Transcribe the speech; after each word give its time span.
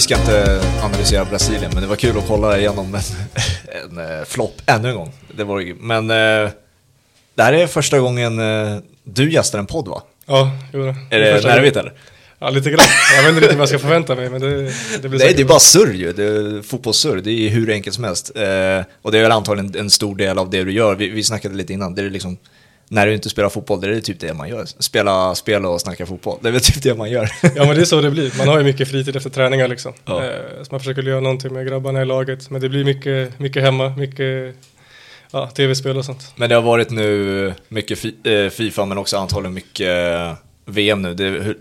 vi 0.00 0.04
ska 0.04 0.14
inte 0.14 0.62
analysera 0.82 1.24
Brasilien, 1.24 1.70
men 1.74 1.82
det 1.82 1.88
var 1.88 1.96
kul 1.96 2.18
att 2.18 2.26
kolla 2.26 2.58
igenom 2.58 2.94
en, 2.94 3.00
en 3.98 3.98
uh, 3.98 4.24
flopp 4.24 4.62
ännu 4.66 4.88
en 4.88 4.94
gång. 4.94 5.12
Det 5.36 5.44
var, 5.44 5.74
men 5.80 6.10
uh, 6.10 6.50
det 7.34 7.42
här 7.42 7.52
är 7.52 7.66
första 7.66 7.98
gången 7.98 8.38
uh, 8.38 8.78
du 9.04 9.32
gästar 9.32 9.58
en 9.58 9.66
podd 9.66 9.88
va? 9.88 10.02
Ja, 10.26 10.50
jo, 10.72 10.82
det 10.82 11.16
Är 11.16 11.20
det 11.20 11.48
nervigt 11.48 11.76
eller? 11.76 11.92
Ja, 12.38 12.50
lite 12.50 12.70
grann. 12.70 12.80
Jag 13.16 13.22
vet 13.22 13.28
inte 13.28 13.40
riktigt 13.40 13.58
vad 13.58 13.62
jag 13.62 13.68
ska 13.68 13.78
förvänta 13.78 14.14
mig, 14.14 14.30
men 14.30 14.40
det, 14.40 14.72
det 15.02 15.08
blir 15.08 15.18
Nej, 15.18 15.34
det 15.36 15.42
är 15.42 15.46
bara 15.46 15.60
surr 15.60 15.92
ju. 15.92 16.12
Det 16.12 16.24
är 16.24 16.62
fotbollssurr. 16.62 17.20
Det 17.20 17.30
är 17.30 17.48
hur 17.48 17.70
enkelt 17.70 17.94
som 17.94 18.04
helst. 18.04 18.36
Eh, 18.36 18.84
och 19.02 19.12
det 19.12 19.18
är 19.18 19.22
väl 19.22 19.32
antagligen 19.32 19.76
en 19.76 19.90
stor 19.90 20.16
del 20.16 20.38
av 20.38 20.50
det 20.50 20.64
du 20.64 20.72
gör. 20.72 20.94
Vi, 20.94 21.08
vi 21.08 21.24
snackade 21.24 21.54
lite 21.54 21.72
innan. 21.72 21.94
Det 21.94 22.02
är 22.02 22.10
liksom, 22.10 22.36
när 22.92 23.06
du 23.06 23.14
inte 23.14 23.30
spelar 23.30 23.48
fotboll, 23.48 23.80
det 23.80 23.96
är 23.96 24.00
typ 24.00 24.20
det 24.20 24.34
man 24.34 24.48
gör. 24.48 24.64
Spela 24.78 25.34
spel 25.34 25.66
och 25.66 25.80
snacka 25.80 26.06
fotboll. 26.06 26.38
Det 26.42 26.48
är 26.48 26.52
väl 26.52 26.60
typ 26.60 26.82
det 26.82 26.94
man 26.94 27.10
gör. 27.10 27.30
Ja, 27.42 27.64
men 27.66 27.74
det 27.74 27.80
är 27.80 27.84
så 27.84 28.00
det 28.00 28.10
blir. 28.10 28.38
Man 28.38 28.48
har 28.48 28.58
ju 28.58 28.64
mycket 28.64 28.88
fritid 28.88 29.16
efter 29.16 29.30
träningar 29.30 29.68
liksom. 29.68 29.92
Ja. 30.04 30.24
Eh, 30.24 30.62
så 30.62 30.68
man 30.70 30.80
försöker 30.80 31.02
göra 31.02 31.20
någonting 31.20 31.52
med 31.52 31.66
grabbarna 31.66 32.02
i 32.02 32.04
laget. 32.04 32.50
Men 32.50 32.60
det 32.60 32.68
blir 32.68 32.84
mycket, 32.84 33.38
mycket 33.38 33.62
hemma, 33.62 33.88
mycket 33.96 34.56
ja, 35.30 35.50
tv-spel 35.50 35.96
och 35.96 36.04
sånt. 36.04 36.32
Men 36.36 36.48
det 36.48 36.54
har 36.54 36.62
varit 36.62 36.90
nu 36.90 37.54
mycket 37.68 37.98
fi, 37.98 38.14
eh, 38.24 38.50
Fifa, 38.50 38.84
men 38.84 38.98
också 38.98 39.16
antagligen 39.16 39.54
mycket 39.54 39.88
eh, 39.88 40.34
VM 40.64 41.02
nu. 41.02 41.14
Det, 41.14 41.24
hur, 41.24 41.56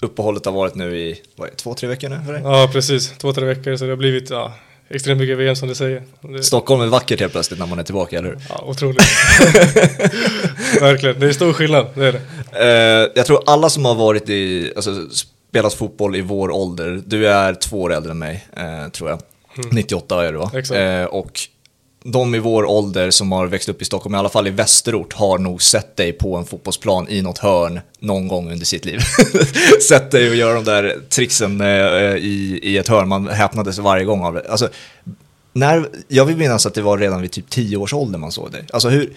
uppehållet 0.00 0.44
har 0.44 0.52
varit 0.52 0.74
nu 0.74 0.98
i, 0.98 1.20
vad 1.36 1.48
är 1.48 1.54
två, 1.54 1.74
tre 1.74 1.88
veckor 1.88 2.08
nu 2.08 2.20
för 2.26 2.32
dig? 2.32 2.42
Ja, 2.44 2.70
precis. 2.72 3.18
Två, 3.18 3.32
tre 3.32 3.44
veckor, 3.44 3.76
så 3.76 3.84
det 3.84 3.90
har 3.90 3.96
blivit 3.96 4.30
ja, 4.30 4.52
extremt 4.94 5.20
mycket 5.20 5.38
VM 5.38 5.56
som 5.56 5.68
du 5.68 5.74
säger. 5.74 6.02
Det, 6.20 6.42
Stockholm 6.42 6.82
är 6.82 6.86
vackert 6.86 7.20
helt 7.20 7.32
plötsligt 7.32 7.60
när 7.60 7.66
man 7.66 7.78
är 7.78 7.82
tillbaka, 7.82 8.18
eller 8.18 8.28
hur? 8.28 8.38
ja, 8.48 8.64
otroligt. 8.66 9.00
Verkligen, 10.80 11.20
det 11.20 11.26
är 11.26 11.32
stor 11.32 11.52
skillnad, 11.52 11.86
det 11.94 12.06
är 12.06 12.12
det. 12.12 13.04
Eh, 13.04 13.10
jag 13.14 13.26
tror 13.26 13.42
alla 13.46 13.70
som 13.70 13.84
har 13.84 13.94
varit 13.94 14.28
i, 14.28 14.72
alltså 14.76 15.08
spelat 15.50 15.74
fotboll 15.74 16.16
i 16.16 16.20
vår 16.20 16.50
ålder, 16.50 17.02
du 17.06 17.28
är 17.28 17.54
två 17.54 17.82
år 17.82 17.92
äldre 17.92 18.10
än 18.10 18.18
mig, 18.18 18.46
eh, 18.56 18.88
tror 18.88 19.10
jag. 19.10 19.20
98 19.70 20.26
är 20.26 20.32
du 20.32 20.38
va? 20.38 20.50
Exakt. 20.54 20.78
Eh, 20.78 21.04
och 21.04 21.40
de 22.04 22.34
i 22.34 22.38
vår 22.38 22.64
ålder 22.64 23.10
som 23.10 23.32
har 23.32 23.46
växt 23.46 23.68
upp 23.68 23.82
i 23.82 23.84
Stockholm, 23.84 24.14
i 24.14 24.18
alla 24.18 24.28
fall 24.28 24.46
i 24.46 24.50
västerort, 24.50 25.12
har 25.12 25.38
nog 25.38 25.62
sett 25.62 25.96
dig 25.96 26.12
på 26.12 26.36
en 26.36 26.44
fotbollsplan 26.44 27.08
i 27.08 27.22
något 27.22 27.38
hörn 27.38 27.80
någon 27.98 28.28
gång 28.28 28.52
under 28.52 28.66
sitt 28.66 28.84
liv. 28.84 29.00
sett 29.88 30.10
dig 30.10 30.30
och 30.30 30.36
göra 30.36 30.54
de 30.54 30.64
där 30.64 30.98
tricksen 31.08 31.60
eh, 31.60 31.66
i, 32.16 32.60
i 32.62 32.78
ett 32.78 32.88
hörn, 32.88 33.08
man 33.08 33.28
häpnades 33.28 33.78
varje 33.78 34.04
gång 34.04 34.24
av 34.24 34.34
det. 34.34 34.50
Alltså, 34.50 34.68
när, 35.52 35.88
jag 36.08 36.24
vill 36.24 36.36
minnas 36.36 36.66
att 36.66 36.74
det 36.74 36.82
var 36.82 36.98
redan 36.98 37.22
vid 37.22 37.30
typ 37.30 37.50
10 37.50 37.76
års 37.76 37.94
ålder 37.94 38.18
man 38.18 38.32
såg 38.32 38.52
dig. 38.52 38.64
Alltså 38.72 38.88
hur, 38.88 39.12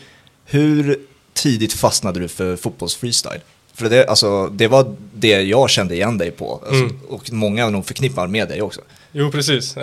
hur 0.46 1.00
tidigt 1.34 1.74
fastnade 1.74 2.20
du 2.20 2.28
för 2.28 2.56
fotbollsfreestyle? 2.56 3.42
För 3.74 3.90
det, 3.90 4.08
alltså, 4.08 4.48
det 4.48 4.68
var 4.68 4.96
det 5.14 5.42
jag 5.42 5.70
kände 5.70 5.96
igen 5.96 6.18
dig 6.18 6.32
på. 6.32 6.62
Alltså, 6.68 6.84
Mm. 6.84 7.00
Och 7.10 7.32
många 7.32 7.70
nog 7.70 7.86
förknippar 7.86 8.28
med 8.28 8.48
dig 8.48 8.62
också. 8.62 8.82
Jo, 9.12 9.32
precis. 9.32 9.76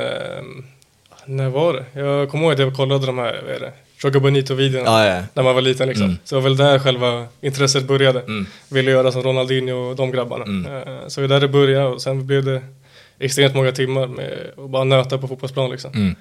När 1.27 1.49
var 1.49 1.73
det? 1.73 2.01
Jag 2.01 2.31
kommer 2.31 2.45
ihåg 2.45 2.53
att 2.53 2.59
jag 2.59 2.75
kollade 2.77 3.07
de 3.07 3.19
här, 3.19 3.41
vad 3.47 3.55
är 3.55 3.61
det? 3.61 3.73
Joga 4.05 4.21
Bonito-videorna. 4.21 4.85
Ja, 4.91 5.07
ja. 5.15 5.23
När 5.35 5.43
man 5.43 5.55
var 5.55 5.63
liten 5.63 5.89
liksom. 5.89 6.05
Mm. 6.07 6.17
Så 6.25 6.35
det 6.35 6.41
var 6.41 6.49
väl 6.49 6.57
där 6.57 6.79
själva 6.79 7.27
intresset 7.41 7.85
började. 7.85 8.21
Mm. 8.21 8.47
Ville 8.69 8.91
göra 8.91 9.13
som 9.13 9.23
Ronaldinho 9.23 9.75
och 9.77 9.97
de 9.97 10.11
grabbarna. 10.11 10.45
Mm. 10.45 10.67
Eh, 10.73 11.09
Så 11.09 11.21
det 11.21 11.27
var 11.27 11.35
där 11.35 11.41
det 11.41 11.49
började 11.53 11.87
och 11.87 12.03
sen 12.03 12.27
blev 12.27 12.45
det 12.45 12.63
extremt 13.19 13.55
många 13.55 13.73
timmar 13.73 14.07
med 14.07 14.39
att 14.65 14.71
bara 14.71 14.85
nöta 14.85 15.19
på 15.19 15.29
fotbollsplan 15.29 15.71
liksom. 15.71 15.91
Mm. 15.95 16.15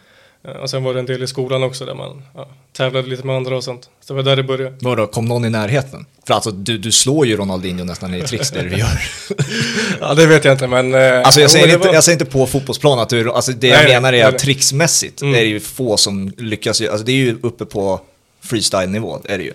Eh, 0.47 0.52
Och 0.52 0.70
sen 0.70 0.84
var 0.84 0.94
det 0.94 1.00
en 1.00 1.06
del 1.06 1.23
i 1.23 1.28
skolan 1.28 1.64
också 1.64 1.86
där 1.86 1.94
man 1.94 2.23
ja, 2.36 2.47
tävlade 2.73 3.08
lite 3.08 3.25
med 3.25 3.36
andra 3.36 3.58
och 3.58 3.64
sånt. 3.64 3.89
Så 4.02 4.14
det 4.14 4.17
var 4.17 4.23
där 4.23 4.36
det 4.36 4.44
började. 4.44 4.75
Vadå, 4.81 5.08
kom 5.08 5.25
någon 5.25 5.45
i 5.45 5.50
närheten? 5.50 6.06
För 6.28 6.33
alltså, 6.33 6.52
du, 6.52 6.78
du 6.78 6.92
slår 6.92 7.28
ju 7.28 7.38
Ronaldinho 7.38 7.83
nästan 7.86 8.14
i 8.14 8.22
tricks 8.22 8.52
det 8.52 8.61
du 8.61 8.78
gör. 8.78 8.88
Ja, 10.02 10.14
det 10.14 10.25
vet 10.25 10.45
jag 10.45 10.53
inte 10.53 10.67
men... 10.67 10.94
eh, 10.94 11.17
Alltså 11.20 11.39
jag 11.39 11.45
jo, 11.48 11.50
säger, 11.52 11.67
det 11.67 11.73
inte, 11.73 11.88
var- 11.88 11.94
jag 11.95 12.03
säger 12.03 12.20
inte 12.20 12.31
på 12.31 12.48
fotbollsplan 12.48 13.00
att 13.00 13.09
du, 13.09 13.31
alltså 13.31 13.52
det 13.52 13.70
Nej, 13.70 13.80
jag 13.83 13.89
menar 14.02 14.08
är 14.09 14.11
nej, 14.11 14.21
att 14.21 14.32
nej. 14.32 14.39
tricksmässigt 14.39 15.21
Mm. 15.21 15.36
är 15.36 15.39
det 15.39 15.45
ju 15.45 15.60
få 15.60 15.98
som 15.98 16.33
lyckas, 16.38 16.82
alltså 16.82 17.05
det 17.05 17.11
är 17.11 17.16
ju 17.16 17.37
uppe 17.43 17.66
på 17.66 18.02
freestyle-nivå, 18.43 19.20
är 19.26 19.37
det 19.37 19.43
ju. 19.43 19.54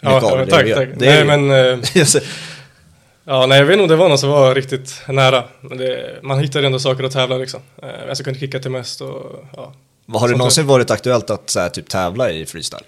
Ja, 0.00 0.20
ja, 0.22 0.36
det 0.36 0.46
tack, 0.50 0.66
gör. 0.66 0.76
tack. 0.76 0.88
Det 0.98 1.06
Nej, 1.06 1.18
ju- 1.18 1.24
men... 1.24 1.50
eh, 1.50 1.78
Ja, 3.24 3.46
nej, 3.46 3.58
jag 3.58 3.66
vet 3.66 3.72
inte 3.72 3.82
om 3.82 3.88
det 3.88 3.96
var 3.96 4.08
någon 4.08 4.18
som 4.18 4.30
var 4.30 4.54
riktigt 4.54 5.02
nära. 5.08 5.44
Men 5.60 5.78
det, 5.78 6.18
man 6.22 6.38
hittar 6.38 6.62
ändå 6.62 6.78
saker 6.78 7.04
att 7.04 7.12
tävla 7.12 7.36
liksom. 7.38 7.60
Eh, 7.82 8.14
som 8.14 8.24
kunde 8.24 8.40
kicka 8.40 8.58
till 8.58 8.70
mest 8.70 9.00
och 9.00 9.44
ja. 9.56 9.72
Har 10.14 10.28
det 10.28 10.36
någonsin 10.36 10.66
varit 10.66 10.90
aktuellt 10.90 11.30
att 11.30 11.50
så 11.50 11.60
här, 11.60 11.68
typ 11.68 11.88
tävla 11.88 12.30
i 12.30 12.46
freestyle? 12.46 12.84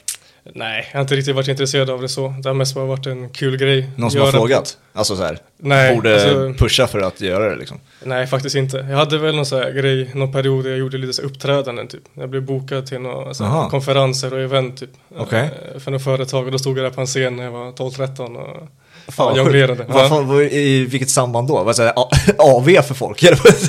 Nej, 0.55 0.89
jag 0.91 0.99
har 0.99 1.03
inte 1.03 1.15
riktigt 1.17 1.35
varit 1.35 1.49
intresserad 1.49 1.91
av 1.91 2.03
det 2.03 2.09
så. 2.09 2.35
Det 2.43 2.49
har 2.49 2.55
mest 2.55 2.75
bara 2.75 2.85
varit 2.85 3.07
en 3.07 3.29
kul 3.29 3.57
grej. 3.57 3.91
Någon 3.97 4.11
som 4.11 4.21
har 4.21 4.33
frågat? 4.33 4.79
Alltså 4.93 5.17
så 5.17 5.23
här, 5.23 5.39
Nej, 5.57 5.95
borde 5.95 6.15
alltså- 6.15 6.65
pusha 6.65 6.87
för 6.87 6.99
att 7.01 7.21
göra 7.21 7.51
det 7.51 7.57
liksom? 7.57 7.81
Nej, 8.05 8.27
faktiskt 8.27 8.57
inte. 8.57 8.77
Jag 8.77 8.97
hade 8.97 9.19
väl 9.19 9.37
någon 9.37 9.45
här 9.51 9.71
grej, 9.73 10.11
någon 10.15 10.33
period 10.33 10.65
där 10.65 10.71
jag 10.71 10.79
gjorde 10.79 10.99
lite 10.99 11.13
så 11.13 11.23
uppträdanden 11.23 11.89
typ. 11.89 12.03
Jag 12.15 12.31
blev 12.31 12.43
bokad 12.43 12.87
till 12.87 13.01
några 13.01 13.35
så 13.35 13.67
konferenser 13.71 14.33
och 14.35 14.41
event 14.41 14.81
typ. 14.81 14.91
Okej. 15.17 15.51
Eh, 15.75 15.81
För 15.81 15.91
något 15.91 16.05
företag 16.05 16.47
och 16.47 16.53
då 16.53 16.59
stod 16.59 16.79
jag 16.79 16.85
där 16.85 16.91
på 16.91 17.01
en 17.01 17.07
scen 17.07 17.37
när 17.37 17.45
jag 17.45 17.51
var 17.51 17.73
12-13 17.73 18.37
och 18.37 18.69
Fan, 19.09 19.37
jonglerade. 19.37 19.85
Vad 19.89 20.09
fan, 20.09 20.41
I 20.43 20.85
vilket 20.91 21.11
samband 21.11 21.49
då? 21.49 21.63
Vad 21.65 21.77
säger 21.77 21.93
AV 22.39 22.83
för 22.83 22.95
folk? 22.95 23.23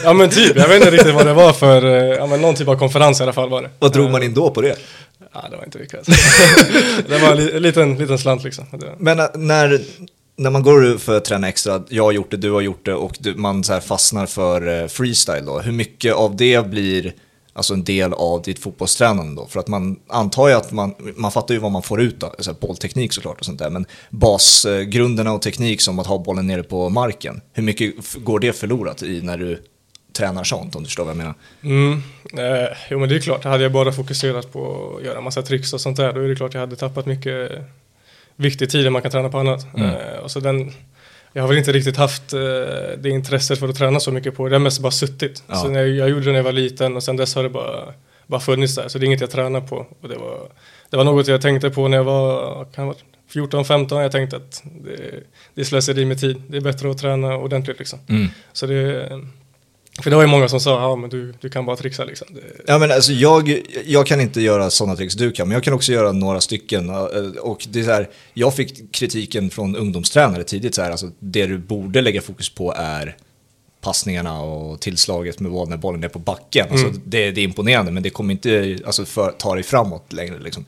Ja 0.03 0.13
men 0.13 0.29
typ, 0.29 0.55
jag 0.57 0.67
vet 0.67 0.77
inte 0.77 0.91
riktigt 0.91 1.13
vad 1.15 1.25
det 1.25 1.33
var 1.33 1.53
för, 1.53 1.85
eh, 1.85 2.15
ja 2.17 2.25
men 2.27 2.41
någon 2.41 2.55
typ 2.55 2.67
av 2.67 2.75
konferens 2.77 3.19
i 3.19 3.23
alla 3.23 3.33
fall 3.33 3.49
var 3.49 3.61
det. 3.61 3.69
Vad 3.79 3.93
drog 3.93 4.05
Eh, 4.05 4.11
man 4.11 4.23
in 4.23 4.33
då 4.33 4.49
på 4.49 4.61
det? 4.61 4.75
Ja, 5.33 5.45
det 5.51 5.57
var 5.57 5.63
inte 5.63 5.77
mycket. 5.77 5.97
Alltså. 5.97 6.11
det 7.09 7.17
var 7.17 7.31
en 7.31 7.37
li- 7.37 7.59
liten, 7.59 7.95
liten 7.97 8.17
slant 8.17 8.43
liksom. 8.43 8.65
Men 8.97 9.19
äh, 9.19 9.25
när, 9.35 9.81
när 10.37 10.49
man 10.49 10.63
går 10.63 10.97
för 10.97 11.17
att 11.17 11.25
träna 11.25 11.49
extra, 11.49 11.81
jag 11.89 12.03
har 12.03 12.11
gjort 12.11 12.31
det, 12.31 12.37
du 12.37 12.51
har 12.51 12.61
gjort 12.61 12.85
det 12.85 12.93
och 12.93 13.17
man 13.35 13.63
så 13.63 13.79
fastnar 13.79 14.25
för 14.25 14.81
eh, 14.81 14.87
freestyle 14.87 15.45
då, 15.45 15.59
hur 15.59 15.71
mycket 15.71 16.13
av 16.13 16.35
det 16.35 16.67
blir 16.67 17.13
alltså 17.53 17.73
en 17.73 17.83
del 17.83 18.13
av 18.13 18.41
ditt 18.41 18.59
fotbollstränande 18.59 19.41
då? 19.41 19.47
För 19.47 19.59
att 19.59 19.67
man 19.67 19.99
antar 20.07 20.47
ju 20.47 20.53
att 20.53 20.71
man, 20.71 20.95
man 21.15 21.31
fattar 21.31 21.53
ju 21.53 21.59
vad 21.59 21.71
man 21.71 21.83
får 21.83 22.01
ut 22.01 22.19
då, 22.19 22.35
så 22.39 22.51
här 22.51 22.57
bollteknik 22.59 23.13
såklart 23.13 23.39
och 23.39 23.45
sånt 23.45 23.59
där, 23.59 23.69
men 23.69 23.85
basgrunderna 24.09 25.33
och 25.33 25.41
teknik 25.41 25.81
som 25.81 25.99
att 25.99 26.07
ha 26.07 26.17
bollen 26.17 26.47
nere 26.47 26.63
på 26.63 26.89
marken, 26.89 27.41
hur 27.53 27.63
mycket 27.63 27.93
går 28.15 28.39
det 28.39 28.53
förlorat 28.53 29.03
i 29.03 29.21
när 29.21 29.37
du 29.37 29.63
tränar 30.13 30.43
sånt 30.43 30.75
om 30.75 30.83
du 30.83 30.87
förstår 30.87 31.03
vad 31.03 31.11
jag 31.11 31.17
menar? 31.17 31.33
Mm. 31.63 32.03
Eh, 32.37 32.77
jo 32.89 32.99
men 32.99 33.09
det 33.09 33.15
är 33.15 33.19
klart, 33.19 33.43
hade 33.43 33.63
jag 33.63 33.71
bara 33.71 33.91
fokuserat 33.91 34.53
på 34.53 34.93
att 34.97 35.05
göra 35.05 35.21
massa 35.21 35.41
tricks 35.41 35.73
och 35.73 35.81
sånt 35.81 35.97
där, 35.97 36.13
då 36.13 36.19
är 36.21 36.27
det 36.27 36.35
klart 36.35 36.53
jag 36.53 36.61
hade 36.61 36.75
tappat 36.75 37.05
mycket 37.05 37.51
viktig 38.35 38.69
tid 38.69 38.91
man 38.91 39.01
kan 39.01 39.11
träna 39.11 39.29
på 39.29 39.39
annat. 39.39 39.67
Mm. 39.75 39.89
Eh, 39.89 40.17
och 40.23 40.31
så 40.31 40.39
den, 40.39 40.71
jag 41.33 41.43
har 41.43 41.47
väl 41.47 41.57
inte 41.57 41.71
riktigt 41.71 41.97
haft 41.97 42.33
eh, 42.33 42.39
det 42.97 43.09
intresset 43.09 43.59
för 43.59 43.67
att 43.67 43.75
träna 43.75 43.99
så 43.99 44.11
mycket 44.11 44.35
på 44.35 44.49
det, 44.49 44.55
har 44.55 44.59
mest 44.59 44.79
bara 44.79 44.91
suttit. 44.91 45.43
Ja. 45.47 45.55
Så 45.55 45.67
när 45.67 45.79
jag, 45.79 45.89
jag 45.89 46.09
gjorde 46.09 46.25
det 46.25 46.31
när 46.31 46.39
jag 46.39 46.43
var 46.43 46.51
liten 46.51 46.95
och 46.95 47.03
sen 47.03 47.17
dess 47.17 47.35
har 47.35 47.43
det 47.43 47.49
bara, 47.49 47.93
bara 48.27 48.41
funnits 48.41 48.75
där, 48.75 48.87
så 48.87 48.97
det 48.97 49.05
är 49.05 49.07
inget 49.07 49.21
jag 49.21 49.31
tränar 49.31 49.61
på. 49.61 49.87
Och 50.01 50.09
det, 50.09 50.15
var, 50.15 50.39
det 50.89 50.97
var 50.97 51.03
något 51.03 51.27
jag 51.27 51.41
tänkte 51.41 51.69
på 51.69 51.87
när 51.87 51.97
jag 51.97 52.03
var, 52.03 52.65
kan 52.65 52.87
vara 52.87 52.95
14-15, 53.33 54.01
jag 54.01 54.11
tänkte 54.11 54.35
att 54.35 54.63
det, 54.83 55.23
det 55.53 55.61
är 55.61 55.65
slöseri 55.65 56.05
med 56.05 56.19
tid, 56.19 56.43
det 56.47 56.57
är 56.57 56.61
bättre 56.61 56.91
att 56.91 56.97
träna 56.97 57.37
ordentligt 57.37 57.79
liksom. 57.79 57.99
Så 58.53 58.65
det, 58.65 59.09
för 60.01 60.09
det 60.09 60.15
var 60.15 60.23
ju 60.23 60.29
många 60.29 60.47
som 60.49 60.59
sa, 60.59 60.81
ja 60.81 60.95
men 60.95 61.09
du, 61.09 61.33
du 61.41 61.49
kan 61.49 61.65
bara 61.65 61.75
trixa 61.75 62.03
liksom. 62.05 62.27
Ja, 62.67 62.77
men 62.79 62.91
alltså 62.91 63.11
jag, 63.11 63.61
jag 63.85 64.07
kan 64.07 64.21
inte 64.21 64.41
göra 64.41 64.69
sådana 64.69 64.95
tricks 64.95 65.13
du 65.15 65.31
kan, 65.31 65.47
men 65.47 65.55
jag 65.55 65.63
kan 65.63 65.73
också 65.73 65.91
göra 65.91 66.11
några 66.11 66.41
stycken. 66.41 66.89
eh, 66.89 66.95
Och 67.41 67.67
det 67.69 67.79
är 67.79 67.83
så 67.83 67.91
här, 67.91 68.09
jag 68.33 68.53
fick 68.55 68.91
kritiken 68.91 69.49
från 69.49 69.75
ungdomstränare 69.75 70.43
tidigt, 70.43 70.75
så 70.75 70.81
här, 70.81 70.91
alltså, 70.91 71.11
det 71.19 71.45
du 71.45 71.57
borde 71.57 72.01
lägga 72.01 72.21
fokus 72.21 72.49
på 72.49 72.73
är 72.77 73.15
passningarna 73.81 74.41
och 74.41 74.79
tillslaget 74.81 75.39
med 75.39 75.51
boll 75.51 75.69
när 75.69 75.77
bollen 75.77 76.03
är 76.03 76.07
på 76.07 76.19
backen. 76.19 76.67
Alltså, 76.71 76.87
Mm. 76.87 77.01
det, 77.05 77.31
det 77.31 77.41
är 77.41 77.45
imponerande, 77.45 77.91
men 77.91 78.03
det 78.03 78.09
kommer 78.09 78.31
inte 78.31 78.77
alltså, 78.85 79.05
för, 79.05 79.31
ta 79.31 79.53
dig 79.55 79.63
framåt 79.63 80.13
längre. 80.13 80.39
Liksom. 80.39 80.65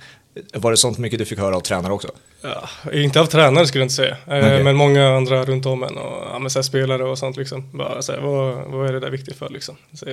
Var 0.54 0.72
det 0.72 0.78
sånt 0.78 0.98
mycket 0.98 1.20
du 1.20 1.26
fick 1.26 1.40
höra 1.40 1.56
av 1.56 1.62
tränare 1.62 1.94
också? 1.94 2.08
ja, 2.42 2.92
inte 2.94 3.20
av 3.20 3.26
tränare 3.26 3.68
skulle 3.68 3.82
jag 3.82 3.86
inte 3.86 3.96
säga, 3.96 4.18
eh, 4.28 4.38
Okej. 4.38 4.64
men 4.64 4.76
många 4.76 5.08
andra 5.08 5.46
runt 5.46 5.66
om 5.66 5.84
en 5.84 5.98
och 5.98 6.24
ja, 6.34 6.40
men 6.40 6.50
så 6.50 6.64
spelare 6.64 7.04
och 7.04 7.18
sånt 7.18 7.38
liksom. 7.38 7.70
Bara 7.72 8.02
så 8.02 8.12
här, 8.12 8.20
vad, 8.20 8.56
vad 8.68 8.90
är 8.90 8.94
det 8.94 9.00
där 9.00 9.10
viktigt 9.10 9.36
för 9.36 9.50
liksom? 9.50 9.78
Så, 9.94 10.06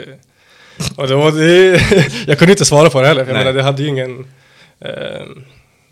och 0.96 1.08
det 1.08 1.14
var, 1.14 1.32
det, 1.32 1.80
jag 2.26 2.38
kunde 2.38 2.52
inte 2.52 2.64
svara 2.64 2.90
på 2.90 3.00
det 3.00 3.08
heller, 3.08 3.24
för 3.24 3.32
jag 3.32 3.38
menar 3.38 3.52
det 3.52 3.62
hade 3.62 3.82
ju 3.82 3.88
ingen, 3.88 4.26
eh, 4.80 5.26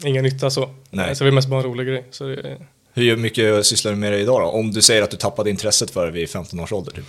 ingen 0.04 0.24
nytta 0.24 0.50
så. 0.50 0.70
Nej. 0.90 1.16
Så 1.16 1.24
det 1.24 1.30
var 1.30 1.34
mest 1.34 1.48
bara 1.48 1.60
en 1.60 1.66
rolig 1.66 1.86
grej. 1.86 2.04
Så 2.10 2.24
det, 2.24 2.56
Hur 2.94 3.16
mycket 3.16 3.66
sysslar 3.66 3.92
du 3.92 3.98
med 3.98 4.12
det 4.12 4.18
idag 4.18 4.40
då? 4.40 4.46
Om 4.46 4.70
du 4.70 4.82
säger 4.82 5.02
att 5.02 5.10
du 5.10 5.16
tappade 5.16 5.50
intresset 5.50 5.90
för 5.90 6.06
det 6.06 6.12
vid 6.12 6.30
15 6.30 6.60
års 6.60 6.72
ålder? 6.72 6.92
Typ. 6.92 7.04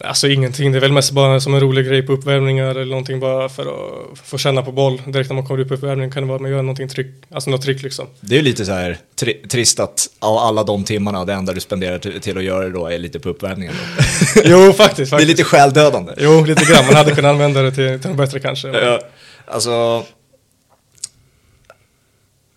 Alltså 0.00 0.28
ingenting, 0.28 0.72
det 0.72 0.78
är 0.78 0.80
väl 0.80 0.92
mest 0.92 1.12
bara 1.12 1.40
som 1.40 1.54
en 1.54 1.60
rolig 1.60 1.86
grej 1.86 2.02
på 2.02 2.12
uppvärmningar 2.12 2.70
eller 2.70 2.84
någonting 2.84 3.20
bara 3.20 3.48
för 3.48 3.62
att 3.62 4.18
få 4.18 4.38
känna 4.38 4.62
på 4.62 4.72
boll. 4.72 5.02
Direkt 5.06 5.30
när 5.30 5.34
man 5.34 5.46
kommer 5.46 5.60
upp 5.60 5.68
på 5.68 5.74
uppvärmning 5.74 6.10
kan 6.10 6.22
det 6.22 6.26
vara 6.26 6.36
att 6.36 6.42
man 6.42 6.50
gör 6.50 6.62
någonting 6.62 6.88
tryck, 6.88 7.06
alltså 7.30 7.50
något 7.50 7.62
trick 7.62 7.82
liksom. 7.82 8.06
Det 8.20 8.34
är 8.34 8.36
ju 8.36 8.42
lite 8.44 8.64
så 8.64 8.72
här 8.72 8.98
tri- 9.20 9.48
trist 9.48 9.80
att 9.80 10.08
av 10.18 10.36
alla 10.36 10.64
de 10.64 10.84
timmarna, 10.84 11.24
det 11.24 11.32
enda 11.32 11.52
du 11.52 11.60
spenderar 11.60 11.98
till, 11.98 12.20
till 12.20 12.38
att 12.38 12.44
göra 12.44 12.64
det 12.64 12.70
då 12.70 12.86
är 12.86 12.98
lite 12.98 13.20
på 13.20 13.28
uppvärmningen. 13.28 13.74
Jo, 14.44 14.72
faktiskt. 14.72 14.96
Det 14.96 15.02
är 15.02 15.06
faktiskt. 15.06 15.28
lite 15.28 15.44
själdödande. 15.44 16.12
Jo, 16.18 16.44
lite 16.44 16.64
grann. 16.72 16.86
Man 16.86 16.94
hade 16.94 17.14
kunnat 17.14 17.30
använda 17.30 17.62
det 17.62 17.72
till, 17.72 18.00
till 18.00 18.10
något 18.10 18.18
bättre 18.18 18.40
kanske. 18.40 18.68
Ja, 18.68 19.00
alltså, 19.46 20.04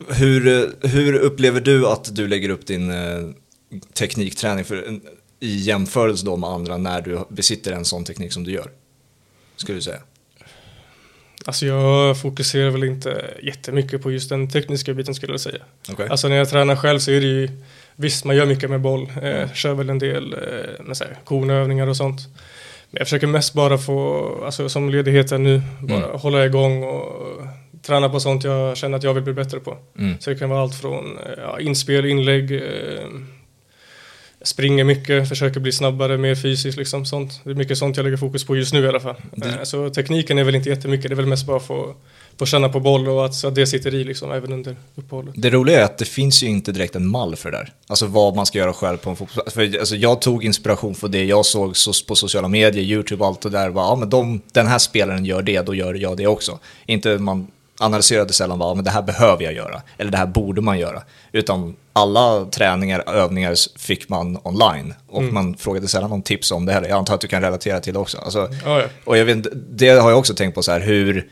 hur, 0.09 0.71
hur 0.87 1.13
upplever 1.15 1.61
du 1.61 1.87
att 1.87 2.15
du 2.15 2.27
lägger 2.27 2.49
upp 2.49 2.67
din 2.67 2.91
eh, 2.91 3.21
teknikträning? 3.93 4.65
För, 4.65 4.99
i 5.41 5.55
jämförelse 5.55 6.25
då 6.25 6.37
med 6.37 6.49
andra 6.49 6.77
när 6.77 7.01
du 7.01 7.19
besitter 7.29 7.71
en 7.71 7.85
sån 7.85 8.03
teknik 8.03 8.33
som 8.33 8.43
du 8.43 8.51
gör? 8.51 8.71
Skulle 9.55 9.77
du 9.77 9.81
säga? 9.81 9.99
Alltså 11.45 11.65
jag 11.65 12.21
fokuserar 12.21 12.69
väl 12.69 12.83
inte 12.83 13.33
jättemycket 13.43 14.01
på 14.01 14.11
just 14.11 14.29
den 14.29 14.49
tekniska 14.49 14.93
biten 14.93 15.15
skulle 15.15 15.33
jag 15.33 15.41
säga. 15.41 15.63
Okay. 15.91 16.07
Alltså 16.07 16.27
när 16.27 16.35
jag 16.35 16.49
tränar 16.49 16.75
själv 16.75 16.99
så 16.99 17.11
är 17.11 17.21
det 17.21 17.27
ju 17.27 17.49
Visst, 17.95 18.25
man 18.25 18.35
gör 18.35 18.45
mycket 18.45 18.69
med 18.69 18.81
boll. 18.81 19.11
Eh, 19.21 19.51
kör 19.53 19.73
väl 19.73 19.89
en 19.89 19.99
del 19.99 20.33
eh, 20.33 20.85
med 20.85 20.97
så 20.97 21.03
här, 21.03 21.17
konövningar 21.23 21.87
och 21.87 21.97
sånt. 21.97 22.21
Men 22.91 22.99
jag 22.99 23.07
försöker 23.07 23.27
mest 23.27 23.53
bara 23.53 23.77
få, 23.77 24.27
alltså 24.45 24.69
som 24.69 24.89
ledigheten 24.89 25.43
nu, 25.43 25.61
bara 25.79 26.05
mm. 26.05 26.19
hålla 26.19 26.45
igång 26.45 26.83
och 26.83 27.41
träna 27.81 28.09
på 28.09 28.19
sånt 28.19 28.43
jag 28.43 28.77
känner 28.77 28.97
att 28.97 29.03
jag 29.03 29.13
vill 29.13 29.23
bli 29.23 29.33
bättre 29.33 29.59
på. 29.59 29.77
Mm. 29.99 30.15
Så 30.19 30.29
det 30.29 30.35
kan 30.35 30.49
vara 30.49 30.61
allt 30.61 30.75
från 30.75 31.17
ja, 31.37 31.59
inspel, 31.59 32.05
inlägg, 32.05 32.51
eh, 32.51 32.61
springer 34.43 34.83
mycket, 34.83 35.29
försöker 35.29 35.59
bli 35.59 35.71
snabbare, 35.71 36.17
mer 36.17 36.35
fysiskt 36.35 36.77
liksom 36.77 37.05
sånt. 37.05 37.41
Det 37.43 37.49
är 37.49 37.55
mycket 37.55 37.77
sånt 37.77 37.97
jag 37.97 38.03
lägger 38.03 38.17
fokus 38.17 38.43
på 38.43 38.55
just 38.55 38.73
nu 38.73 38.83
i 38.83 38.87
alla 38.87 38.99
fall. 38.99 39.15
Det... 39.35 39.47
Eh, 39.47 39.63
så 39.63 39.89
tekniken 39.89 40.37
är 40.37 40.43
väl 40.43 40.55
inte 40.55 40.69
jättemycket, 40.69 41.09
det 41.09 41.13
är 41.13 41.15
väl 41.15 41.25
mest 41.25 41.45
bara 41.45 41.59
få, 41.59 41.95
få 42.37 42.45
känna 42.45 42.69
på 42.69 42.79
boll 42.79 43.07
och 43.07 43.25
att, 43.25 43.35
så 43.35 43.47
att 43.47 43.55
det 43.55 43.67
sitter 43.67 43.95
i 43.95 44.03
liksom 44.03 44.31
även 44.31 44.53
under 44.53 44.75
uppehållet. 44.95 45.33
Det 45.37 45.49
roliga 45.49 45.79
är 45.79 45.83
att 45.83 45.97
det 45.97 46.05
finns 46.05 46.43
ju 46.43 46.47
inte 46.47 46.71
direkt 46.71 46.95
en 46.95 47.07
mall 47.07 47.35
för 47.35 47.51
det 47.51 47.57
där. 47.57 47.73
Alltså 47.87 48.05
vad 48.05 48.35
man 48.35 48.45
ska 48.45 48.57
göra 48.57 48.73
själv 48.73 48.97
på 48.97 49.09
en 49.09 49.15
fotboll. 49.15 49.49
För, 49.49 49.79
alltså, 49.79 49.95
jag 49.95 50.21
tog 50.21 50.43
inspiration 50.43 50.95
för 50.95 51.07
det 51.07 51.23
jag 51.23 51.45
såg 51.45 51.75
på 52.07 52.15
sociala 52.15 52.47
medier, 52.47 52.83
YouTube 52.83 53.23
och 53.23 53.27
allt 53.27 53.41
det 53.41 53.49
där. 53.49 53.69
Bara, 53.69 53.85
ja, 53.85 53.95
men 53.95 54.09
de, 54.09 54.41
den 54.51 54.67
här 54.67 54.79
spelaren 54.79 55.25
gör 55.25 55.41
det, 55.41 55.61
då 55.61 55.75
gör 55.75 55.93
jag 55.93 56.17
det 56.17 56.27
också. 56.27 56.59
Inte 56.85 57.17
man 57.17 57.47
analyserade 57.81 58.33
sällan 58.33 58.59
bara, 58.59 58.75
men 58.75 58.83
det 58.83 58.91
här 58.91 59.01
behöver 59.01 59.43
jag 59.43 59.53
göra, 59.53 59.81
eller 59.97 60.11
det 60.11 60.17
här 60.17 60.25
borde 60.25 60.61
man 60.61 60.79
göra. 60.79 61.03
Utan 61.31 61.75
alla 61.93 62.45
träningar, 62.45 63.03
övningar 63.09 63.79
fick 63.79 64.09
man 64.09 64.37
online 64.43 64.93
och 65.07 65.21
mm. 65.21 65.33
man 65.33 65.57
frågade 65.57 65.87
sällan 65.87 66.11
om 66.11 66.21
tips 66.21 66.51
om 66.51 66.65
det 66.65 66.73
heller. 66.73 66.89
Jag 66.89 66.97
antar 66.97 67.15
att 67.15 67.21
du 67.21 67.27
kan 67.27 67.41
relatera 67.41 67.79
till 67.79 67.93
det 67.93 67.99
också. 67.99 68.17
Alltså, 68.17 68.39
oh, 68.39 68.51
ja. 68.65 68.83
Och 69.03 69.17
jag 69.17 69.25
vet, 69.25 69.47
det 69.69 69.89
har 69.89 70.09
jag 70.09 70.19
också 70.19 70.33
tänkt 70.33 70.55
på 70.55 70.63
så 70.63 70.71
här, 70.71 70.79
hur, 70.79 71.29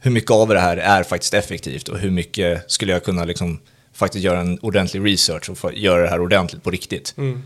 hur 0.00 0.10
mycket 0.10 0.30
av 0.30 0.48
det 0.48 0.60
här 0.60 0.76
är 0.76 1.02
faktiskt 1.02 1.34
effektivt 1.34 1.88
och 1.88 1.98
hur 1.98 2.10
mycket 2.10 2.70
skulle 2.70 2.92
jag 2.92 3.04
kunna 3.04 3.24
liksom 3.24 3.60
faktiskt 3.94 4.24
göra 4.24 4.40
en 4.40 4.58
ordentlig 4.58 5.12
research 5.12 5.50
och 5.50 5.74
göra 5.74 6.02
det 6.02 6.08
här 6.08 6.20
ordentligt 6.20 6.62
på 6.62 6.70
riktigt. 6.70 7.14
Mm. 7.16 7.42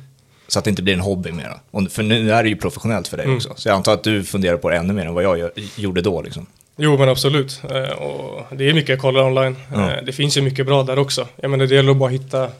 Så 0.48 0.58
att 0.58 0.64
det 0.64 0.70
inte 0.70 0.82
blir 0.82 0.94
en 0.94 1.00
hobby 1.00 1.32
mera. 1.32 1.60
Och 1.70 1.90
för 1.90 2.02
nu 2.02 2.32
är 2.32 2.42
det 2.42 2.48
ju 2.48 2.56
professionellt 2.56 3.08
för 3.08 3.16
dig 3.16 3.26
mm. 3.26 3.36
också. 3.36 3.52
Så 3.56 3.68
jag 3.68 3.76
antar 3.76 3.94
att 3.94 4.04
du 4.04 4.24
funderar 4.24 4.56
på 4.56 4.70
det 4.70 4.76
ännu 4.76 4.92
mer 4.92 5.06
än 5.06 5.14
vad 5.14 5.24
jag 5.24 5.50
gjorde 5.76 6.02
då. 6.02 6.22
Liksom. 6.22 6.46
Jo 6.76 6.98
men 6.98 7.08
absolut. 7.08 7.62
Eh, 7.70 7.90
och 7.90 8.56
det 8.56 8.68
är 8.68 8.74
mycket 8.74 8.88
jag 8.88 8.98
kollar 8.98 9.22
online. 9.22 9.56
Mm. 9.74 10.04
Det 10.04 10.12
finns 10.12 10.36
ju 10.36 10.42
mycket 10.42 10.66
bra 10.66 10.82
där 10.82 10.98
också. 10.98 11.28
Jag 11.36 11.50
menar 11.50 11.66
det 11.66 11.74
gäller 11.74 11.90
att 11.90 11.96
bara 11.96 12.10
hitta, 12.10 12.50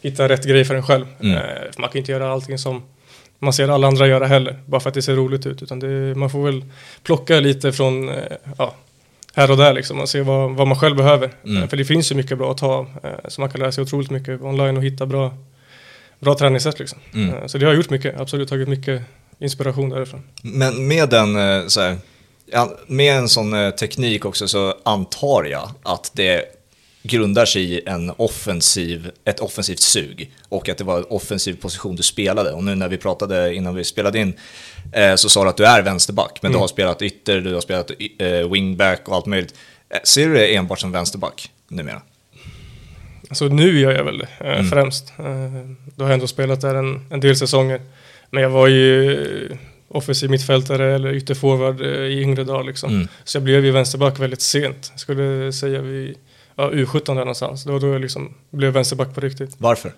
hitta 0.00 0.28
rätt 0.28 0.44
grej 0.44 0.64
för 0.64 0.74
en 0.74 0.82
själv. 0.82 1.06
Mm. 1.20 1.42
Man 1.78 1.90
kan 1.90 1.98
inte 1.98 2.12
göra 2.12 2.32
allting 2.32 2.58
som 2.58 2.82
man 3.38 3.52
ser 3.52 3.68
alla 3.68 3.86
andra 3.86 4.06
göra 4.06 4.26
heller. 4.26 4.58
Bara 4.66 4.80
för 4.80 4.88
att 4.88 4.94
det 4.94 5.02
ser 5.02 5.14
roligt 5.14 5.46
ut. 5.46 5.62
Utan 5.62 5.78
det, 5.78 6.14
man 6.14 6.30
får 6.30 6.44
väl 6.44 6.64
plocka 7.02 7.40
lite 7.40 7.72
från 7.72 8.10
ja, 8.58 8.74
här 9.34 9.50
och 9.50 9.56
där 9.56 9.72
liksom 9.72 10.00
och 10.00 10.08
se 10.08 10.20
vad, 10.20 10.50
vad 10.50 10.66
man 10.66 10.78
själv 10.78 10.96
behöver. 10.96 11.30
Mm. 11.44 11.68
För 11.68 11.76
det 11.76 11.84
finns 11.84 12.12
ju 12.12 12.16
mycket 12.16 12.38
bra 12.38 12.50
att 12.50 12.58
ta. 12.58 12.86
Så 13.28 13.40
man 13.40 13.50
kan 13.50 13.60
lära 13.60 13.72
sig 13.72 13.82
otroligt 13.82 14.10
mycket 14.10 14.42
online 14.42 14.76
och 14.76 14.84
hitta 14.84 15.06
bra, 15.06 15.34
bra 16.18 16.34
träningssätt 16.34 16.78
liksom. 16.78 16.98
Mm. 17.14 17.48
Så 17.48 17.58
det 17.58 17.66
har 17.66 17.72
gjort 17.72 17.90
mycket. 17.90 18.20
Absolut 18.20 18.48
tagit 18.48 18.68
mycket 18.68 19.02
inspiration 19.38 19.90
därifrån. 19.90 20.22
Men 20.42 20.88
med 20.88 21.08
den 21.08 21.70
så 21.70 21.80
här 21.80 21.96
Ja, 22.52 22.78
med 22.86 23.16
en 23.16 23.28
sån 23.28 23.54
eh, 23.54 23.70
teknik 23.70 24.24
också 24.24 24.48
så 24.48 24.74
antar 24.82 25.44
jag 25.44 25.70
att 25.82 26.10
det 26.14 26.44
grundar 27.02 27.44
sig 27.44 27.62
i 27.62 27.80
en 27.86 28.12
offensiv, 28.16 29.10
ett 29.24 29.40
offensivt 29.40 29.80
sug 29.80 30.30
och 30.48 30.68
att 30.68 30.78
det 30.78 30.84
var 30.84 30.98
en 30.98 31.04
offensiv 31.04 31.60
position 31.60 31.96
du 31.96 32.02
spelade. 32.02 32.52
Och 32.52 32.64
nu 32.64 32.74
när 32.74 32.88
vi 32.88 32.96
pratade 32.96 33.54
innan 33.54 33.74
vi 33.74 33.84
spelade 33.84 34.18
in 34.18 34.34
eh, 34.92 35.14
så 35.14 35.28
sa 35.28 35.44
du 35.44 35.50
att 35.50 35.56
du 35.56 35.66
är 35.66 35.82
vänsterback, 35.82 36.38
men 36.42 36.50
mm. 36.50 36.58
du 36.58 36.62
har 36.62 36.68
spelat 36.68 37.02
ytter, 37.02 37.40
du 37.40 37.54
har 37.54 37.60
spelat 37.60 37.90
eh, 38.18 38.50
wingback 38.52 39.08
och 39.08 39.14
allt 39.14 39.26
möjligt. 39.26 39.54
Ser 40.04 40.28
du 40.28 40.34
det 40.34 40.54
enbart 40.54 40.80
som 40.80 40.92
vänsterback 40.92 41.50
numera? 41.68 42.02
Alltså 43.28 43.44
nu 43.44 43.80
gör 43.80 43.92
jag 43.92 44.04
väl 44.04 44.18
det 44.18 44.28
eh, 44.40 44.52
mm. 44.52 44.70
främst. 44.70 45.12
Då 45.96 46.04
har 46.04 46.10
jag 46.10 46.14
ändå 46.14 46.26
spelat 46.26 46.60
där 46.60 46.74
en, 46.74 47.06
en 47.10 47.20
del 47.20 47.36
säsonger. 47.36 47.80
Men 48.30 48.42
jag 48.42 48.50
var 48.50 48.66
ju 48.66 49.56
offensiv 49.90 50.30
mittfältare 50.30 50.94
eller 50.94 51.14
ytterforward 51.14 51.80
eh, 51.80 51.88
i 51.88 52.22
yngre 52.22 52.44
dagar. 52.44 52.64
Liksom. 52.64 52.90
Mm. 52.90 53.08
Så 53.24 53.36
jag 53.36 53.42
blev 53.42 53.64
ju 53.64 53.70
vänsterback 53.70 54.18
väldigt 54.18 54.40
sent. 54.40 54.92
Skulle 54.96 55.52
säga 55.52 55.80
vid 55.80 56.16
ja, 56.56 56.70
U17 56.70 57.06
där 57.06 57.14
någonstans. 57.14 57.64
Det 57.64 57.72
var 57.72 57.80
då 57.80 57.86
jag 57.86 58.00
liksom 58.00 58.34
blev 58.50 58.72
vänsterback 58.72 59.14
på 59.14 59.20
riktigt. 59.20 59.54
Varför? 59.58 59.92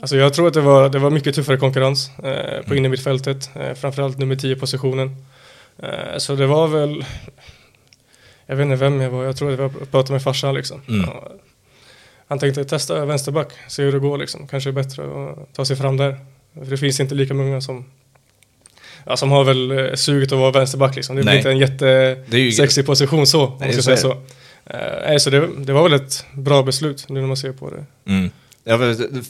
Alltså 0.00 0.16
jag 0.16 0.34
tror 0.34 0.48
att 0.48 0.54
det 0.54 0.60
var, 0.60 0.88
det 0.88 0.98
var 0.98 1.10
mycket 1.10 1.34
tuffare 1.34 1.56
konkurrens 1.56 2.10
eh, 2.18 2.62
på 2.62 2.66
mm. 2.66 2.78
innermittfältet. 2.78 3.50
Eh, 3.54 3.74
framförallt 3.74 4.18
nummer 4.18 4.36
10 4.36 4.56
positionen. 4.56 5.16
Eh, 5.78 6.18
så 6.18 6.34
det 6.34 6.46
var 6.46 6.68
väl, 6.68 7.04
jag 8.46 8.56
vet 8.56 8.64
inte 8.64 8.76
vem 8.76 9.00
jag 9.00 9.10
var, 9.10 9.24
jag 9.24 9.36
tror 9.36 9.52
att 9.52 9.58
jag 9.58 9.90
pratade 9.90 10.12
med 10.12 10.22
farsan 10.22 10.54
liksom. 10.54 10.80
Mm. 10.88 11.10
han 12.26 12.38
tänkte 12.38 12.64
testa 12.64 13.04
vänsterback, 13.04 13.52
se 13.68 13.82
hur 13.82 13.92
det 13.92 13.98
går 13.98 14.18
liksom. 14.18 14.46
Kanske 14.46 14.70
är 14.70 14.72
bättre 14.72 15.04
att 15.04 15.54
ta 15.54 15.64
sig 15.64 15.76
fram 15.76 15.96
där. 15.96 16.33
För 16.54 16.70
det 16.70 16.76
finns 16.76 17.00
inte 17.00 17.14
lika 17.14 17.34
många 17.34 17.60
som 17.60 17.84
Ja, 19.06 19.16
som 19.16 19.30
har 19.30 19.44
väl 19.44 19.70
eh, 19.70 19.94
suget 19.94 20.32
att 20.32 20.38
vara 20.38 20.50
vänsterback 20.50 20.96
liksom. 20.96 21.16
Det 21.16 21.22
blir 21.22 21.36
inte 21.36 21.50
en 21.50 21.58
jättesexig 21.58 22.82
ju... 22.82 22.86
position 22.86 23.26
så, 23.26 23.46
om 23.46 23.58
man 23.60 23.72
ska 23.72 23.82
säga 23.82 23.96
så. 23.96 24.12
Uh, 24.12 25.16
så 25.18 25.30
det, 25.30 25.48
det, 25.58 25.72
var 25.72 25.82
väl 25.82 25.92
ett 25.92 26.26
bra 26.32 26.62
beslut 26.62 27.08
nu 27.08 27.20
när 27.20 27.26
man 27.26 27.36
ser 27.36 27.52
på 27.52 27.70
det. 27.70 27.84
Mm. 28.12 28.30
Ja, 28.64 28.78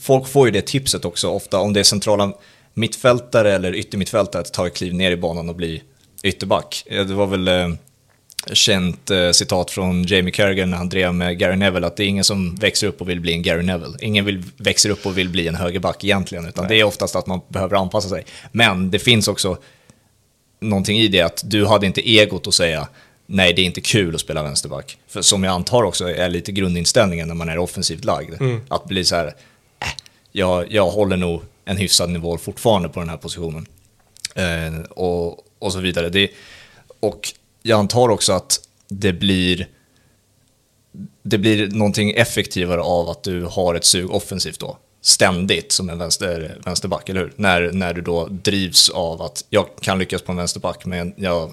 folk 0.00 0.28
får 0.28 0.46
ju 0.46 0.52
det 0.52 0.66
tipset 0.66 1.04
också 1.04 1.28
ofta 1.28 1.58
om 1.58 1.72
det 1.72 1.80
är 1.80 1.84
centrala 1.84 2.32
mittfältare 2.74 3.52
eller 3.52 3.74
yttermittfältare 3.74 4.42
att 4.42 4.52
ta 4.52 4.66
ett 4.66 4.74
kliv 4.74 4.94
ner 4.94 5.10
i 5.10 5.16
banan 5.16 5.48
och 5.48 5.54
bli 5.54 5.82
ytterback. 6.22 6.84
Det 6.88 7.04
var 7.04 7.26
väl 7.26 7.48
eh, 7.48 7.68
känt 8.52 9.11
eh, 9.11 9.31
citat 9.31 9.70
från 9.70 10.05
Jamie 10.05 10.32
Carragher 10.32 10.67
när 10.67 10.76
han 10.76 10.88
drev 10.88 11.14
med 11.14 11.38
Gary 11.38 11.56
Neville, 11.56 11.87
att 11.87 11.96
det 11.96 12.05
är 12.05 12.08
ingen 12.08 12.25
som 12.25 12.55
växer 12.55 12.87
upp 12.87 13.00
och 13.00 13.08
vill 13.08 13.20
bli 13.20 13.32
en 13.32 13.43
Gary 13.43 13.62
Neville. 13.62 13.96
Ingen 14.00 14.25
vill, 14.25 14.43
växer 14.56 14.91
upp 14.91 15.06
och 15.06 15.19
vill 15.19 15.29
bli 15.29 15.49
en 15.49 15.55
högerback 15.55 16.05
egentligen, 16.05 16.46
utan 16.46 16.64
Nej. 16.64 16.76
det 16.76 16.81
är 16.81 16.85
oftast 16.85 17.17
att 17.17 17.26
man 17.26 17.41
behöver 17.49 17.76
anpassa 17.76 18.08
sig. 18.08 18.25
Men 18.52 18.91
det 18.91 18.99
finns 18.99 19.29
också 19.29 19.58
någonting 20.61 20.99
i 20.99 21.08
det 21.08 21.20
att 21.20 21.43
du 21.44 21.67
hade 21.67 21.87
inte 21.87 22.08
egot 22.11 22.46
att 22.46 22.55
säga 22.55 22.88
nej, 23.26 23.52
det 23.52 23.62
är 23.62 23.64
inte 23.64 23.81
kul 23.81 24.14
att 24.14 24.20
spela 24.20 24.43
vänsterback. 24.43 24.99
För 25.08 25.23
som 25.23 25.44
jag 25.44 25.52
antar 25.52 25.82
också 25.82 26.11
är 26.11 26.29
lite 26.29 26.52
grundinställningen 26.52 27.29
när 27.29 27.35
man 27.35 27.49
är 27.49 27.58
offensivt 27.58 28.05
lagd. 28.05 28.41
Mm. 28.41 28.61
Att 28.69 28.85
bli 28.85 29.05
så 29.05 29.17
här, 29.17 29.26
äh, 29.26 29.89
jag, 30.32 30.72
jag 30.72 30.91
håller 30.91 31.17
nog 31.17 31.43
en 31.65 31.77
hyfsad 31.77 32.10
nivå 32.10 32.39
fortfarande 32.39 32.89
på 32.89 33.01
den 33.01 33.08
här 33.08 33.17
positionen. 33.17 33.67
Eh, 34.34 34.81
och, 34.91 35.39
och 35.58 35.72
så 35.72 35.79
vidare. 35.79 36.08
Det, 36.08 36.31
och 37.01 37.32
jag 37.66 37.78
antar 37.78 38.08
också 38.08 38.32
att 38.32 38.60
det 38.88 39.12
blir 39.12 39.68
det 41.22 41.38
blir 41.38 41.70
någonting 41.70 42.10
effektivare 42.10 42.80
av 42.80 43.10
att 43.10 43.22
du 43.22 43.44
har 43.44 43.74
ett 43.74 43.84
sug 43.84 44.10
offensivt 44.10 44.60
då. 44.60 44.78
Ständigt 45.00 45.72
som 45.72 45.90
en 45.90 45.98
vänster, 45.98 46.58
vänsterback, 46.64 47.08
eller 47.08 47.20
hur? 47.20 47.32
När, 47.36 47.72
när 47.72 47.94
du 47.94 48.00
då 48.00 48.26
drivs 48.26 48.88
av 48.88 49.22
att 49.22 49.44
jag 49.50 49.66
kan 49.80 49.98
lyckas 49.98 50.22
på 50.22 50.32
en 50.32 50.38
vänsterback, 50.38 50.84
men 50.84 51.14
jag 51.16 51.52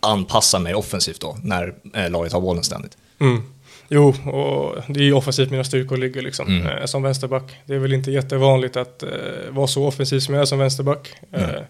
anpassar 0.00 0.58
mig 0.58 0.74
offensivt 0.74 1.20
då, 1.20 1.36
när 1.42 1.74
eh, 1.94 2.10
laget 2.10 2.32
har 2.32 2.40
bollen 2.40 2.64
ständigt. 2.64 2.96
Mm. 3.20 3.42
Jo, 3.88 4.08
och 4.08 4.82
det 4.88 5.00
är 5.00 5.04
ju 5.04 5.12
offensivt 5.12 5.50
mina 5.50 5.64
styrkor 5.64 5.96
ligger 5.96 6.22
liksom, 6.22 6.48
mm. 6.48 6.66
eh, 6.66 6.84
som 6.84 7.02
vänsterback. 7.02 7.56
Det 7.66 7.74
är 7.74 7.78
väl 7.78 7.92
inte 7.92 8.10
jättevanligt 8.10 8.76
att 8.76 9.02
eh, 9.02 9.08
vara 9.50 9.66
så 9.66 9.86
offensiv 9.86 10.20
som 10.20 10.34
jag 10.34 10.42
är 10.42 10.46
som 10.46 10.58
vänsterback. 10.58 11.10
Mm. 11.32 11.64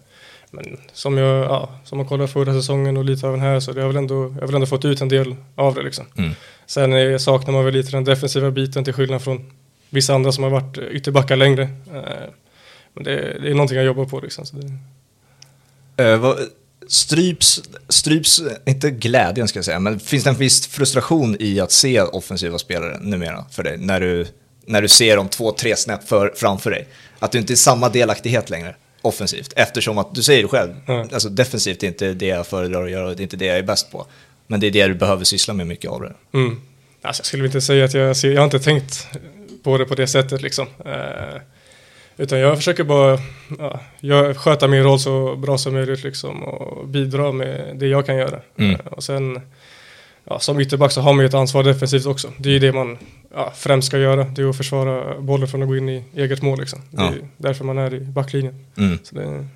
Eh, 0.53 0.55
men 0.55 0.77
som 0.93 1.17
jag, 1.17 1.45
ja, 1.45 1.69
som 1.83 1.97
man 1.97 2.07
kollar 2.07 2.27
förra 2.27 2.53
säsongen 2.53 2.97
och 2.97 3.05
lite 3.05 3.27
av 3.27 3.31
den 3.31 3.41
här 3.41 3.59
så 3.59 3.71
det 3.71 3.81
har 3.81 3.87
väl 3.87 3.97
ändå, 3.97 4.23
jag 4.23 4.41
har 4.41 4.47
väl 4.47 4.55
ändå 4.55 4.67
fått 4.67 4.85
ut 4.85 5.01
en 5.01 5.09
del 5.09 5.35
av 5.55 5.75
det 5.75 5.81
liksom. 5.81 6.05
Mm. 6.17 6.31
Sen 6.65 6.93
eh, 6.93 7.17
saknar 7.17 7.53
man 7.53 7.65
väl 7.65 7.73
lite 7.73 7.91
den 7.91 8.03
defensiva 8.03 8.51
biten 8.51 8.83
till 8.83 8.93
skillnad 8.93 9.21
från 9.21 9.51
vissa 9.89 10.13
andra 10.13 10.31
som 10.31 10.43
har 10.43 10.51
varit 10.51 10.77
ytterbackar 10.77 11.35
längre. 11.35 11.63
Eh, 11.63 12.29
men 12.93 13.03
det, 13.03 13.39
det 13.41 13.49
är 13.49 13.53
någonting 13.53 13.77
jag 13.77 13.85
jobbar 13.85 14.05
på 14.05 14.19
liksom. 14.19 14.45
Så 14.45 14.55
det... 14.55 16.03
uh, 16.03 16.17
vad, 16.17 16.39
stryps, 16.87 17.61
stryps, 17.89 18.41
inte 18.65 18.91
glädjen 18.91 19.47
ska 19.47 19.57
jag 19.57 19.65
säga, 19.65 19.79
men 19.79 19.99
finns 19.99 20.23
det 20.23 20.29
en 20.29 20.35
viss 20.35 20.67
frustration 20.67 21.37
i 21.39 21.59
att 21.59 21.71
se 21.71 22.01
offensiva 22.01 22.57
spelare 22.57 22.97
numera 23.01 23.45
för 23.51 23.63
dig? 23.63 23.77
När 23.77 23.99
du, 23.99 24.25
när 24.65 24.81
du 24.81 24.87
ser 24.87 25.15
dem 25.15 25.29
två, 25.29 25.51
tre 25.51 25.75
snäpp 25.75 26.07
för, 26.07 26.33
framför 26.35 26.71
dig? 26.71 26.87
Att 27.19 27.31
du 27.31 27.37
inte 27.37 27.53
är 27.53 27.55
samma 27.55 27.89
delaktighet 27.89 28.49
längre? 28.49 28.75
Offensivt. 29.01 29.53
Eftersom 29.55 29.97
att, 29.97 30.15
du 30.15 30.23
säger 30.23 30.41
det 30.41 30.49
själv, 30.49 30.71
mm. 30.87 31.09
alltså 31.13 31.29
defensivt 31.29 31.83
är 31.83 31.87
inte 31.87 32.13
det 32.13 32.25
jag 32.25 32.47
föredrar 32.47 32.85
att 32.85 32.91
göra, 32.91 33.07
det 33.07 33.21
är 33.21 33.23
inte 33.23 33.37
det 33.37 33.45
jag 33.45 33.57
är 33.57 33.63
bäst 33.63 33.91
på. 33.91 34.05
Men 34.47 34.59
det 34.59 34.67
är 34.67 34.71
det 34.71 34.87
du 34.87 34.93
behöver 34.93 35.23
syssla 35.23 35.53
med 35.53 35.67
mycket 35.67 35.91
av 35.91 36.01
det. 36.01 36.13
Mm. 36.33 36.61
Alltså, 37.01 37.21
jag 37.21 37.25
skulle 37.25 37.45
inte 37.45 37.61
säga 37.61 37.85
att 37.85 37.93
jag, 37.93 38.15
jag 38.23 38.41
har 38.41 38.45
inte 38.45 38.59
tänkt 38.59 39.07
på 39.63 39.77
det 39.77 39.85
på 39.85 39.95
det 39.95 40.07
sättet 40.07 40.41
liksom. 40.41 40.67
Eh, 40.85 41.41
utan 42.17 42.39
jag 42.39 42.57
försöker 42.57 42.83
bara 42.83 43.19
ja, 43.59 43.79
jag 43.99 44.37
sköta 44.37 44.67
min 44.67 44.83
roll 44.83 44.99
så 44.99 45.35
bra 45.35 45.57
som 45.57 45.73
möjligt 45.73 46.03
liksom 46.03 46.43
och 46.43 46.87
bidra 46.87 47.31
med 47.31 47.75
det 47.75 47.87
jag 47.87 48.05
kan 48.05 48.17
göra. 48.17 48.39
Mm. 48.57 48.73
Eh, 48.73 48.79
och 48.79 49.03
sen 49.03 49.41
ja, 50.29 50.39
som 50.39 50.59
ytterback 50.59 50.91
så 50.91 51.01
har 51.01 51.13
man 51.13 51.19
ju 51.23 51.27
ett 51.27 51.33
ansvar 51.33 51.63
defensivt 51.63 52.05
också. 52.05 52.31
Det 52.37 52.49
är 52.49 52.53
ju 52.53 52.59
det 52.59 52.71
man 52.71 52.97
ja, 53.33 53.53
främst 53.55 53.87
ska 53.87 53.97
göra. 53.97 54.23
Det 54.23 54.41
är 54.41 54.49
att 54.49 54.57
försvara 54.57 55.21
bollen 55.21 55.47
från 55.47 55.61
att 55.63 55.67
gå 55.69 55.77
in 55.77 55.89
i 55.89 56.03
eget 56.15 56.41
mål 56.41 56.59
liksom. 56.59 56.81
Det 56.91 57.01
är 57.01 57.05
Ja. 57.05 57.27
därför 57.37 57.65
man 57.65 57.77
är 57.77 57.93
i 57.93 57.99
backlinjen. 57.99 58.65
Mm. 58.77 58.99
Så 59.03 59.15
det, 59.15 59.47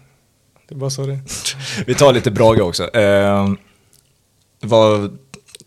det 0.67 0.75
är 0.75 0.79
bara 0.79 0.89
så 0.89 1.05
det. 1.05 1.19
Vi 1.87 1.95
tar 1.95 2.13
lite 2.13 2.31
Brage 2.31 2.61
också. 2.61 2.95
Eh, 2.95 3.49
vad, 4.61 5.17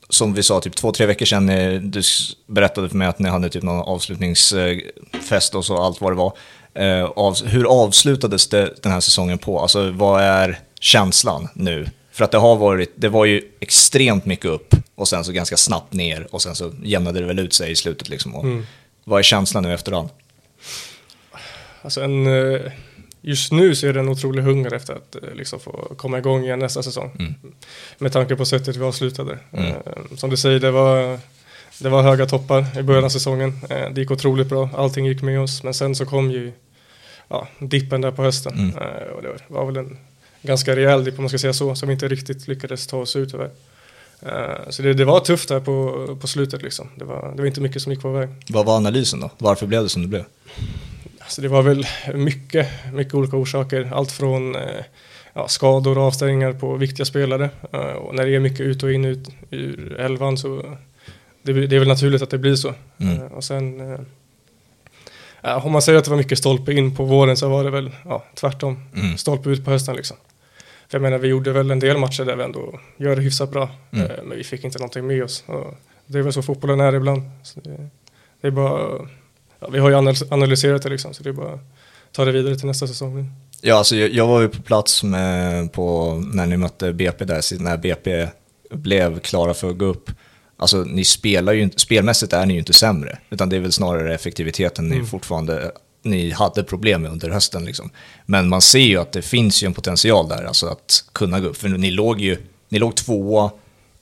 som 0.08 0.34
vi 0.34 0.42
sa, 0.42 0.60
typ 0.60 0.74
två, 0.76 0.92
tre 0.92 1.06
veckor 1.06 1.26
sedan, 1.26 1.48
eh, 1.48 1.80
du 1.80 2.02
berättade 2.46 2.88
för 2.88 2.96
mig 2.96 3.08
att 3.08 3.18
ni 3.18 3.28
hade 3.28 3.48
typ 3.48 3.62
någon 3.62 3.80
avslutningsfest 3.80 5.54
och 5.54 5.64
så, 5.64 5.76
allt 5.82 6.00
vad 6.00 6.12
det 6.12 6.16
var. 6.16 6.32
Eh, 6.74 7.04
av, 7.04 7.44
hur 7.46 7.64
avslutades 7.82 8.48
det 8.48 8.74
den 8.82 8.92
här 8.92 9.00
säsongen 9.00 9.38
på? 9.38 9.60
Alltså 9.60 9.90
vad 9.90 10.22
är 10.22 10.58
känslan 10.80 11.48
nu? 11.54 11.86
För 12.16 12.24
att 12.24 12.30
det 12.30 12.38
har 12.38 12.56
varit, 12.56 12.92
det 12.94 13.08
var 13.08 13.24
ju 13.24 13.42
extremt 13.60 14.26
mycket 14.26 14.46
upp 14.50 14.74
och 14.94 15.08
sen 15.08 15.24
så 15.24 15.32
ganska 15.32 15.56
snabbt 15.56 15.92
ner 15.92 16.26
och 16.30 16.42
sen 16.42 16.54
så 16.54 16.72
jämnade 16.82 17.20
det 17.20 17.26
väl 17.26 17.38
ut 17.38 17.52
sig 17.54 17.70
i 17.70 17.76
slutet 17.76 18.08
liksom. 18.08 18.34
Och, 18.34 18.44
Mm. 18.44 18.66
Vad 19.04 19.18
är 19.18 19.22
känslan 19.22 19.62
nu 19.62 19.74
efterhand? 19.74 20.08
Alltså 21.82 22.00
en, 22.00 22.26
eh, 22.26 22.60
just 23.20 23.52
nu 23.52 23.74
så 23.74 23.86
är 23.86 23.92
det 23.92 24.00
en 24.00 24.08
otrolig 24.08 24.42
hunger 24.42 24.74
efter 24.74 24.94
att 24.94 25.14
eh, 25.14 25.34
liksom 25.34 25.60
få 25.60 25.72
komma 25.96 26.18
igång 26.18 26.44
igen 26.44 26.58
nästa 26.58 26.82
säsong. 26.82 27.10
Mm. 27.18 27.34
Med 27.98 28.12
tanke 28.12 28.36
på 28.36 28.44
sättet 28.44 28.76
vi 28.76 28.84
avslutade. 28.84 29.38
Mm. 29.52 29.70
Eh, 29.70 29.76
Som 30.16 30.30
du 30.30 30.36
säger, 30.36 30.60
det 30.60 30.70
var, 30.70 31.18
det 31.78 31.88
var 31.88 32.02
höga 32.02 32.26
toppar 32.26 32.78
i 32.78 32.82
början 32.82 33.04
av 33.04 33.08
säsongen. 33.08 33.52
Det 33.68 34.00
gick 34.00 34.10
otroligt 34.10 34.48
bra, 34.48 34.70
allting 34.76 35.06
gick 35.06 35.22
med 35.22 35.40
oss. 35.40 35.62
Men 35.62 35.74
sen 35.74 35.94
så 35.94 36.06
kom 36.06 36.30
ju 36.30 36.52
ja, 37.28 37.48
dippen 37.58 38.00
där 38.00 38.10
på 38.12 38.22
hösten. 38.22 38.52
Mm. 38.58 38.74
Och 39.16 39.22
det 39.22 39.38
var 39.48 39.66
väl 39.66 39.76
en 39.76 39.98
ganska 40.46 40.76
rejäl 40.76 41.04
dipp 41.04 41.18
om 41.18 41.22
man 41.22 41.28
ska 41.28 41.38
säga 41.38 41.52
så, 41.52 41.74
som 41.74 41.88
vi 41.88 41.92
inte 41.92 42.08
riktigt 42.08 42.48
lyckades 42.48 42.86
ta 42.86 42.96
oss 42.98 43.16
ut 43.16 43.34
över. 43.34 43.50
Eh, 44.22 44.70
Så 44.70 44.82
det, 44.82 44.94
det 44.94 45.04
var 45.04 45.20
tufft 45.20 45.48
där 45.48 45.60
på, 45.60 46.16
på 46.20 46.26
slutet 46.26 46.62
liksom. 46.62 46.88
Det 46.96 47.04
var, 47.04 47.32
det 47.36 47.42
var 47.42 47.46
inte 47.46 47.60
mycket 47.60 47.82
som 47.82 47.92
gick 47.92 48.02
på 48.02 48.12
väg. 48.12 48.28
Vad 48.48 48.66
var 48.66 48.76
analysen 48.76 49.20
då? 49.20 49.30
Varför 49.38 49.66
blev 49.66 49.82
det 49.82 49.88
som 49.88 50.02
det 50.02 50.08
blev? 50.08 50.24
Alltså 51.20 51.42
det 51.42 51.48
var 51.48 51.62
väl 51.62 51.86
mycket, 52.14 52.68
mycket 52.92 53.14
olika 53.14 53.36
orsaker. 53.36 53.90
Allt 53.94 54.12
från 54.12 54.54
eh, 54.54 54.62
ja, 55.32 55.48
skador 55.48 55.98
och 55.98 56.04
avstängningar 56.04 56.52
på 56.52 56.76
viktiga 56.76 57.06
spelare. 57.06 57.50
Eh, 57.72 57.80
och 57.80 58.14
när 58.14 58.26
det 58.26 58.34
är 58.34 58.40
mycket 58.40 58.60
ut 58.60 58.82
och 58.82 58.92
in 58.92 59.04
ut 59.04 59.28
ur 59.50 60.00
elvan 60.00 60.38
så 60.38 60.76
det, 61.42 61.66
det 61.66 61.76
är 61.76 61.80
väl 61.80 61.88
naturligt 61.88 62.22
att 62.22 62.30
det 62.30 62.38
blir 62.38 62.56
så. 62.56 62.74
Mm. 62.98 63.18
Och 63.26 63.44
sen 63.44 63.96
om 65.62 65.72
man 65.72 65.82
säger 65.82 65.98
att 65.98 66.04
det 66.04 66.10
var 66.10 66.18
mycket 66.18 66.38
stolpe 66.38 66.72
in 66.72 66.96
på 66.96 67.04
våren 67.04 67.36
så 67.36 67.48
var 67.48 67.64
det 67.64 67.70
väl 67.70 67.90
ja, 68.04 68.24
tvärtom. 68.34 68.82
Mm. 68.94 69.16
Stolpe 69.16 69.50
ut 69.50 69.64
på 69.64 69.70
hösten 69.70 69.96
liksom. 69.96 70.16
För 70.88 70.98
jag 70.98 71.02
menar 71.02 71.18
vi 71.18 71.28
gjorde 71.28 71.52
väl 71.52 71.70
en 71.70 71.78
del 71.78 71.98
matcher 71.98 72.24
där 72.24 72.36
vi 72.36 72.44
ändå 72.44 72.80
gör 72.96 73.16
det 73.16 73.22
hyfsat 73.22 73.50
bra. 73.50 73.70
Mm. 73.92 74.10
Eh, 74.10 74.16
men 74.24 74.36
vi 74.38 74.44
fick 74.44 74.64
inte 74.64 74.78
någonting 74.78 75.06
med 75.06 75.24
oss. 75.24 75.44
Och 75.46 75.74
det 76.06 76.18
är 76.18 76.22
väl 76.22 76.32
så 76.32 76.42
fotbollen 76.42 76.80
är 76.80 76.94
ibland. 76.94 77.22
Det, 77.54 77.90
det 78.40 78.46
är 78.46 78.50
bara, 78.50 79.06
ja, 79.60 79.68
vi 79.72 79.78
har 79.78 79.88
ju 79.90 79.96
analys- 79.96 80.32
analyserat 80.32 80.82
det 80.82 80.88
liksom 80.88 81.14
så 81.14 81.22
det 81.22 81.28
är 81.28 81.32
bara 81.32 81.52
att 81.54 81.60
ta 82.12 82.24
det 82.24 82.32
vidare 82.32 82.56
till 82.56 82.66
nästa 82.66 82.86
säsong. 82.86 83.30
Ja, 83.60 83.74
alltså 83.76 83.96
jag, 83.96 84.10
jag 84.10 84.26
var 84.26 84.40
ju 84.40 84.48
på 84.48 84.62
plats 84.62 85.02
med, 85.04 85.72
på, 85.72 86.14
när 86.34 86.46
ni 86.46 86.56
mötte 86.56 86.92
BP 86.92 87.24
där, 87.24 87.62
när 87.62 87.76
BP 87.76 88.28
blev 88.70 89.20
klara 89.20 89.54
för 89.54 89.70
att 89.70 89.78
gå 89.78 89.84
upp. 89.84 90.10
Alltså 90.56 90.76
ni 90.76 91.04
spelar 91.04 91.52
ju 91.52 91.62
inte, 91.62 91.78
spelmässigt 91.80 92.32
är 92.32 92.46
ni 92.46 92.52
ju 92.52 92.58
inte 92.58 92.72
sämre, 92.72 93.18
utan 93.30 93.48
det 93.48 93.56
är 93.56 93.60
väl 93.60 93.72
snarare 93.72 94.14
effektiviteten 94.14 94.88
ni 94.88 94.94
Mm. 94.94 95.06
fortfarande, 95.06 95.72
ni 96.06 96.30
hade 96.30 96.62
problem 96.62 97.02
med 97.02 97.10
under 97.12 97.30
hösten 97.30 97.64
liksom. 97.64 97.90
Men 98.26 98.48
man 98.48 98.62
ser 98.62 98.78
ju 98.78 98.96
att 98.96 99.12
det 99.12 99.22
finns 99.22 99.62
ju 99.62 99.66
en 99.66 99.74
potential 99.74 100.28
där, 100.28 100.44
alltså 100.44 100.66
att 100.66 101.04
kunna 101.12 101.40
gå 101.40 101.48
upp. 101.48 101.56
För 101.56 101.68
ni 101.68 101.90
låg 101.90 102.20
ju, 102.20 102.36
ni 102.68 102.78
låg 102.78 102.94
tvåa 102.94 103.44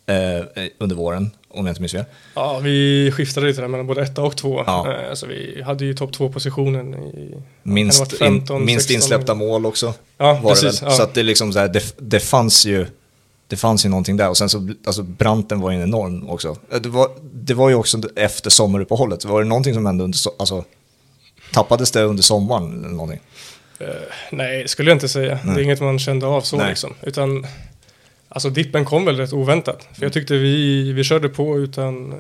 eh, 0.07 0.65
under 0.79 0.97
våren, 0.97 1.31
om 1.49 1.67
jag 1.67 1.73
inte 1.73 1.81
minns 1.83 1.93
fel. 1.93 2.05
Ja, 2.35 2.59
vi 2.59 3.11
skiftade 3.15 3.47
lite 3.47 3.61
där 3.61 3.69
mellan 3.69 3.87
både 3.87 4.03
etta 4.03 4.23
och 4.23 4.37
två. 4.37 4.63
Ja. 4.67 4.93
Eh, 5.09 5.15
så 5.15 5.27
vi 5.27 5.63
hade 5.63 5.85
ju 5.85 5.95
topp 5.95 6.13
två 6.13 6.29
positionen 6.29 6.95
i 6.95 7.35
Minst, 7.63 7.99
Kan 7.99 8.09
det 8.19 8.25
ha 8.25 8.31
varit 8.31 8.39
15, 8.41 8.57
in, 8.61 8.65
minst 8.67 8.89
16? 8.89 8.95
insläppta 9.03 9.35
mål 9.35 9.67
också. 9.67 9.95
Ja, 10.19 10.41
precis. 10.49 10.83
Ja. 10.83 10.91
Så 10.91 11.03
att 11.03 11.15
det, 11.15 11.23
liksom 11.23 11.53
så 11.53 11.59
här, 11.59 11.69
det, 11.69 11.95
det 11.99 12.21
fanns 12.21 12.67
ju 12.67 12.87
det 13.49 13.57
fanns 13.57 13.85
ju 13.85 13.89
någonting 13.89 14.17
där 14.17 14.29
och 14.29 14.37
sen 14.37 14.49
så, 14.49 14.69
alltså 14.87 15.03
branten 15.03 15.61
var 15.61 15.71
ju 15.71 15.83
enorm 15.83 16.29
också. 16.31 16.57
Eh, 16.73 16.81
Det 16.81 16.89
var, 16.89 17.09
det 17.33 17.55
var 17.55 17.69
ju 17.69 17.75
också 17.75 18.01
efter 18.17 18.51
sommaruppehållet, 18.51 19.25
var 19.25 19.43
det 19.43 19.49
någonting 19.49 19.75
som 19.75 19.87
hände 19.87 20.05
under, 20.05 20.19
alltså 20.39 20.65
tappades 21.55 21.91
det 21.91 22.03
under 22.03 22.23
sommaren 22.23 22.79
eller 22.85 22.95
någonting? 22.95 23.21
Eh, 23.79 23.87
nej, 24.33 24.69
skulle 24.69 24.91
jag 24.91 24.97
inte 24.97 25.09
säga. 25.09 25.39
Nej. 25.45 25.55
Det 25.55 25.61
är 25.61 25.65
inget 25.65 25.81
man 25.81 25.99
kände 25.99 26.27
av 26.27 26.41
så 26.41 26.57
Nej. 26.57 26.69
liksom. 26.69 26.95
Utan, 27.03 27.47
alltså 28.29 28.51
dippen 28.51 28.85
kom 28.85 29.05
väl 29.05 29.17
rätt 29.17 29.33
oväntat. 29.33 29.89
För 29.95 30.03
jag 30.03 30.13
tyckte 30.13 30.35
vi, 30.35 30.93
vi 30.93 31.05
körde 31.05 31.29
på 31.29 31.59
utan, 31.59 32.13
eh, 32.13 32.19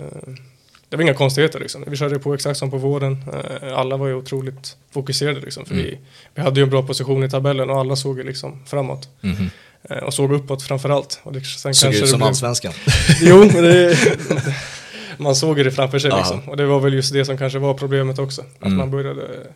det 0.88 0.96
var 0.96 1.02
inga 1.02 1.14
konstigheter 1.14 1.60
liksom. 1.60 1.84
Vi 1.86 1.96
körde 1.96 2.18
på 2.18 2.34
exakt 2.34 2.58
som 2.58 2.70
på 2.70 2.76
våren. 2.78 3.24
Eh, 3.62 3.78
alla 3.78 3.96
var 3.96 4.06
ju 4.06 4.14
otroligt 4.14 4.76
fokuserade 4.92 5.40
liksom. 5.40 5.64
För 5.66 5.74
Mm. 5.74 5.84
vi, 5.86 5.98
vi 6.34 6.42
hade 6.42 6.60
ju 6.60 6.64
en 6.64 6.70
bra 6.70 6.82
position 6.82 7.24
i 7.24 7.30
tabellen 7.30 7.70
och 7.70 7.78
alla 7.78 7.96
såg 7.96 8.18
ju 8.18 8.24
liksom 8.24 8.62
framåt. 8.66 9.08
Eh, 9.90 9.96
och 9.96 10.14
såg 10.14 10.32
uppåt 10.32 10.62
framförallt. 10.62 11.20
Såg 11.24 11.36
ut 11.94 12.08
som 12.08 12.18
blev- 12.18 12.22
allsvenskan. 12.28 12.72
Jo, 13.22 13.44
det, 13.44 13.98
man 15.18 15.34
såg 15.34 15.56
det 15.56 15.70
framför 15.70 15.98
sig 15.98 16.10
liksom. 16.16 16.48
Och 16.48 16.56
det 16.56 16.66
var 16.66 16.80
väl 16.80 16.94
just 16.94 17.12
det 17.12 17.24
som 17.24 17.38
kanske 17.38 17.58
var 17.58 17.74
problemet 17.74 18.18
också. 18.18 18.42
Att 18.42 18.66
Mm. 18.66 18.78
man 18.78 18.90
började 18.90 19.46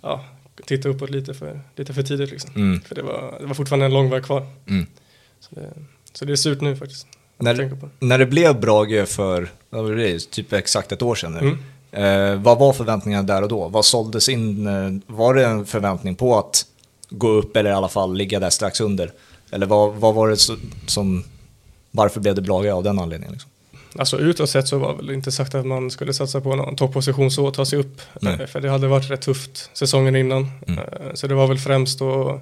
ja, 0.00 0.24
titta 0.66 0.88
uppåt 0.88 1.10
lite 1.10 1.34
för, 1.34 1.60
lite 1.76 1.94
för 1.94 2.02
tidigt 2.02 2.30
liksom. 2.30 2.50
Mm. 2.56 2.80
För 2.80 2.94
det 2.94 3.02
var, 3.02 3.36
det 3.40 3.46
var 3.46 3.54
fortfarande 3.54 3.86
en 3.86 3.94
lång 3.94 4.10
väg 4.10 4.24
kvar. 4.24 4.46
Mm. 4.68 4.86
Så 5.40 5.54
det, 5.54 5.72
så 6.12 6.24
det 6.24 6.32
är 6.32 6.36
surt 6.36 6.60
nu 6.60 6.76
faktiskt. 6.76 7.06
När, 7.38 7.68
på. 7.68 7.88
när 7.98 8.18
det 8.18 8.26
blev 8.26 8.60
Brage 8.60 9.08
för, 9.08 9.48
det, 9.96 10.30
typ 10.30 10.52
exakt 10.52 10.92
ett 10.92 11.02
år 11.02 11.14
sedan 11.14 11.32
nu. 11.32 11.38
Mm. 11.38 11.58
Eh, 12.34 12.42
vad 12.42 12.58
var 12.58 12.72
förväntningarna 12.72 13.22
där 13.22 13.42
och 13.42 13.48
då? 13.48 13.68
Vad 13.68 13.84
såldes 13.84 14.28
in? 14.28 14.66
Eh, 14.66 15.14
var 15.14 15.34
det 15.34 15.46
en 15.46 15.66
förväntning 15.66 16.14
på 16.14 16.38
att 16.38 16.66
gå 17.10 17.28
upp 17.28 17.56
eller 17.56 17.70
i 17.70 17.72
alla 17.72 17.88
fall 17.88 18.16
ligga 18.16 18.40
där 18.40 18.50
strax 18.50 18.80
under? 18.80 19.12
Eller 19.50 19.66
vad, 19.66 19.94
vad 19.94 20.14
var 20.14 20.28
det 20.28 20.36
som, 20.86 21.24
varför 21.90 22.20
blev 22.20 22.34
det 22.34 22.42
Brage 22.42 22.66
av 22.72 22.82
den 22.82 22.98
anledningen? 22.98 23.32
Liksom? 23.32 23.50
Alltså 23.98 24.18
utåt 24.18 24.50
sett 24.50 24.68
så 24.68 24.78
var 24.78 24.94
väl 24.94 25.10
inte 25.10 25.32
sagt 25.32 25.54
att 25.54 25.66
man 25.66 25.90
skulle 25.90 26.14
satsa 26.14 26.40
på 26.40 26.56
någon 26.56 26.76
topposition 26.76 27.30
så 27.30 27.46
och 27.46 27.54
ta 27.54 27.64
sig 27.64 27.78
upp. 27.78 28.00
Nej. 28.20 28.36
Eh, 28.40 28.46
För 28.46 28.60
det 28.60 28.70
hade 28.70 28.86
varit 28.86 29.10
rätt 29.10 29.22
tufft 29.22 29.70
säsongen 29.72 30.16
innan. 30.16 30.50
Mm. 30.66 30.78
Eh, 30.78 31.14
Så 31.14 31.26
det 31.26 31.34
var 31.34 31.46
väl 31.46 31.58
främst 31.58 32.02
att 32.02 32.40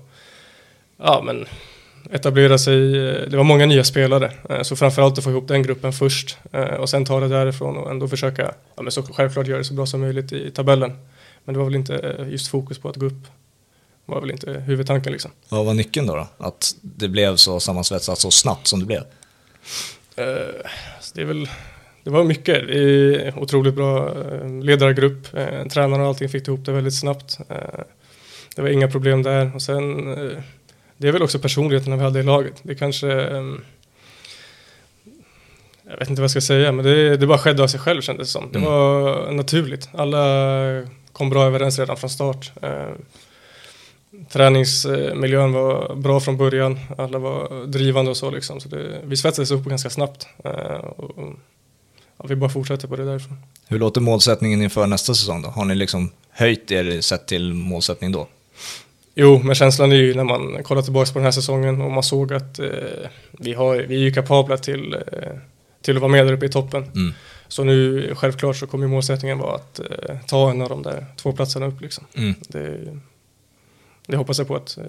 ja, 0.96 1.22
men 1.24 1.46
etablera 2.10 2.58
sig. 2.58 3.08
eh, 3.08 3.28
Det 3.28 3.36
var 3.36 3.44
många 3.44 3.66
nya 3.66 3.84
spelare. 3.84 4.32
Så 4.62 4.76
framförallt 4.76 5.18
att 5.18 5.24
få 5.24 5.30
ihop 5.30 5.48
den 5.48 5.62
gruppen 5.62 5.92
först. 5.92 6.36
Och 6.78 6.88
sen 6.90 7.04
ta 7.04 7.20
det 7.20 7.28
därifrån 7.28 7.76
och 7.76 7.90
ändå 7.90 8.08
försöka 8.08 8.54
ja, 8.76 8.82
men 8.82 8.92
så 8.92 9.02
självklart 9.02 9.46
göra 9.46 9.58
det 9.58 9.64
så 9.64 9.74
bra 9.74 9.86
som 9.86 10.00
möjligt 10.00 10.32
i 10.32 10.50
tabellen. 10.50 10.92
Men 11.44 11.52
det 11.52 11.58
var 11.58 11.64
väl 11.66 11.74
inte 11.74 12.26
just 12.30 12.48
fokus 12.48 12.78
på 12.78 12.88
att 12.88 12.96
gå 12.96 13.06
upp. 13.06 13.22
Det 14.06 14.12
var 14.12 14.20
väl 14.20 14.30
inte 14.30 14.50
huvudtanken 14.52 15.12
liksom. 15.12 15.30
Vad 15.48 15.64
var 15.66 15.74
nyckeln 15.74 16.06
då, 16.06 16.16
då? 16.16 16.26
Att 16.38 16.74
det 16.82 17.08
blev 17.08 17.36
så 17.36 17.60
sammansvetsat 17.60 18.18
så 18.18 18.30
snabbt 18.30 18.66
som 18.66 18.80
det 18.80 18.86
blev? 18.86 19.02
Det 21.12 21.20
är 21.20 21.24
väl 21.24 21.48
det 22.04 22.10
var 22.10 22.24
mycket. 22.24 22.56
Är 22.68 23.38
otroligt 23.38 23.74
bra 23.74 24.08
eh, 24.08 24.60
ledargrupp. 24.62 25.34
Eh, 25.36 25.66
tränarna 25.66 26.02
och 26.02 26.08
allting 26.08 26.28
fick 26.28 26.48
ihop 26.48 26.64
det 26.64 26.72
väldigt 26.72 26.94
snabbt. 26.98 27.38
Eh, 27.48 27.56
det 28.56 28.62
var 28.62 28.68
inga 28.68 28.88
problem 28.90 29.22
där. 29.22 29.50
Och 29.54 29.62
sen, 29.62 30.04
det 30.96 31.08
är 31.08 31.12
väl 31.12 31.22
också 31.22 31.38
personligheten 31.38 31.98
vi 31.98 32.04
hade 32.04 32.20
i 32.20 32.22
laget. 32.22 32.54
Det 32.62 32.74
kanske... 32.74 33.06
Jag 35.84 35.98
vet 35.98 36.08
inte 36.10 36.20
vad 36.20 36.24
jag 36.24 36.30
ska 36.30 36.40
säga, 36.40 36.72
men 36.72 36.84
det, 36.84 37.16
det 37.16 37.26
bara 37.26 37.38
skedde 37.38 37.62
av 37.62 37.66
sig 37.66 37.80
själv 37.80 38.00
kändes 38.00 38.28
det 38.28 38.32
som. 38.32 38.48
Det 38.52 38.58
Mm. 38.58 38.70
var 38.70 39.32
naturligt. 39.32 39.88
Alla 39.94 40.22
kom 41.12 41.30
bra 41.30 41.44
överens 41.44 41.78
redan 41.78 41.96
från 41.96 42.10
start. 42.10 42.52
Träningsmiljön 44.30 45.52
var 45.52 45.94
bra 45.94 46.20
från 46.20 46.36
början. 46.36 46.78
Alla 46.98 47.18
var 47.18 47.66
drivande 47.66 48.10
och 48.10 48.16
så 48.16 48.30
liksom. 48.30 48.60
Så 48.60 48.68
det, 48.68 49.00
vi 49.04 49.16
svetsades 49.16 49.50
upp 49.50 49.64
ganska 49.64 49.90
snabbt. 49.90 50.26
Eh, 50.44 50.52
och, 50.76 51.12
ja, 52.18 52.24
vi 52.28 52.36
bara 52.36 52.50
fortsätter 52.50 52.88
på 52.88 52.96
det 52.96 53.04
därifrån. 53.04 53.36
Hur 53.68 53.78
låter 53.78 54.00
målsättningen 54.00 54.62
inför 54.62 54.86
nästa 54.86 55.14
säsong 55.14 55.42
då? 55.42 55.48
Har 55.48 55.64
ni 55.64 55.74
liksom 55.74 56.10
höjt 56.30 56.70
er 56.70 57.00
sett 57.00 57.26
till 57.26 57.54
målsättning 57.54 58.12
då? 58.12 58.28
Jo, 59.14 59.40
men 59.44 59.54
känslan 59.54 59.92
är 59.92 59.96
ju 59.96 60.14
när 60.14 60.24
man 60.24 60.62
kollar 60.62 60.82
tillbaka 60.82 61.12
på 61.12 61.18
den 61.18 61.24
här 61.24 61.32
säsongen 61.32 61.80
och 61.80 61.90
man 61.90 62.02
såg 62.02 62.32
att 62.32 62.58
eh, 62.58 62.66
vi, 63.30 63.52
har, 63.52 63.76
vi 63.76 63.94
är 63.94 64.00
ju 64.00 64.12
kapabla 64.12 64.56
till, 64.56 64.94
eh, 64.94 65.32
till 65.82 65.96
att 65.96 66.02
vara 66.02 66.12
med 66.12 66.26
där 66.26 66.32
uppe 66.32 66.46
i 66.46 66.48
toppen. 66.48 66.82
Mm. 66.82 67.14
Så 67.48 67.64
nu 67.64 68.10
självklart 68.14 68.56
så 68.56 68.66
kommer 68.66 68.86
målsättningen 68.86 69.38
vara 69.38 69.54
att 69.54 69.78
eh, 69.78 70.16
ta 70.26 70.50
en 70.50 70.62
av 70.62 70.68
de 70.68 70.82
där 70.82 71.06
två 71.16 71.32
platserna 71.32 71.66
upp 71.66 71.80
liksom. 71.80 72.04
Mm. 72.14 72.34
Det, 72.48 72.98
det 74.06 74.16
hoppas 74.16 74.38
jag 74.38 74.48
på 74.48 74.56
att 74.56 74.78
eh, 74.78 74.84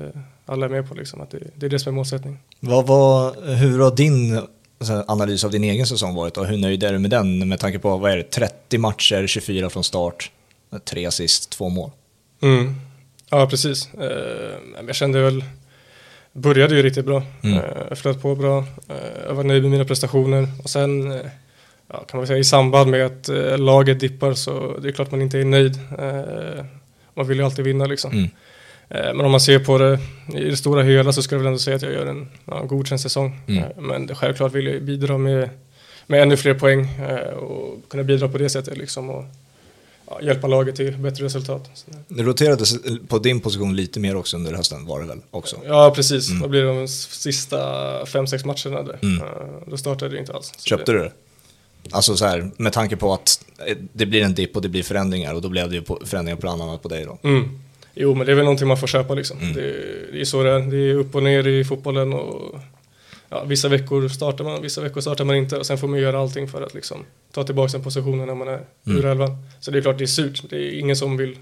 alla 0.46 0.66
är 0.66 0.70
med 0.70 0.90
på 0.90 0.96
liksom, 0.96 1.22
att 1.22 1.30
det, 1.30 1.40
det 1.56 1.66
är 1.66 1.70
det 1.70 1.80
som 1.80 1.94
är 1.94 1.96
målsättningen. 1.96 2.40
Vad 2.60 2.88
var, 2.88 3.46
hur 3.56 3.80
har 3.80 3.96
din 3.96 4.42
analys 5.08 5.44
av 5.44 5.52
din 5.52 5.64
egen 5.64 5.88
säsong 5.88 6.16
varit 6.16 6.38
och 6.38 6.46
hur 6.46 6.58
nöjd 6.58 6.84
är 6.84 6.94
du 6.94 7.00
med 7.00 7.12
den 7.12 7.50
med 7.50 7.60
tanke 7.60 7.80
på, 7.80 7.98
vad 7.98 8.12
är 8.12 8.18
det, 8.18 8.24
30 8.24 8.78
matcher, 8.78 9.28
24 9.28 9.70
från 9.70 9.84
start, 9.84 10.32
tre 10.86 11.06
assist, 11.06 11.50
två 11.50 11.70
mål? 11.70 11.92
Mm. 12.42 12.76
Ja, 13.30 13.48
precis. 13.48 13.94
Eh, 13.94 14.86
jag 14.88 14.96
kände 14.96 15.22
väl 15.22 15.44
började 16.34 16.76
ju 16.76 16.84
riktigt 16.84 17.06
bra. 17.06 17.24
Mm. 17.44 17.58
Eh, 17.58 17.96
flöt 17.96 18.22
på 18.22 18.36
bra. 18.36 18.66
Jag 19.28 19.34
var 19.34 19.44
nöjd 19.44 19.62
med 19.62 19.72
mina 19.72 19.86
prestationer. 19.86 20.48
Och 20.64 20.70
sen 20.70 21.20
ja, 21.88 22.04
kan 22.04 22.18
man 22.18 22.28
säga 22.28 22.40
i 22.40 22.44
samband 22.44 22.92
med 22.92 23.06
att 23.06 23.30
laget 23.60 24.00
dippar 24.00 24.34
så 24.34 24.78
det 24.78 24.88
är 24.88 24.92
klart 24.92 25.12
man 25.12 25.22
inte 25.22 25.40
är 25.40 25.46
nöjd. 25.46 25.80
Man 27.14 27.28
vill 27.28 27.38
ju 27.38 27.44
alltid 27.44 27.66
vinna 27.66 27.86
liksom. 27.86 28.12
Mm. 28.12 28.30
Eh, 28.94 29.14
Men 29.14 29.22
om 29.22 29.32
man 29.32 29.40
ser 29.40 29.60
på 29.60 29.78
det 29.78 30.00
i 30.34 30.50
det 30.50 30.58
stora 30.58 30.84
hela 30.84 31.14
så 31.14 31.22
skulle 31.22 31.38
jag 31.38 31.44
väl 31.44 31.48
ändå 31.48 31.60
säga 31.60 31.76
att 31.76 31.82
jag 31.82 31.94
gör 31.94 32.06
en 32.06 32.28
ja, 32.46 32.64
godkänd 32.64 33.02
säsong. 33.02 33.40
Mm. 33.48 33.64
Eh, 33.64 33.70
Men 33.78 34.16
självklart 34.16 34.54
vill 34.54 34.68
jag 34.68 34.84
bidra 34.84 35.18
med, 35.18 35.50
med 36.08 36.22
ännu 36.22 36.38
fler 36.38 36.54
poäng 36.54 36.88
eh, 37.10 37.34
och 37.34 37.90
kunna 37.90 38.04
bidra 38.04 38.28
på 38.28 38.38
det 38.38 38.50
sättet 38.50 38.78
liksom 38.78 39.10
och 39.10 39.26
ja, 40.08 40.22
hjälpa 40.22 40.48
laget 40.48 40.76
till 40.76 40.98
bättre 40.98 41.26
resultat. 41.26 41.86
Det 42.08 42.24
roterades 42.24 42.74
på 43.08 43.20
din 43.20 43.40
position 43.40 43.76
lite 43.76 44.00
mer 44.00 44.16
också 44.16 44.38
under 44.38 44.54
hösten 44.54 44.86
var 44.86 45.02
det 45.02 45.08
väl 45.08 45.20
också? 45.32 45.56
ja, 45.66 45.94
precis. 45.96 46.30
Mm. 46.30 46.42
Vad 46.42 46.50
blir 46.50 46.62
det 46.62 46.68
de 46.68 46.88
sista 46.88 48.06
fem, 48.06 48.28
sex 48.28 48.46
matcherna 48.46 48.84
där? 48.84 49.00
Mm. 49.02 49.24
Då 49.68 49.78
startade 49.78 50.12
det 50.12 50.20
inte 50.20 50.34
alls. 50.34 50.54
Köpte 50.60 50.92
det, 50.92 50.98
du 50.98 51.04
det? 51.04 51.12
Alltså 51.92 52.16
så 52.16 52.26
här, 52.26 52.52
med 52.58 52.74
tanke 52.74 52.96
på 52.96 53.14
att 53.14 53.46
det 53.94 54.06
blir 54.06 54.22
en 54.22 54.34
dipp 54.34 54.56
och 54.56 54.62
det 54.62 54.70
blir 54.70 54.84
förändringar 54.84 55.34
och 55.34 55.42
då 55.42 55.50
blev 55.50 55.70
det 55.70 55.76
ju 55.76 55.84
förändringar 56.06 56.38
på 56.38 56.48
annat 56.48 56.82
på 56.82 56.90
dig 56.90 57.06
då. 57.06 57.30
Mm. 57.30 57.60
Jo, 57.96 58.14
men 58.16 58.26
det 58.26 58.32
är 58.32 58.36
väl 58.36 58.46
någonting 58.46 58.68
man 58.68 58.78
får 58.78 58.88
köpa 58.88 59.14
liksom. 59.14 59.38
Mm. 59.40 59.54
Det, 59.54 59.62
det 60.12 60.22
är 60.22 60.26
så 60.26 60.44
det 60.44 60.50
är. 60.52 60.60
Det 60.60 60.78
är 60.78 60.96
upp 60.96 61.16
och 61.16 61.24
ner 61.24 61.48
i 61.48 61.64
fotbollen 61.64 62.14
och 62.14 62.60
ja, 63.30 63.44
vissa 63.44 63.68
veckor 63.70 64.08
startar 64.08 64.44
man, 64.44 64.62
vissa 64.62 64.82
veckor 64.82 65.02
startar 65.02 65.26
man 65.26 65.36
inte 65.36 65.58
och 65.58 65.66
sen 65.66 65.78
får 65.78 65.88
man 65.88 66.00
göra 66.00 66.20
allting 66.20 66.48
för 66.48 66.62
att 66.62 66.74
liksom 66.74 66.98
ta 67.32 67.44
tillbaka 67.44 67.72
den 67.72 67.84
positionen 67.84 68.28
när 68.28 68.36
man 68.36 68.48
är 68.48 68.62
Mm. 68.88 68.98
ur 68.98 69.06
elvan. 69.06 69.38
Så 69.60 69.72
det 69.72 69.78
är 69.78 69.82
klart 69.82 69.98
det 69.98 70.04
är 70.04 70.06
surt. 70.06 70.44
Det 70.50 70.56
är 70.58 70.80
ingen 70.80 70.96
som 70.96 71.18
vill, 71.18 71.38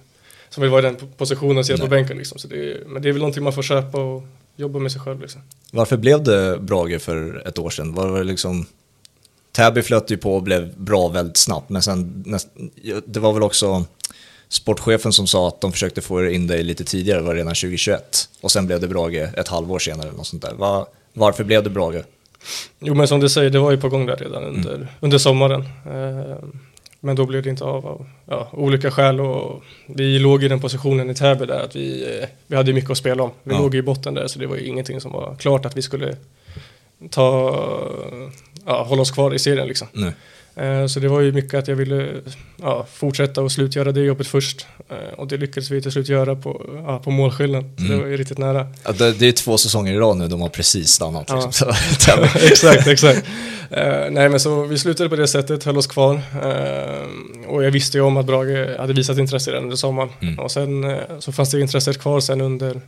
som 0.49 0.61
vill 0.61 0.71
vara 0.71 0.79
i 0.79 0.83
den 0.83 0.97
positionen 1.17 1.57
och 1.57 1.65
sitta 1.65 1.81
på 1.81 1.87
bänken 1.87 2.17
liksom. 2.17 2.39
Så 2.39 2.47
det 2.47 2.87
men 2.87 3.01
det 3.01 3.09
är 3.09 3.13
väl 3.13 3.19
någonting 3.21 3.43
man 3.43 3.53
får 3.53 3.63
köpa 3.63 3.97
och 4.03 4.23
jobba 4.55 4.79
med 4.79 4.91
sig 4.91 5.01
själv 5.01 5.21
liksom. 5.21 5.41
Varför 5.71 5.97
blev 5.97 6.23
det 6.23 6.57
Brage 6.59 7.01
för 7.01 7.47
ett 7.47 7.59
år 7.59 7.69
sedan? 7.69 7.93
Var 7.93 8.17
det 8.17 8.23
liksom... 8.23 8.65
Täby 9.51 9.81
flöt 9.81 10.11
ju 10.11 10.17
på 10.17 10.35
och 10.35 10.43
blev 10.43 10.77
bra 10.77 11.07
väldigt 11.07 11.37
snabbt, 11.37 11.69
men 11.69 11.81
sen 11.81 12.23
det 13.05 13.19
var 13.19 13.33
väl 13.33 13.43
också 13.43 13.85
sportchefen 14.51 15.13
som 15.13 15.27
sa 15.27 15.47
att 15.47 15.61
de 15.61 15.71
försökte 15.71 16.01
få 16.01 16.29
in 16.29 16.47
dig 16.47 16.63
lite 16.63 16.83
tidigare, 16.83 17.21
var 17.21 17.35
redan 17.35 17.53
2021. 17.55 18.29
Och 18.41 18.51
sen 18.51 18.67
blev 18.67 18.79
det 18.79 18.87
Brage 18.87 19.29
ett 19.37 19.47
halvår 19.47 19.79
senare 19.79 20.07
eller 20.07 20.17
något 20.17 20.27
sånt 20.27 20.41
där. 20.41 20.53
Va- 20.53 20.87
varför 21.13 21.43
blev 21.43 21.63
det 21.63 21.69
Brage? 21.69 22.03
Jo 22.79 22.93
men 22.93 23.07
som 23.07 23.19
du 23.19 23.29
säger, 23.29 23.49
det 23.49 23.59
var 23.59 23.71
ju 23.71 23.77
på 23.77 23.89
gång 23.89 24.05
där 24.05 24.15
redan 24.15 24.43
Mm. 24.43 24.55
under, 24.55 24.87
under 24.99 25.17
sommaren. 25.17 25.61
Eh, 25.85 26.35
men 26.99 27.15
då 27.15 27.25
blev 27.25 27.43
det 27.43 27.49
inte 27.49 27.63
av 27.63 27.85
av 27.87 28.05
ja, 28.25 28.49
olika 28.53 28.91
skäl 28.91 29.21
och 29.21 29.63
vi 29.87 30.19
låg 30.19 30.43
i 30.43 30.47
den 30.47 30.59
positionen 30.59 31.09
i 31.09 31.15
Täby 31.15 31.45
där 31.45 31.59
att 31.59 31.75
vi, 31.75 32.17
eh, 32.21 32.27
vi 32.47 32.55
hade 32.55 32.73
mycket 32.73 32.89
att 32.91 32.97
spela 32.97 33.23
om. 33.23 33.31
Vi 33.43 33.53
Ja. 33.53 33.59
låg 33.59 33.75
i 33.75 33.81
botten 33.81 34.13
där 34.13 34.27
så 34.27 34.39
det 34.39 34.47
var 34.47 34.55
ju 34.55 34.65
ingenting 34.65 35.01
som 35.01 35.11
var 35.11 35.35
klart 35.39 35.65
att 35.65 35.77
vi 35.77 35.81
skulle 35.81 36.15
ta, 37.09 37.55
ja, 38.65 38.83
hålla 38.83 39.01
oss 39.01 39.11
kvar 39.11 39.33
i 39.33 39.39
serien 39.39 39.67
liksom. 39.67 39.87
Nu. 39.93 40.13
Eh, 40.55 40.85
Så 40.87 40.99
det 40.99 41.07
var 41.07 41.21
ju 41.21 41.31
mycket 41.31 41.53
att 41.53 41.67
jag 41.67 41.75
ville 41.75 42.07
ja, 42.61 42.85
fortsätta 42.93 43.41
och 43.41 43.51
slutgöra 43.51 43.91
det 43.91 44.01
jobbet 44.01 44.27
först. 44.27 44.67
Eh, 44.89 45.13
Och 45.17 45.27
det 45.27 45.37
lyckades 45.37 45.71
vi 45.71 45.81
till 45.81 45.91
slut 45.91 46.09
göra 46.09 46.35
på, 46.35 46.61
ja, 46.85 46.99
på 47.03 47.11
målskillnad. 47.11 47.63
Så 47.77 47.83
Mm. 47.83 47.97
det 47.97 48.03
var 48.03 48.09
ju 48.11 48.17
riktigt 48.17 48.37
nära. 48.37 48.67
Ja, 48.83 48.91
det, 48.91 49.11
det 49.11 49.27
är 49.27 49.31
två 49.31 49.57
säsonger 49.57 49.93
i 49.93 49.97
rad 49.97 50.17
nu, 50.17 50.27
de 50.27 50.41
har 50.41 50.49
precis 50.49 50.89
stannat. 50.89 51.29
Liksom. 51.45 51.69
Exakt, 52.51 52.87
exakt. 52.87 53.25
Eh, 53.69 54.09
nej 54.11 54.29
men 54.29 54.39
så 54.39 54.63
vi 54.63 54.77
slutade 54.77 55.09
på 55.09 55.15
det 55.15 55.27
sättet, 55.27 55.63
höll 55.63 55.77
oss 55.77 55.87
kvar. 55.87 56.13
Eh, 56.15 57.47
och 57.47 57.63
jag 57.63 57.71
visste 57.71 57.97
ju 57.97 58.01
om 58.03 58.17
att 58.17 58.25
Brage 58.25 58.79
hade 58.79 58.93
visat 58.93 59.17
intresse 59.17 59.51
redan 59.51 59.63
under 59.63 59.75
sommaren. 59.75 60.09
Mm. 60.21 60.39
Och 60.39 60.51
sen 60.51 60.83
eh, 60.83 60.97
så 61.19 61.31
fanns 61.31 61.51
det 61.51 61.59
intresset 61.61 61.99
kvar 61.99 62.19
sen 62.19 62.41
under, 62.41 62.81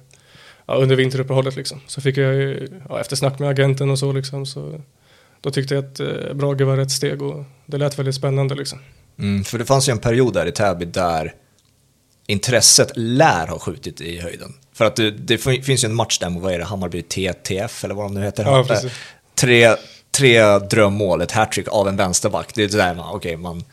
under 0.66 0.96
vinteruppehållet 0.96 1.56
liksom. 1.56 1.82
Så 1.88 2.02
fick 2.02 2.18
jag 2.18 2.34
ju, 2.36 2.68
efter 3.00 3.16
snack 3.16 3.40
med 3.40 3.50
agenten 3.50 3.90
och 3.90 4.00
så 4.00 4.12
liksom, 4.12 4.46
så 4.46 4.82
då 5.44 5.52
tyckte 5.52 5.76
jag 5.76 5.86
att 5.86 6.00
eh, 6.00 6.34
Brage 6.34 6.62
var 6.62 6.78
rätt 6.78 6.92
steg 6.92 7.22
och 7.22 7.44
det 7.66 7.78
lät 7.78 8.00
väldigt 8.00 8.16
spännande 8.16 8.56
liksom. 8.56 8.80
Mm, 9.20 9.44
för 9.44 9.58
det 9.60 9.66
fanns 9.66 9.90
ju 9.90 9.92
en 9.92 10.00
period 10.00 10.34
där 10.34 10.46
i 10.46 10.52
Täby 10.52 10.86
där 10.86 11.34
intresset 12.28 12.92
lär 12.96 13.48
ha 13.48 13.60
skjutit 13.60 14.02
i 14.02 14.20
höjden. 14.20 14.54
För 14.74 14.86
att 14.86 14.96
det, 14.96 15.12
det 15.12 15.38
finns 15.38 15.84
ju 15.84 15.86
en 15.86 15.96
match 15.96 16.20
där 16.20 16.30
med, 16.30 16.42
vad 16.42 16.54
är 16.54 16.60
det, 16.60 16.66
Hammarby 16.66 17.02
TTF 17.02 17.84
eller 17.84 17.96
vad 17.96 18.06
de 18.06 18.14
nu 18.14 18.22
heter. 18.24 18.44
Ja, 18.44 18.66
tre, 19.36 19.76
tre 20.12 20.60
drömmål, 20.60 21.22
ett 21.22 21.32
hattrick 21.32 21.68
av 21.68 21.88
en 21.88 21.98
vänsterback. 21.98 22.56
Det 22.56 22.64
är 22.64 22.68
det 22.68 22.78
där 22.78 22.96
man, 22.96 23.16
okej, 23.16 23.38
man, 23.38 23.64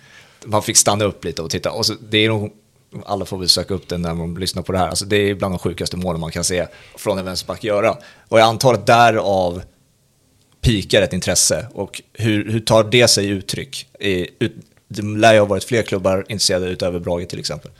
man 0.44 0.62
fick 0.62 0.76
stanna 0.76 1.04
upp 1.04 1.24
lite 1.24 1.42
och 1.42 1.50
titta. 1.50 1.70
Och 1.70 1.86
så, 1.86 1.94
det 2.10 2.18
är 2.18 2.28
nog, 2.28 2.52
alla 3.06 3.24
får 3.24 3.38
väl 3.38 3.48
söka 3.48 3.74
upp 3.74 3.88
den 3.88 4.02
när 4.02 4.14
man 4.14 4.34
lyssnar 4.34 4.62
på 4.62 4.72
det 4.72 4.78
här. 4.78 4.88
Alltså, 4.88 5.04
det 5.04 5.16
är 5.16 5.34
bland 5.34 5.54
de 5.54 5.58
sjukaste 5.58 5.96
målen 5.96 6.20
man 6.20 6.30
kan 6.30 6.44
se 6.44 6.66
från 6.96 7.18
en 7.18 7.24
vänsterback 7.24 7.64
göra. 7.64 7.96
Och 8.28 8.40
jag 8.40 8.46
antar 8.46 8.74
att 8.74 8.86
därav 8.86 9.62
pikar 10.60 11.02
ett 11.02 11.12
intresse. 11.12 11.66
Och 11.74 12.02
hur, 12.14 12.50
hur 12.52 12.60
tar 12.60 12.84
det 12.84 13.08
sig 13.08 13.28
uttryck? 13.28 13.86
I, 14.00 14.26
ut, 14.38 14.52
det 14.88 15.02
lär 15.02 15.32
ju 15.32 15.38
ha 15.38 15.46
varit 15.46 15.64
fler 15.64 15.82
klubbar 15.82 16.24
intresserade 16.28 16.66
utöver 16.66 16.98
Brage 17.00 17.28
till 17.28 17.38
exempel. 17.38 17.70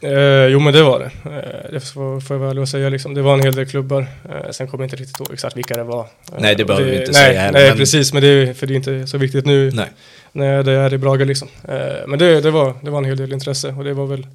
Eh, 0.00 0.46
jo 0.46 0.58
men 0.60 0.72
det 0.74 0.82
var 0.82 0.98
det. 0.98 1.04
Eh, 1.30 1.72
det 1.72 1.80
får, 1.80 2.20
får 2.20 2.36
jag 2.36 2.40
väl 2.40 2.50
ärlig 2.50 2.62
att 2.62 2.68
säga 2.68 2.88
liksom. 2.88 3.14
Det 3.14 3.22
var 3.22 3.34
en 3.34 3.42
hel 3.42 3.54
del 3.54 3.66
klubbar. 3.66 4.06
Eh, 4.30 4.50
sen 4.50 4.68
kommer 4.68 4.84
jag 4.84 4.86
inte 4.86 4.96
riktigt 4.96 5.20
ihåg 5.20 5.32
exakt 5.32 5.56
vilka 5.56 5.74
det 5.76 5.82
var. 5.84 6.00
Eh, 6.00 6.06
Nej, 6.38 6.54
det 6.54 6.62
och 6.62 6.66
behöver 6.66 6.90
vi 6.90 6.98
inte 7.00 7.12
nej, 7.12 7.14
säga 7.26 7.40
heller, 7.40 7.58
Nej, 7.58 7.68
men- 7.68 7.78
precis. 7.78 8.12
Men 8.12 8.22
det 8.22 8.28
är, 8.28 8.54
för 8.54 8.66
det 8.66 8.74
är 8.74 8.76
inte 8.76 9.06
så 9.06 9.18
viktigt 9.18 9.46
nu 9.46 9.70
Nej. 9.70 9.86
när 10.32 10.62
det 10.62 10.72
är 10.72 10.94
i 10.94 10.98
Braga 10.98 11.24
liksom. 11.24 11.48
Eh, 11.68 11.76
men 12.06 12.18
det, 12.18 12.40
det, 12.40 12.50
var, 12.50 12.74
det 12.82 12.90
var 12.90 12.98
en 12.98 13.04
hel 13.04 13.16
del 13.16 13.32
intresse 13.32 13.68
och 13.68 13.84
det 13.84 13.94
var 13.94 14.06
väl 14.06 14.26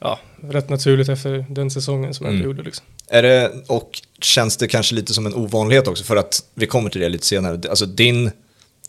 ja, 0.00 0.18
rätt 0.50 0.68
naturligt 0.68 1.08
efter 1.08 1.44
den 1.48 1.70
säsongen 1.70 2.14
som 2.14 2.26
jag 2.26 2.32
Mm. 2.34 2.42
ändå 2.42 2.50
gjorde 2.54 2.62
liksom. 2.62 2.86
Är 3.08 3.22
det, 3.22 3.50
och 3.66 3.90
känns 4.20 4.56
det 4.56 4.68
kanske 4.68 4.94
lite 4.94 5.14
som 5.14 5.26
en 5.26 5.34
ovanlighet 5.34 5.88
också, 5.88 6.04
för 6.04 6.16
att 6.16 6.44
vi 6.54 6.66
kommer 6.66 6.90
till 6.90 7.00
det 7.00 7.08
lite 7.08 7.26
senare. 7.26 7.70
Alltså 7.70 7.86
din 7.86 8.30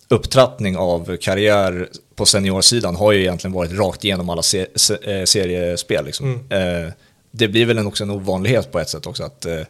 upptrappning 0.07 0.77
av 0.77 1.17
karriär 1.17 1.89
på 2.15 2.25
seniorsidan 2.25 2.95
har 2.95 3.11
ju 3.11 3.19
egentligen 3.19 3.53
varit 3.53 3.71
rakt 3.71 4.03
igenom 4.05 4.29
alla 4.29 4.41
se, 4.41 4.67
se, 4.75 4.93
eh, 4.93 5.25
seriespel. 5.25 6.05
Liksom. 6.05 6.45
Mm. 6.49 6.85
Eh, 6.85 6.93
det 7.31 7.47
blir 7.47 7.65
väl 7.65 7.87
också 7.87 8.03
en 8.03 8.11
ovanlighet 8.11 8.71
på 8.71 8.79
ett 8.79 8.89
sätt 8.89 9.05
också, 9.05 9.23
att 9.23 9.45
eh, 9.45 9.61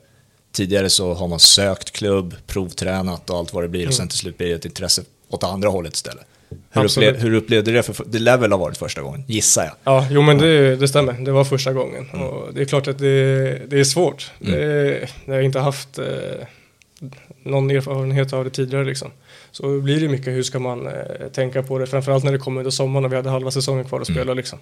tidigare 0.52 0.90
så 0.90 1.14
har 1.14 1.28
man 1.28 1.40
sökt 1.40 1.92
klubb, 1.92 2.36
provtränat 2.48 3.30
och 3.30 3.38
allt 3.38 3.54
vad 3.54 3.64
det 3.64 3.68
blir 3.68 3.88
och 3.88 3.94
sen 3.94 4.08
till 4.08 4.18
slut 4.18 4.38
blir 4.38 4.48
det 4.48 4.56
ett 4.56 4.66
intresse 4.66 5.04
åt 5.30 5.44
andra 5.44 5.70
hållet 5.70 5.96
istället. 5.96 6.26
Hur, 6.72 6.84
upplev, 6.86 7.18
hur 7.18 7.34
upplevde 7.34 7.72
du 7.72 7.78
det? 7.78 7.84
För, 7.84 8.06
det 8.08 8.20
lär 8.20 8.38
väl 8.38 8.52
ha 8.52 8.60
varit 8.60 8.78
första 8.78 9.02
gången, 9.02 9.24
gissar 9.28 9.64
jag. 9.64 9.74
Ja, 9.84 10.08
jo 10.12 10.22
men 10.22 10.38
det, 10.38 10.76
det 10.76 10.88
stämmer. 10.88 11.14
Det 11.14 11.32
var 11.32 11.44
första 11.44 11.74
gången. 11.74 12.10
Mm. 12.14 12.26
Och 12.28 12.54
det 12.54 12.62
är 12.62 12.66
klart 12.66 12.88
att 12.88 12.98
det, 13.00 13.62
det 13.70 13.80
är 13.80 13.84
svårt. 13.84 14.32
Det, 14.40 15.10
jag 15.26 15.34
har 15.34 15.42
inte 15.42 15.60
haft 15.60 16.00
eh, 16.00 16.06
någon 17.44 17.72
erfarenhet 17.72 18.34
av 18.34 18.44
det 18.44 18.50
tidigare 18.50 18.86
liksom. 18.86 19.12
Så 19.52 19.80
blir 19.80 20.00
det 20.02 20.08
mycket 20.10 20.28
hur 20.34 20.44
ska 20.44 20.60
man 20.60 20.88
eh, 20.88 20.94
tänka 21.34 21.64
på 21.64 21.78
det. 21.80 21.88
Framförallt 21.88 22.24
när 22.24 22.32
det 22.32 22.38
kommer 22.38 22.62
under 22.62 22.72
sommaren 22.72 23.06
och 23.06 23.12
vi 23.12 23.16
hade 23.16 23.30
halva 23.30 23.52
säsongen 23.52 23.86
kvar 23.86 24.02
att 24.02 24.10
Mm. 24.10 24.22
spela 24.22 24.34
liksom. 24.34 24.60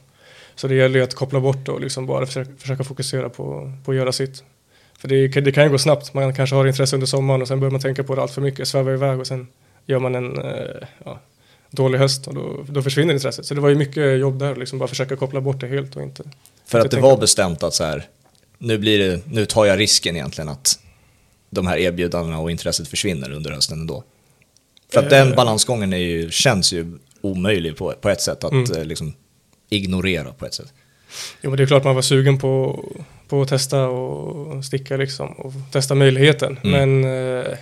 Så 0.56 0.68
det 0.68 0.76
gäller 0.76 0.98
ju 1.00 1.04
att 1.04 1.14
koppla 1.16 1.40
bort 1.40 1.68
och 1.70 1.82
liksom 1.82 2.06
bara 2.06 2.26
försöka, 2.26 2.52
försöka 2.58 2.84
fokusera 2.84 3.30
på, 3.30 3.74
på 3.86 3.92
att 3.92 3.98
göra 3.98 4.12
sitt. 4.12 4.44
För 5.00 5.08
det, 5.08 5.30
kan- 5.30 5.44
det 5.44 5.52
kan 5.52 5.64
ju 5.64 5.70
gå 5.70 5.78
snabbt. 5.78 6.14
Man 6.14 6.34
kanske 6.34 6.56
har 6.56 6.68
intresse 6.68 6.96
under 6.96 7.08
sommaren 7.08 7.42
och 7.42 7.48
sen 7.48 7.60
börjar 7.60 7.72
man 7.72 7.82
tänka 7.82 8.04
på 8.04 8.16
det 8.16 8.22
allt 8.22 8.32
för 8.32 8.42
mycket, 8.42 8.68
svävar 8.68 8.92
iväg 8.94 9.20
och 9.20 9.28
sen 9.28 9.48
gör 9.86 10.00
man 10.00 10.16
en 10.16 10.38
eh, 10.42 10.88
ja, 11.06 11.20
dålig 11.72 12.00
höst 12.00 12.28
och 12.28 12.34
då, 12.34 12.66
då 12.70 12.82
försvinner 12.82 13.14
intresset. 13.14 13.46
Så 13.46 13.54
det 13.54 13.62
var 13.62 13.70
ju 13.70 13.76
mycket 13.76 14.20
jobb 14.20 14.40
där, 14.40 14.56
liksom 14.56 14.80
bara 14.80 14.88
försöka 14.88 15.16
koppla 15.16 15.42
bort 15.42 15.60
det 15.62 15.68
helt 15.68 15.96
och 15.96 16.02
inte. 16.04 16.24
För 16.66 16.80
att 16.80 16.92
det 16.92 17.00
var 17.00 17.18
bestämt 17.18 17.64
att 17.64 17.74
så 17.74 17.84
här, 17.84 18.08
nu, 18.58 18.78
blir 18.78 19.00
det, 19.00 19.22
nu 19.26 19.46
tar 19.46 19.66
jag 19.66 19.80
risken 19.80 20.16
egentligen 20.16 20.50
att 20.50 20.80
de 21.50 21.68
här 21.68 21.78
erbjudandena 21.78 22.40
och 22.40 22.52
intresset 22.52 22.88
försvinner 22.88 23.32
under 23.32 23.52
hösten 23.52 23.80
ändå. 23.80 24.04
För 24.94 25.00
att 25.00 25.10
den 25.10 25.28
Eh. 25.30 25.36
balansgången 25.36 25.94
är 25.94 25.98
ju, 25.98 26.32
känns 26.32 26.74
ju 26.74 26.98
omöjlig 27.22 27.78
på, 27.78 27.94
på 28.02 28.10
ett 28.10 28.22
sätt 28.22 28.44
att 28.44 28.52
Mm. 28.52 28.72
eh, 28.78 28.86
liksom, 28.86 29.14
ignorera 29.70 30.34
på 30.34 30.46
ett 30.46 30.54
sätt. 30.54 30.74
Jo 31.42 31.50
men 31.50 31.58
det 31.58 31.64
är 31.64 31.68
klart 31.68 31.84
man 31.84 31.96
var 31.96 32.02
sugen 32.02 32.40
på, 32.40 32.84
på 33.28 33.42
att 33.42 33.48
testa 33.50 33.88
och 33.88 34.66
sticka 34.66 34.98
liksom 34.98 35.32
och 35.32 35.54
testa 35.72 35.96
möjligheten. 35.96 36.60
Mm. 36.64 37.00
Men, 37.02 37.40
eh, 37.46 37.58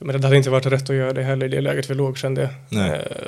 men 0.00 0.20
det 0.20 0.26
hade 0.26 0.36
inte 0.36 0.50
varit 0.50 0.66
rätt 0.66 0.90
att 0.90 0.96
göra 0.96 1.12
det 1.12 1.22
heller 1.22 1.46
i 1.46 1.48
det 1.48 1.60
läget 1.60 1.90
vi 1.90 1.94
låg 1.94 2.18
kände 2.18 2.40
jag. 2.40 2.50
Nej. 2.68 2.90
Eh, 2.90 3.26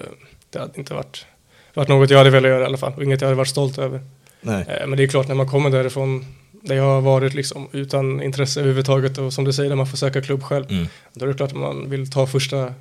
det 0.51 0.59
hade 0.59 0.73
inte 0.75 0.95
varit, 0.95 1.27
varit 1.75 1.89
något 1.89 2.11
jag 2.11 2.19
hade 2.19 2.31
velat 2.31 2.51
göra 2.51 2.63
i 2.63 2.67
alla 2.67 2.77
fall 2.77 2.93
och 2.97 3.03
inget 3.03 3.21
jag 3.21 3.29
hade 3.29 3.37
varit 3.37 3.49
stolt 3.49 3.79
över. 3.79 4.01
Nej. 4.41 4.65
Eh, 4.69 4.87
Men 4.87 4.97
det 4.97 5.03
är 5.03 5.07
klart 5.09 5.29
när 5.29 5.35
man 5.35 5.49
kommer 5.49 5.71
därifrån 5.71 6.25
där 6.51 6.75
jag 6.75 6.85
har 6.85 7.01
varit 7.01 7.35
liksom 7.35 7.69
utan 7.73 8.23
intresse 8.23 8.61
överhuvudtaget 8.61 9.19
och 9.19 9.33
som 9.33 9.45
du 9.45 9.53
säger 9.53 9.69
när 9.69 9.77
man 9.77 9.87
får 9.87 9.97
söka 9.97 10.23
klubb 10.23 10.43
själv. 10.43 10.71
Mm. 10.71 10.87
Då 11.13 11.25
är 11.25 11.29
det 11.29 11.35
klart 11.35 11.51
att 11.51 11.57
man 11.57 11.91
vill 11.91 12.11
ta 12.11 12.27
första, 12.27 12.75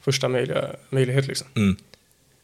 första 0.00 0.28
möjliga, 0.28 0.64
möjlighet 0.90 1.26
liksom. 1.26 1.46
Mm. 1.54 1.76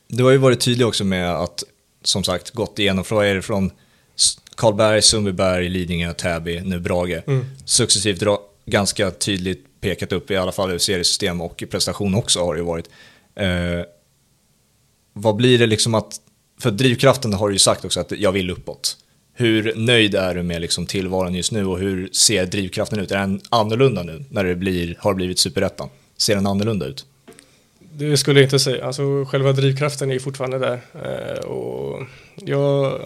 Du 0.09 0.25
har 0.25 0.31
ju 0.31 0.39
varit 0.39 0.61
tydlig 0.61 0.87
också 0.87 1.05
med 1.05 1.31
att, 1.31 1.65
som 2.03 2.25
sagt, 2.25 2.51
gått 2.51 2.79
igenom 2.79 3.05
från, 3.05 3.25
är 3.25 3.35
det 3.35 3.43
från 3.43 3.71
Karlberg, 4.57 5.03
Sundbyberg, 5.03 5.69
Lidingö, 5.69 6.13
Täby, 6.13 6.61
nu 6.61 6.81
Brage. 6.81 7.23
Mm. 7.27 7.45
Successivt 7.65 8.21
dra, 8.21 8.41
ganska 8.67 9.11
tydligt 9.11 9.67
pekat 9.81 10.13
upp 10.13 10.31
i 10.31 10.37
alla 10.37 10.53
fall 10.53 10.73
ur 10.73 10.79
seriesystem 10.79 11.41
och 11.41 11.63
i 11.63 11.67
prestation 11.67 12.15
också 12.15 12.41
har 12.41 12.55
det 12.55 12.59
ju 12.59 12.65
varit. 12.65 12.91
Eh, 13.35 13.87
vad 15.13 15.37
blir 15.37 15.59
det 15.59 15.67
liksom 15.67 15.95
att, 15.95 16.21
för 16.61 16.71
drivkraften 16.71 17.33
har 17.33 17.49
du 17.49 17.55
ju 17.55 17.59
sagt 17.59 17.85
också 17.85 18.01
att 18.01 18.11
jag 18.11 18.33
vill 18.33 18.51
uppåt. 18.51 18.97
hur 19.37 19.73
nöjd 19.77 20.15
är 20.15 20.35
du 20.35 20.43
med 20.43 20.61
liksom 20.61 20.87
tillvaron 20.87 21.35
just 21.35 21.53
nu 21.53 21.67
och 21.67 21.79
hur 21.79 22.09
ser 22.13 22.47
drivkraften 22.47 22.99
ut? 22.99 23.11
Är 23.11 23.19
den 23.19 23.41
annorlunda 23.49 24.03
nu 24.03 24.25
när 24.31 24.45
det 24.45 24.55
blir, 24.55 24.97
har 24.99 25.15
blivit 25.15 25.39
superettan? 25.39 25.89
Ser 26.17 26.35
den 26.35 26.47
annorlunda 26.47 26.87
ut? 26.87 27.07
Det 27.93 28.17
skulle 28.17 28.41
jag 28.41 28.47
inte 28.47 28.59
säga. 28.59 28.87
Alltså, 28.87 29.25
själva 29.25 29.53
drivkraften 29.53 30.11
är 30.11 30.19
fortfarande 30.19 30.59
där. 30.59 30.81
Eh, 30.95 31.45
och 31.45 32.03
jag, 32.37 33.01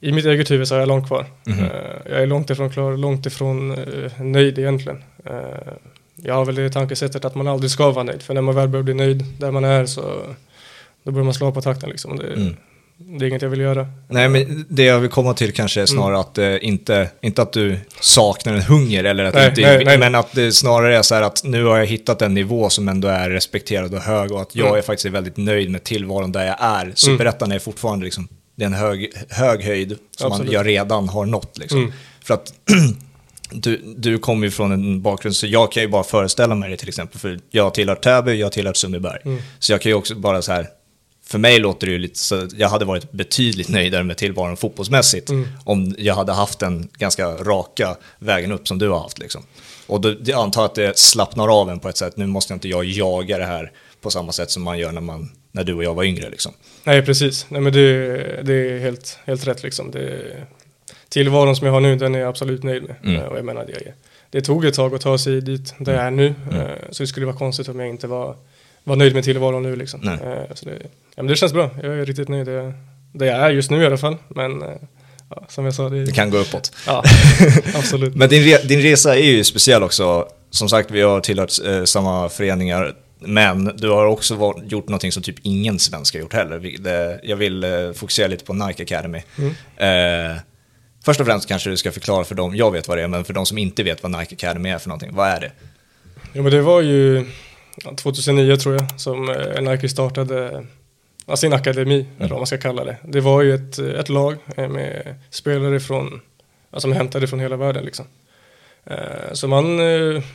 i 0.00 0.12
mitt 0.12 0.24
eget 0.24 0.50
huvud 0.50 0.68
så 0.68 0.74
är 0.74 0.78
jag 0.78 0.88
långt 0.88 1.06
kvar. 1.06 1.26
Mm 1.46 1.68
jag 2.08 2.22
är 2.22 2.26
långt 2.26 2.50
ifrån 2.50 2.70
klar, 2.70 2.96
långt 2.96 3.26
ifrån 3.26 3.72
eh, 3.72 4.22
nöjd 4.22 4.58
egentligen. 4.58 5.02
Eh, 5.24 5.72
jag 6.16 6.34
har 6.34 6.44
väl 6.44 6.54
det 6.54 6.70
tankesättet 6.70 7.24
att 7.24 7.34
man 7.34 7.48
aldrig 7.48 7.70
ska 7.70 7.90
vara 7.90 8.04
nöjd. 8.04 8.22
För 8.22 8.34
när 8.34 8.40
man 8.40 8.54
väl 8.54 8.68
börjar 8.68 8.82
bli 8.82 8.94
nöjd 8.94 9.24
där 9.38 9.50
man 9.50 9.64
är 9.64 9.86
så 9.86 10.02
då 11.02 11.10
börjar 11.10 11.24
man 11.24 11.34
slå 11.34 11.52
på 11.52 11.62
takten. 11.62 11.90
Liksom. 11.90 12.16
Det, 12.16 12.32
mm. 12.32 12.56
det 12.96 13.24
är 13.24 13.28
inget 13.28 13.42
jag 13.42 13.48
vill 13.48 13.60
göra. 13.60 13.86
Nej, 14.08 14.28
men 14.28 14.66
det 14.68 14.84
jag 14.84 15.00
vill 15.00 15.10
komma 15.10 15.34
till 15.34 15.52
kanske 15.52 15.82
är 15.82 15.86
snarare 15.86 16.08
mm. 16.08 16.20
att 16.20 16.38
eh, 16.38 16.68
inte, 16.68 17.10
inte 17.20 17.42
att 17.42 17.52
du 17.52 17.78
saknar 18.00 18.54
en 18.54 18.62
hunger, 18.62 19.04
eller 19.04 19.24
att 19.24 19.34
nej, 19.34 19.48
inte, 19.48 19.60
nej, 19.60 19.84
nej. 19.84 19.98
men 19.98 20.14
att 20.14 20.32
det 20.32 20.52
snarare 20.52 20.98
är 20.98 21.02
så 21.02 21.14
här 21.14 21.22
att 21.22 21.44
nu 21.44 21.64
har 21.64 21.78
jag 21.78 21.86
hittat 21.86 22.22
en 22.22 22.34
nivå 22.34 22.70
som 22.70 22.88
ändå 22.88 23.08
är 23.08 23.30
respekterad 23.30 23.94
och 23.94 24.00
hög 24.00 24.32
och 24.32 24.40
att 24.40 24.56
jag 24.56 24.66
mm. 24.66 24.78
är 24.78 24.82
faktiskt 24.82 25.14
väldigt 25.14 25.36
nöjd 25.36 25.70
med 25.70 25.84
tillvaron 25.84 26.32
där 26.32 26.46
jag 26.46 26.56
är. 26.60 26.82
Mm. 26.82 26.96
Superettan 26.96 27.52
är 27.52 27.58
fortfarande 27.58 28.04
liksom, 28.04 28.28
det 28.58 28.64
är 28.64 28.66
en 28.66 28.74
hög, 28.74 29.12
hög 29.28 29.64
höjd 29.64 29.98
som 30.16 30.28
man, 30.28 30.48
jag 30.50 30.66
redan 30.66 31.08
har 31.08 31.26
nått. 31.26 31.58
Liksom. 31.58 31.78
Mm. 31.78 31.92
För 32.24 32.34
att 32.34 32.52
du, 33.50 33.94
du 33.96 34.18
kommer 34.18 34.46
ju 34.46 34.50
från 34.50 34.72
en 34.72 35.02
bakgrund, 35.02 35.36
så 35.36 35.46
jag 35.46 35.72
kan 35.72 35.82
ju 35.82 35.88
bara 35.88 36.04
föreställa 36.04 36.54
mig 36.54 36.70
det 36.70 36.76
till 36.76 36.88
exempel. 36.88 37.20
För 37.20 37.40
jag 37.50 37.74
tillhör 37.74 37.96
Täby, 37.96 38.34
jag 38.34 38.52
tillhör 38.52 38.72
Sundbyberg. 38.72 39.20
Mm. 39.24 39.42
Så 39.58 39.72
jag 39.72 39.80
kan 39.80 39.90
ju 39.90 39.94
också 39.94 40.14
bara 40.14 40.42
så 40.42 40.52
här, 40.52 40.66
för 41.26 41.38
mig 41.38 41.58
låter 41.58 41.86
det 41.86 41.92
ju 41.92 41.98
lite 41.98 42.18
så, 42.18 42.48
jag 42.56 42.68
hade 42.68 42.84
varit 42.84 43.12
betydligt 43.12 43.68
nöjdare 43.68 44.02
med 44.02 44.16
tillvaron 44.16 44.56
fotbollsmässigt 44.56 45.30
mm. 45.30 45.48
om 45.64 45.94
jag 45.98 46.14
hade 46.14 46.32
haft 46.32 46.58
den 46.58 46.88
ganska 46.98 47.28
raka 47.28 47.96
vägen 48.18 48.52
upp 48.52 48.68
som 48.68 48.78
du 48.78 48.88
har 48.88 48.98
haft. 48.98 49.18
Liksom. 49.18 49.42
Och 49.86 50.00
då, 50.00 50.14
jag 50.24 50.40
antar 50.40 50.64
att 50.64 50.74
det 50.74 50.98
slappnar 50.98 51.60
av 51.60 51.70
en 51.70 51.80
på 51.80 51.88
ett 51.88 51.96
sätt, 51.96 52.16
nu 52.16 52.26
måste 52.26 52.54
inte 52.54 52.68
jag 52.68 52.84
jaga 52.84 53.38
det 53.38 53.46
här 53.46 53.72
på 54.00 54.10
samma 54.10 54.32
sätt 54.32 54.50
som 54.50 54.62
man 54.62 54.78
gör 54.78 54.92
när, 54.92 55.00
man, 55.00 55.30
när 55.52 55.64
du 55.64 55.74
och 55.74 55.84
jag 55.84 55.94
var 55.94 56.04
yngre. 56.04 56.30
Liksom. 56.30 56.52
Nej, 56.84 57.02
precis. 57.02 57.46
Nej, 57.48 57.60
men 57.60 57.72
det, 57.72 57.82
det 58.42 58.54
är 58.54 58.78
helt, 58.78 59.18
helt 59.24 59.46
rätt. 59.46 59.62
Liksom. 59.62 59.90
Det, 59.90 60.20
tillvaron 61.08 61.56
som 61.56 61.66
jag 61.66 61.74
har 61.74 61.80
nu, 61.80 61.96
den 61.96 62.14
är 62.14 62.18
jag 62.18 62.28
absolut 62.28 62.62
nöjd 62.62 62.82
med. 62.82 62.94
Mm. 63.04 63.22
Och 63.22 63.38
jag 63.38 63.44
menar, 63.44 63.64
det, 63.66 63.92
det 64.30 64.40
tog 64.40 64.64
ett 64.64 64.74
tag 64.74 64.94
att 64.94 65.00
ta 65.00 65.18
sig 65.18 65.40
dit 65.40 65.74
där 65.78 65.94
jag 65.94 66.04
är 66.04 66.10
nu, 66.10 66.34
mm. 66.50 66.60
Eh, 66.60 66.76
så 66.90 67.02
det 67.02 67.06
skulle 67.06 67.26
vara 67.26 67.36
konstigt 67.36 67.68
om 67.68 67.80
jag 67.80 67.88
inte 67.88 68.06
var 68.06 68.36
vara 68.84 68.98
nöjd 68.98 69.14
med 69.14 69.24
tillvaron 69.24 69.62
nu 69.62 69.76
liksom. 69.76 70.08
Eh, 70.08 70.54
så 70.54 70.64
det, 70.64 70.78
ja, 70.82 71.22
men 71.22 71.26
det 71.26 71.36
känns 71.36 71.52
bra. 71.52 71.70
Jag 71.82 71.98
är 71.98 72.06
riktigt 72.06 72.28
nöjd 72.28 72.46
det, 72.46 72.74
det 73.12 73.26
jag 73.26 73.38
är 73.38 73.50
just 73.50 73.70
nu 73.70 73.82
i 73.82 73.86
alla 73.86 73.98
fall. 73.98 74.16
Men 74.28 74.62
eh, 74.62 74.68
ja, 75.30 75.44
som 75.48 75.64
jag 75.64 75.74
sa, 75.74 75.88
det, 75.88 76.04
det 76.04 76.12
kan 76.12 76.30
gå 76.30 76.38
uppåt. 76.38 76.72
Ja, 76.86 77.04
absolut. 77.74 78.14
men 78.14 78.28
din, 78.28 78.42
re, 78.42 78.58
din 78.64 78.82
resa 78.82 79.16
är 79.16 79.22
ju 79.22 79.44
speciell 79.44 79.82
också. 79.82 80.28
Som 80.50 80.68
sagt, 80.68 80.90
vi 80.90 81.02
har 81.02 81.20
tillhört 81.20 81.52
eh, 81.66 81.84
samma 81.84 82.28
föreningar. 82.28 82.94
Men 83.20 83.76
du 83.76 83.90
har 83.90 84.06
också 84.06 84.34
var, 84.34 84.62
gjort 84.68 84.88
någonting 84.88 85.12
som 85.12 85.22
typ 85.22 85.36
ingen 85.42 85.78
svensk 85.78 86.14
har 86.14 86.20
gjort 86.20 86.32
heller. 86.32 86.76
Det, 86.78 87.20
jag 87.22 87.36
vill 87.36 87.64
eh, 87.64 87.92
fokusera 87.92 88.26
lite 88.26 88.44
på 88.44 88.52
Nike 88.52 88.82
Academy. 88.82 89.22
Mm. 89.38 89.50
Eh, 89.76 90.40
först 91.04 91.20
och 91.20 91.26
främst 91.26 91.48
kanske 91.48 91.70
du 91.70 91.76
ska 91.76 91.92
förklara 91.92 92.24
för 92.24 92.34
dem, 92.34 92.56
jag 92.56 92.70
vet 92.70 92.88
vad 92.88 92.98
det 92.98 93.02
är, 93.02 93.08
men 93.08 93.24
för 93.24 93.32
de 93.32 93.46
som 93.46 93.58
inte 93.58 93.82
vet 93.82 94.02
vad 94.02 94.12
Nike 94.12 94.34
Academy 94.34 94.70
är 94.70 94.78
för 94.78 94.88
någonting, 94.88 95.14
vad 95.14 95.28
är 95.28 95.40
det? 95.40 95.52
Jo 96.32 96.42
men 96.42 96.52
det 96.52 96.62
var 96.62 96.80
ju 96.80 97.26
2009 97.96 98.56
tror 98.56 98.74
jag 98.74 99.00
som 99.00 99.30
eh, 99.30 99.62
Nike 99.62 99.88
startade 99.88 100.64
sin 101.34 101.52
akademi, 101.52 102.00
mm. 102.00 102.12
eller 102.18 102.28
vad 102.28 102.38
man 102.38 102.46
ska 102.46 102.58
kalla 102.58 102.84
det. 102.84 102.96
Det 103.02 103.20
var 103.20 103.42
ju 103.42 103.54
ett, 103.54 103.78
ett 103.78 104.08
lag 104.08 104.36
eh, 104.56 104.68
med 104.68 105.14
spelare 105.30 105.80
från, 105.80 106.20
alltså 106.70 106.92
hämtade 106.92 107.26
från 107.26 107.40
hela 107.40 107.56
världen 107.56 107.84
liksom. 107.84 108.06
Eh, 108.90 109.32
så 109.32 109.48
man 109.48 109.80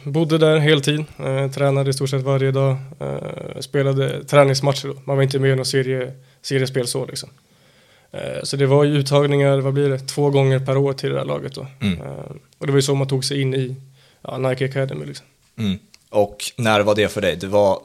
bodde 0.04 0.38
där 0.38 0.58
heltid, 0.58 1.06
tränade 1.56 1.90
i 1.90 1.94
stort 1.94 2.10
sett 2.10 2.22
varje 2.22 2.52
dag, 2.52 2.78
spelade 3.60 4.24
träningsmatcher 4.24 4.88
då. 4.88 4.96
Man 5.06 5.16
var 5.16 5.24
inte 5.24 5.40
med 5.40 5.52
i 5.52 5.56
någon 5.56 5.66
serie, 5.66 6.14
seriespel 6.42 6.88
så 6.88 7.06
liksom. 7.06 7.30
Så 8.44 8.58
det 8.58 8.66
var 8.66 8.84
ju 8.84 8.98
uttagningar, 8.98 9.58
vad 9.58 9.74
blir 9.74 9.90
det, 9.90 10.00
två 10.00 10.30
gånger 10.30 10.60
per 10.60 10.78
år 10.78 10.94
till 10.94 11.10
det 11.10 11.16
där 11.16 11.26
laget 11.26 11.56
då. 11.56 11.68
Mm. 11.82 12.00
Och 12.58 12.66
det 12.66 12.72
var 12.72 12.78
ju 12.78 12.82
så 12.82 12.96
man 12.96 13.08
tog 13.08 13.26
sig 13.26 13.42
in 13.42 13.54
i 13.54 13.76
ja, 14.22 14.38
Nike 14.38 14.66
Academy 14.66 15.06
liksom. 15.06 15.26
Mm. 15.58 15.80
Och 16.10 16.38
när 16.58 16.82
var 16.82 16.96
det 16.96 17.08
för 17.08 17.22
dig? 17.22 17.36
Du 17.36 17.48
var, 17.48 17.82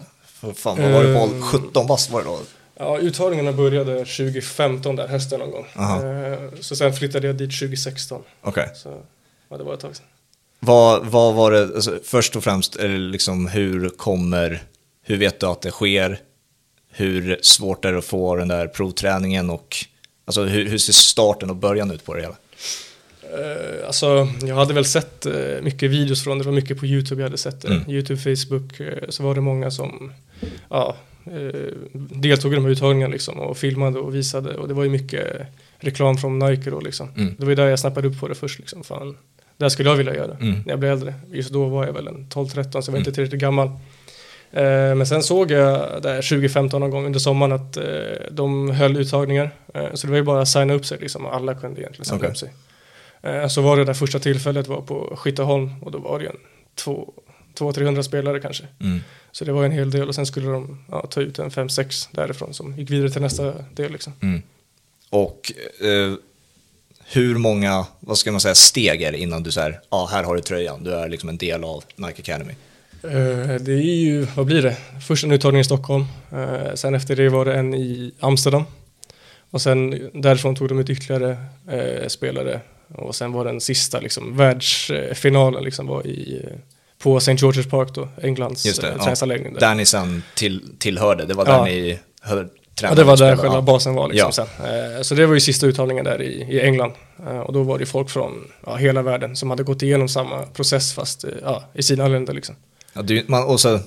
fan 0.54 0.82
vad 0.82 0.92
var 0.92 1.04
det 1.04 1.14
på, 1.14 1.42
17 1.42 1.86
bast 1.86 2.10
var 2.10 2.20
det 2.20 2.26
då? 2.26 2.38
Ja, 2.74 2.98
uttagningarna 2.98 3.52
började 3.52 3.94
2015 3.98 4.96
där, 4.96 5.08
hösten 5.08 5.40
någon 5.40 5.50
gång. 5.50 5.66
Uh, 5.78 6.38
så 6.60 6.76
sen 6.76 6.92
flyttade 6.92 7.26
jag 7.26 7.36
dit 7.36 7.58
2016. 7.58 8.22
Okej. 8.40 8.62
Okay. 8.62 8.74
Så 8.74 9.02
ja, 9.48 9.56
det 9.56 9.64
var 9.64 9.74
ett 9.74 9.80
tag 9.80 9.96
sedan. 9.96 10.06
Vad, 10.60 11.06
vad 11.06 11.34
var 11.34 11.50
det, 11.50 11.62
alltså, 11.62 11.98
först 12.04 12.36
och 12.36 12.44
främst, 12.44 12.76
liksom 12.82 13.46
hur 13.46 13.88
kommer, 13.88 14.62
hur 15.02 15.16
vet 15.16 15.40
du 15.40 15.46
att 15.46 15.62
det 15.62 15.70
sker? 15.70 16.20
Hur 16.90 17.38
svårt 17.42 17.84
är 17.84 17.92
det 17.92 17.98
att 17.98 18.04
få 18.04 18.36
den 18.36 18.48
där 18.48 18.66
provträningen 18.66 19.50
och 19.50 19.76
alltså, 20.24 20.44
hur, 20.44 20.68
hur 20.68 20.78
ser 20.78 20.92
starten 20.92 21.50
och 21.50 21.56
början 21.56 21.90
ut 21.90 22.04
på 22.04 22.14
det 22.14 22.20
hela? 22.20 22.36
Uh, 23.34 23.86
alltså, 23.86 24.28
jag 24.42 24.54
hade 24.54 24.74
väl 24.74 24.84
sett 24.84 25.26
uh, 25.26 25.62
mycket 25.62 25.90
videos 25.90 26.24
från 26.24 26.38
det, 26.38 26.44
var 26.44 26.52
mycket 26.52 26.80
på 26.80 26.86
YouTube 26.86 27.22
jag 27.22 27.26
hade 27.26 27.38
sett 27.38 27.62
det. 27.62 27.68
Mm. 27.68 27.90
YouTube, 27.90 28.20
Facebook, 28.20 28.80
uh, 28.80 29.08
så 29.08 29.22
var 29.22 29.34
det 29.34 29.40
många 29.40 29.70
som 29.70 30.12
ja, 30.70 30.96
deltog 31.92 32.52
i 32.52 32.54
de 32.54 32.64
här 32.64 32.72
uttagningarna 32.72 33.12
liksom, 33.12 33.38
och 33.38 33.58
filmade 33.58 33.98
och 33.98 34.14
visade 34.14 34.54
och 34.54 34.68
det 34.68 34.74
var 34.74 34.84
ju 34.84 34.90
mycket 34.90 35.46
reklam 35.78 36.16
från 36.16 36.38
Nike 36.38 36.70
då 36.70 36.80
liksom. 36.80 37.08
Mm. 37.16 37.34
Det 37.38 37.44
var 37.44 37.50
ju 37.50 37.56
där 37.56 37.66
jag 37.66 37.78
snappade 37.78 38.08
upp 38.08 38.20
på 38.20 38.28
det 38.28 38.34
först 38.34 38.58
liksom. 38.58 38.84
Fan, 38.84 39.16
här 39.64 39.68
skulle 39.68 39.88
jag 39.88 39.96
vilja 39.96 40.14
göra 40.14 40.36
mm. 40.40 40.52
när 40.52 40.72
jag 40.72 40.78
blev 40.78 40.92
äldre. 40.92 41.14
Just 41.32 41.52
då 41.52 41.68
var 41.68 41.86
jag 41.86 41.92
väl 41.92 42.08
en 42.08 42.26
12-13 42.26 42.70
så 42.70 42.76
jag 42.76 42.82
var 42.82 42.88
mm. 42.88 42.98
inte 42.98 43.12
tillräckligt 43.12 43.40
gammal. 43.40 43.70
men 44.96 45.06
sen 45.06 45.22
såg 45.22 45.50
jag 45.50 46.02
där 46.02 46.16
2015 46.16 46.80
någon 46.80 46.90
gång 46.90 47.06
under 47.06 47.18
sommaren 47.18 47.52
att 47.52 47.78
de 48.30 48.70
höll 48.70 48.96
uttagningar. 48.96 49.50
så 49.94 50.06
det 50.06 50.10
var 50.10 50.16
ju 50.16 50.22
bara 50.22 50.42
att 50.42 50.48
signa 50.48 50.74
upp 50.74 50.86
sig 50.86 50.98
liksom 50.98 51.26
alla 51.26 51.54
kunde 51.54 51.80
egentligen 51.80 52.04
signa 52.04 52.18
okay. 52.18 52.30
upp 52.30 52.36
sig. 52.36 52.52
Eh, 53.22 53.48
så 53.48 53.62
var 53.62 53.76
det 53.76 53.84
där 53.84 53.94
första 53.94 54.18
tillfället 54.18 54.66
var 54.66 54.80
på 54.80 55.16
Skytteholm 55.16 55.70
och 55.82 55.90
då 55.90 55.98
var 55.98 56.18
det 56.18 56.24
ju 56.24 56.30
en 56.30 56.36
två, 56.74 57.14
200-300 57.58 58.02
spelare 58.02 58.40
kanske. 58.40 58.64
Mm. 58.80 59.00
Så 59.32 59.44
det 59.44 59.52
var 59.52 59.64
en 59.64 59.72
hel 59.72 59.90
del 59.90 60.08
och 60.08 60.14
sen 60.14 60.26
skulle 60.26 60.48
de 60.48 60.84
ja, 60.90 61.06
ta 61.06 61.20
ut 61.20 61.38
en 61.38 61.50
5-6 61.50 62.08
därifrån 62.12 62.54
som 62.54 62.78
gick 62.78 62.90
vidare 62.90 63.10
till 63.10 63.22
nästa 63.22 63.54
del. 63.74 63.92
Liksom. 63.92 64.12
Mm. 64.20 64.42
Och 65.10 65.52
eh, 65.80 66.14
hur 67.10 67.38
många, 67.38 67.86
vad 68.00 68.18
ska 68.18 68.32
man 68.32 68.40
säga, 68.40 68.54
steg 68.54 69.02
är 69.02 69.12
det 69.12 69.18
innan 69.18 69.42
du 69.42 69.52
säger, 69.52 69.70
ja 69.70 69.78
ah, 69.96 70.06
här 70.06 70.24
har 70.24 70.34
du 70.34 70.40
tröjan, 70.40 70.84
du 70.84 70.94
är 70.94 71.08
liksom 71.08 71.28
en 71.28 71.38
del 71.38 71.64
av 71.64 71.84
Nike 71.96 72.22
Academy? 72.22 72.52
Eh, 73.02 73.54
det 73.60 73.72
är 73.72 73.96
ju, 73.96 74.26
vad 74.34 74.46
blir 74.46 74.62
det? 74.62 74.76
Först 75.06 75.24
en 75.24 75.32
uttagning 75.32 75.60
i 75.60 75.64
Stockholm, 75.64 76.04
eh, 76.32 76.74
sen 76.74 76.94
efter 76.94 77.16
det 77.16 77.28
var 77.28 77.44
det 77.44 77.54
en 77.54 77.74
i 77.74 78.12
Amsterdam. 78.20 78.64
Och 79.50 79.62
sen 79.62 80.10
därifrån 80.14 80.56
tog 80.56 80.68
de 80.68 80.78
ut 80.78 80.90
ytterligare 80.90 81.36
eh, 81.70 82.08
spelare 82.08 82.60
och 82.94 83.14
sen 83.14 83.32
var 83.32 83.44
den 83.44 83.60
sista 83.60 84.00
liksom, 84.00 84.36
världsfinalen 84.36 85.64
liksom, 85.64 85.86
var 85.86 86.06
i, 86.06 86.46
på 86.98 87.16
St. 87.16 87.32
George's 87.32 87.70
Park 87.70 87.94
då, 87.94 88.08
Englands 88.22 88.62
träningsanläggning. 88.78 89.52
Ja. 89.54 89.60
Där 89.60 89.74
ni 89.74 89.86
sen 89.86 90.22
till, 90.34 90.62
tillhörde, 90.78 91.26
det 91.26 91.34
var 91.34 91.44
där 91.44 91.52
ja. 91.52 91.64
ni 91.64 91.98
Ja, 92.82 92.94
det 92.94 93.04
var 93.04 93.16
där 93.16 93.36
själva 93.36 93.54
ja. 93.54 93.60
basen 93.60 93.94
var 93.94 94.08
liksom 94.08 94.32
ja. 94.36 94.46
sen. 94.56 94.96
Eh, 94.96 95.02
så 95.02 95.14
det 95.14 95.26
var 95.26 95.34
ju 95.34 95.40
sista 95.40 95.66
uttagningen 95.66 96.04
där 96.04 96.22
i, 96.22 96.46
i 96.50 96.60
England. 96.60 96.92
Eh, 97.26 97.38
och 97.38 97.52
då 97.52 97.62
var 97.62 97.78
det 97.78 97.86
folk 97.86 98.10
från 98.10 98.52
ja, 98.66 98.76
hela 98.76 99.02
världen 99.02 99.36
som 99.36 99.50
hade 99.50 99.62
gått 99.62 99.82
igenom 99.82 100.08
samma 100.08 100.42
process 100.42 100.94
fast 100.94 101.24
eh, 101.24 101.30
ja, 101.42 101.64
i 101.74 101.82
sina 101.82 102.08
länder 102.08 102.34
liksom. 102.34 102.54
Ja, 102.92 103.02
du, 103.02 103.24
man, 103.26 103.44
och 103.44 103.60
så, 103.60 103.80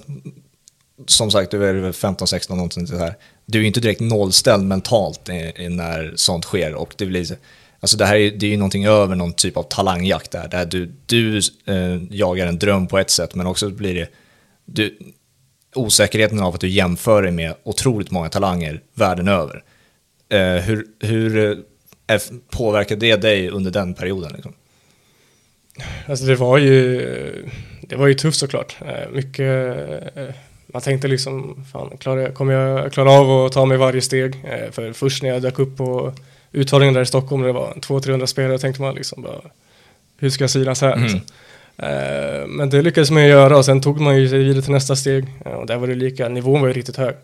som 1.07 1.31
sagt, 1.31 1.51
du 1.51 1.65
är 1.65 1.73
väl 1.73 1.91
15-16 1.91 2.55
någonting 2.55 2.87
så 2.87 2.97
här. 2.97 3.15
Du 3.45 3.57
är 3.57 3.61
ju 3.61 3.67
inte 3.67 3.79
direkt 3.79 4.01
nollställd 4.01 4.63
mentalt 4.63 5.27
när 5.69 6.13
sånt 6.15 6.45
sker 6.45 6.73
och 6.73 6.93
det 6.97 7.05
blir 7.05 7.25
Alltså 7.81 7.97
det 7.97 8.05
här 8.05 8.15
är, 8.15 8.31
det 8.31 8.45
är 8.45 8.49
ju 8.49 8.57
någonting 8.57 8.85
över 8.85 9.15
någon 9.15 9.33
typ 9.33 9.57
av 9.57 9.63
talangjakt 9.63 10.31
där, 10.31 10.47
där 10.47 10.65
du, 10.65 10.93
du 11.05 11.37
eh, 11.65 12.03
jagar 12.09 12.47
en 12.47 12.59
dröm 12.59 12.87
på 12.87 12.97
ett 12.99 13.09
sätt, 13.09 13.35
men 13.35 13.47
också 13.47 13.69
blir 13.69 13.95
det 13.95 14.09
du, 14.65 14.97
osäkerheten 15.75 16.39
av 16.39 16.53
att 16.53 16.61
du 16.61 16.69
jämför 16.69 17.21
dig 17.21 17.31
med 17.31 17.53
otroligt 17.63 18.11
många 18.11 18.29
talanger 18.29 18.81
världen 18.93 19.27
över. 19.27 19.63
Eh, 20.29 20.63
hur 20.63 20.85
hur 20.99 21.37
eh, 22.07 22.17
påverkar 22.49 22.95
det 22.95 23.15
dig 23.15 23.49
under 23.49 23.71
den 23.71 23.93
perioden? 23.93 24.31
Liksom? 24.33 24.53
Alltså 26.07 26.25
det 26.25 26.35
var 26.35 26.57
ju, 26.57 27.49
det 27.81 27.95
var 27.95 28.07
ju 28.07 28.13
tufft 28.13 28.39
såklart. 28.39 28.77
Eh, 28.81 29.11
mycket, 29.11 29.77
eh, 30.15 30.35
man 30.67 30.81
tänkte 30.81 31.07
liksom, 31.07 31.65
fan, 31.71 31.97
klar, 31.97 32.31
kommer 32.31 32.53
jag 32.53 32.93
klara 32.93 33.11
av 33.11 33.45
att 33.45 33.51
ta 33.51 33.65
mig 33.65 33.77
varje 33.77 34.01
steg? 34.01 34.35
För 34.71 34.93
först 34.93 35.23
när 35.23 35.29
jag 35.29 35.41
dök 35.41 35.59
upp 35.59 35.77
på 35.77 36.13
uttagningen 36.51 36.93
där 36.93 37.01
i 37.01 37.05
Stockholm, 37.05 37.43
det 37.43 37.51
var 37.51 37.73
200-300 37.73 38.25
spelare, 38.25 38.59
tänkte 38.59 38.81
man 38.81 38.95
liksom 38.95 39.21
bara, 39.21 39.41
hur 40.17 40.29
ska 40.29 40.43
jag 40.43 40.51
synas 40.51 40.81
här? 40.81 40.93
Mm. 40.93 41.21
Uh, 41.83 42.47
men 42.47 42.69
det 42.69 42.81
lyckades 42.81 43.11
man 43.11 43.25
göra 43.25 43.57
och 43.57 43.65
sen 43.65 43.81
tog 43.81 43.99
man 43.99 44.17
ju 44.17 44.29
sig 44.29 44.39
vidare 44.39 44.61
till 44.61 44.71
nästa 44.71 44.95
steg 44.95 45.25
uh, 45.45 45.53
och 45.53 45.67
där 45.67 45.77
var 45.77 45.87
det 45.87 45.95
lika, 45.95 46.29
nivån 46.29 46.61
var 46.61 46.67
ju 46.67 46.73
riktigt 46.73 46.97
hög. 46.97 47.15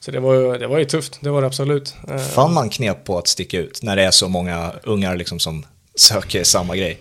Så 0.00 0.10
det 0.10 0.20
var, 0.20 0.34
ju, 0.34 0.58
det 0.58 0.66
var 0.66 0.78
ju 0.78 0.84
tufft, 0.84 1.18
det 1.20 1.30
var 1.30 1.40
det 1.40 1.46
absolut. 1.46 1.94
Eh, 2.08 2.18
Fann 2.18 2.54
man 2.54 2.68
knep 2.68 3.04
på 3.04 3.18
att 3.18 3.28
sticka 3.28 3.58
ut 3.58 3.82
när 3.82 3.96
det 3.96 4.02
är 4.02 4.10
så 4.10 4.28
många 4.28 4.72
ungar 4.82 5.16
liksom 5.16 5.38
som 5.38 5.64
söker 5.94 6.44
samma 6.44 6.76
grej? 6.76 6.98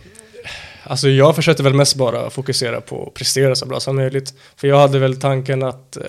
Alltså 0.84 1.10
jag 1.10 1.36
försökte 1.36 1.64
väl 1.64 1.74
mest 1.74 1.96
bara 1.96 2.30
fokusera 2.30 2.82
på 2.82 3.08
att 3.08 3.14
prestera 3.14 3.56
så 3.56 3.66
bra 3.66 3.80
som 3.80 3.96
möjligt. 3.96 4.34
För 4.56 4.68
jag 4.68 4.80
hade 4.80 5.00
väl 5.00 5.20
tanken 5.22 5.64
att 5.64 5.98
eh, 5.98 6.04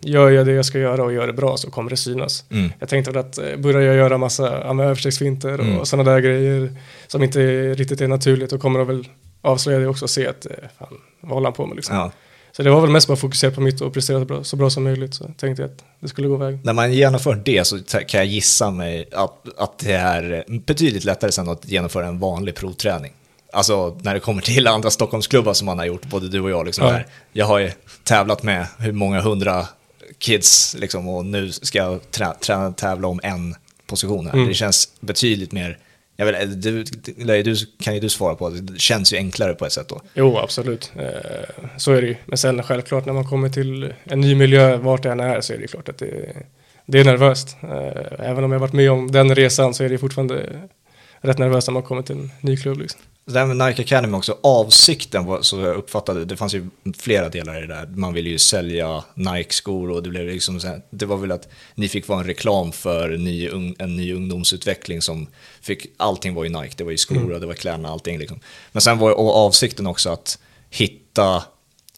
gör 0.00 0.30
jag 0.30 0.46
det 0.46 0.52
jag 0.52 0.64
ska 0.64 0.78
göra 0.78 1.04
och 1.04 1.12
gör 1.12 1.26
det 1.26 1.32
bra 1.32 1.56
så 1.56 1.70
kommer 1.70 1.90
det 1.90 1.96
synas. 1.96 2.44
Mm. 2.50 2.72
Jag 2.78 2.88
tänkte 2.88 3.10
väl 3.10 3.20
att 3.20 3.38
eh, 3.38 3.56
börjar 3.56 3.80
jag 3.80 3.96
göra 3.96 4.18
massa 4.18 4.62
ja, 4.64 4.84
överstegsfinter 4.84 5.54
Mm. 5.54 5.78
och 5.78 5.88
sådana 5.88 6.10
där 6.10 6.20
grejer 6.20 6.72
som 7.06 7.22
inte 7.22 7.40
riktigt 7.74 8.00
är 8.00 8.08
naturligt 8.08 8.50
då 8.50 8.58
kommer 8.58 8.78
de 8.78 8.88
väl 8.88 9.08
avslöja 9.44 9.78
det 9.78 9.86
också 9.86 10.08
se 10.08 10.26
att 10.26 10.46
eh, 10.46 10.52
fan, 10.78 11.00
vad 11.20 11.32
håller 11.32 11.46
han 11.46 11.52
på 11.54 11.66
med 11.66 11.76
liksom. 11.76 11.96
Ja. 11.96 12.12
Så 12.56 12.62
det 12.62 12.70
var 12.70 12.80
väl 12.80 12.90
mest 12.90 13.08
bara 13.08 13.16
fokusera 13.16 13.50
på 13.50 13.60
mitt 13.60 13.80
och 13.80 13.94
prestera 13.94 14.18
så 14.18 14.24
bra, 14.24 14.44
så 14.44 14.56
bra 14.56 14.70
som 14.70 14.84
möjligt. 14.84 15.14
Så 15.14 15.24
tänkte 15.24 15.62
jag 15.62 15.70
att 15.70 15.84
det 16.00 16.08
skulle 16.08 16.28
gå 16.28 16.36
vägen. 16.36 16.60
När 16.64 16.72
man 16.72 16.92
genomför 16.92 17.42
det 17.44 17.64
så 17.64 17.78
kan 17.82 18.18
jag 18.18 18.26
gissa 18.26 18.70
mig 18.70 19.08
att, 19.12 19.58
att 19.58 19.78
det 19.78 19.92
är 19.92 20.44
betydligt 20.48 21.04
lättare 21.04 21.32
sen 21.32 21.48
att 21.48 21.68
genomföra 21.68 22.06
en 22.06 22.18
vanlig 22.18 22.54
provträning. 22.54 23.12
Alltså 23.52 23.98
när 24.02 24.14
det 24.14 24.20
kommer 24.20 24.42
till 24.42 24.66
andra 24.66 24.90
Stockholmsklubbar 24.90 25.54
som 25.54 25.66
man 25.66 25.78
har 25.78 25.86
gjort, 25.86 26.06
både 26.06 26.28
du 26.28 26.40
och 26.40 26.50
jag. 26.50 26.66
Liksom 26.66 26.86
Ja. 26.86 27.00
Jag 27.32 27.46
har 27.46 27.58
ju 27.58 27.70
tävlat 28.04 28.42
med 28.42 28.66
hur 28.78 28.92
många 28.92 29.20
hundra 29.20 29.66
kids 30.18 30.76
liksom, 30.78 31.08
och 31.08 31.24
nu 31.24 31.52
ska 31.52 31.78
jag 31.78 32.10
trä, 32.10 32.34
trä, 32.40 32.72
tävla 32.76 33.08
om 33.08 33.20
en 33.22 33.54
position 33.86 34.26
här. 34.26 34.34
Mm. 34.34 34.48
Det 34.48 34.54
känns 34.54 34.88
betydligt 35.00 35.52
mer, 35.52 35.78
jag 36.16 36.26
vill, 36.26 36.34
eh, 36.34 36.40
du, 36.40 36.82
du, 36.82 37.42
du 37.42 37.56
kan 37.80 37.94
ju 37.94 38.00
du 38.00 38.08
svara 38.08 38.34
på, 38.34 38.50
det 38.50 38.78
känns 38.78 39.12
ju 39.12 39.16
enklare 39.16 39.54
på 39.54 39.66
ett 39.66 39.72
sätt 39.72 39.88
då. 39.88 40.00
Jo, 40.14 40.38
absolut. 40.38 40.92
Eh, 40.96 41.66
så 41.76 41.92
är 41.92 42.02
det 42.02 42.08
ju. 42.08 42.16
Men 42.26 42.38
sen 42.38 42.62
självklart 42.62 43.06
när 43.06 43.12
man 43.12 43.24
kommer 43.24 43.48
till 43.48 43.92
en 44.04 44.20
ny 44.20 44.34
miljö, 44.34 44.76
vart 44.76 45.02
det 45.02 45.10
än 45.10 45.20
är, 45.20 45.40
så 45.40 45.52
är 45.52 45.56
det 45.56 45.62
ju 45.62 45.68
klart 45.68 45.88
att 45.88 45.98
det, 45.98 46.36
det 46.86 47.00
är 47.00 47.04
nervöst. 47.04 47.56
Eh, 47.62 48.28
även 48.30 48.44
om 48.44 48.52
jag 48.52 48.58
varit 48.58 48.72
med 48.72 48.90
om 48.90 49.10
den 49.10 49.34
resan 49.34 49.74
så 49.74 49.84
är 49.84 49.88
det 49.88 49.98
fortfarande 49.98 50.46
rätt 51.20 51.38
nervöst 51.38 51.68
när 51.68 51.72
man 51.72 51.82
kommer 51.82 52.02
till 52.02 52.16
en 52.16 52.30
ny 52.40 52.56
klubb. 52.56 52.78
Liksom. 52.78 53.00
Det 53.26 53.38
här 53.38 53.46
med 53.46 53.68
Nike 53.68 53.82
Academy 53.82 54.16
också, 54.16 54.38
avsikten 54.42 55.24
var, 55.24 55.42
så 55.42 55.60
jag 55.60 55.76
uppfattade, 55.76 56.24
det 56.24 56.36
fanns 56.36 56.54
ju 56.54 56.66
flera 56.98 57.28
delar 57.28 57.58
i 57.58 57.60
det 57.60 57.74
där. 57.74 57.86
Man 57.86 58.14
ville 58.14 58.30
ju 58.30 58.38
sälja 58.38 59.04
Nike-skor 59.14 59.90
och 59.90 60.02
det 60.02 60.10
blev 60.10 60.26
liksom 60.26 60.80
det 60.90 61.06
var 61.06 61.16
väl 61.16 61.32
att 61.32 61.48
ni 61.74 61.88
fick 61.88 62.08
vara 62.08 62.20
en 62.20 62.26
reklam 62.26 62.72
för 62.72 63.08
ny, 63.08 63.48
en 63.78 63.96
ny 63.96 64.14
ungdomsutveckling 64.14 65.02
som 65.02 65.26
fick, 65.60 65.86
allting 65.96 66.34
var 66.34 66.44
ju 66.44 66.50
Nike, 66.50 66.74
det 66.76 66.84
var 66.84 66.90
ju 66.90 66.96
skor 66.98 67.32
och 67.32 67.40
det 67.40 67.46
var 67.46 67.54
kläderna, 67.54 67.88
allting 67.88 68.18
liksom. 68.18 68.40
Men 68.72 68.80
sen 68.82 68.98
var 68.98 69.12
avsikten 69.46 69.86
också 69.86 70.10
att 70.10 70.38
hitta 70.70 71.42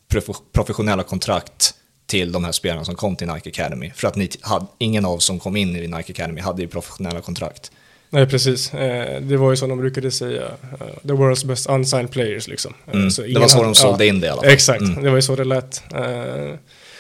prof- 0.09 0.43
professionella 0.53 1.03
kontrakt 1.03 1.75
till 2.07 2.33
de 2.33 2.45
här 2.45 2.53
spelarna 2.53 2.85
som 2.85 2.95
kom 2.95 3.17
till 3.17 3.27
Nike 3.27 3.49
Academy. 3.51 3.93
För 3.95 4.09
att 4.09 4.17
ni 4.17 4.31
hade, 4.41 4.67
ingen 4.79 5.05
av 5.05 5.19
som 5.19 5.39
kom 5.39 5.57
in 5.57 5.77
i 5.77 5.89
Nike 5.89 6.13
Academy 6.13 6.41
hade 6.41 6.63
ju 6.63 6.69
professionella 6.69 7.21
kontrakt. 7.21 7.73
Nej, 8.11 8.27
precis. 8.27 8.75
Eh, 8.75 9.21
det 9.21 9.37
var 9.37 9.51
ju 9.51 9.57
som 9.57 9.69
de 9.69 9.79
brukade 9.79 10.11
säga, 10.11 10.43
eh, 10.43 10.87
the 11.03 11.13
world's 11.13 11.47
best 11.47 11.69
unsigned 11.69 12.11
players 12.11 12.49
liksom. 12.49 12.75
Eh, 12.87 12.93
Mm. 12.95 13.09
Det 13.09 13.39
var 13.41 13.49
så 13.49 13.57
hade- 13.57 13.69
de 13.69 13.75
sålde 13.75 14.07
in 14.07 14.21
det 14.21 14.27
i 14.27 14.31
alla 14.31 14.43
fall. 14.43 14.51
Exakt, 14.51 14.81
Mm. 14.83 15.03
det 15.03 15.09
var 15.11 15.17
ju 15.17 15.23
så 15.23 15.37
det 15.37 15.45
lät. 15.45 15.83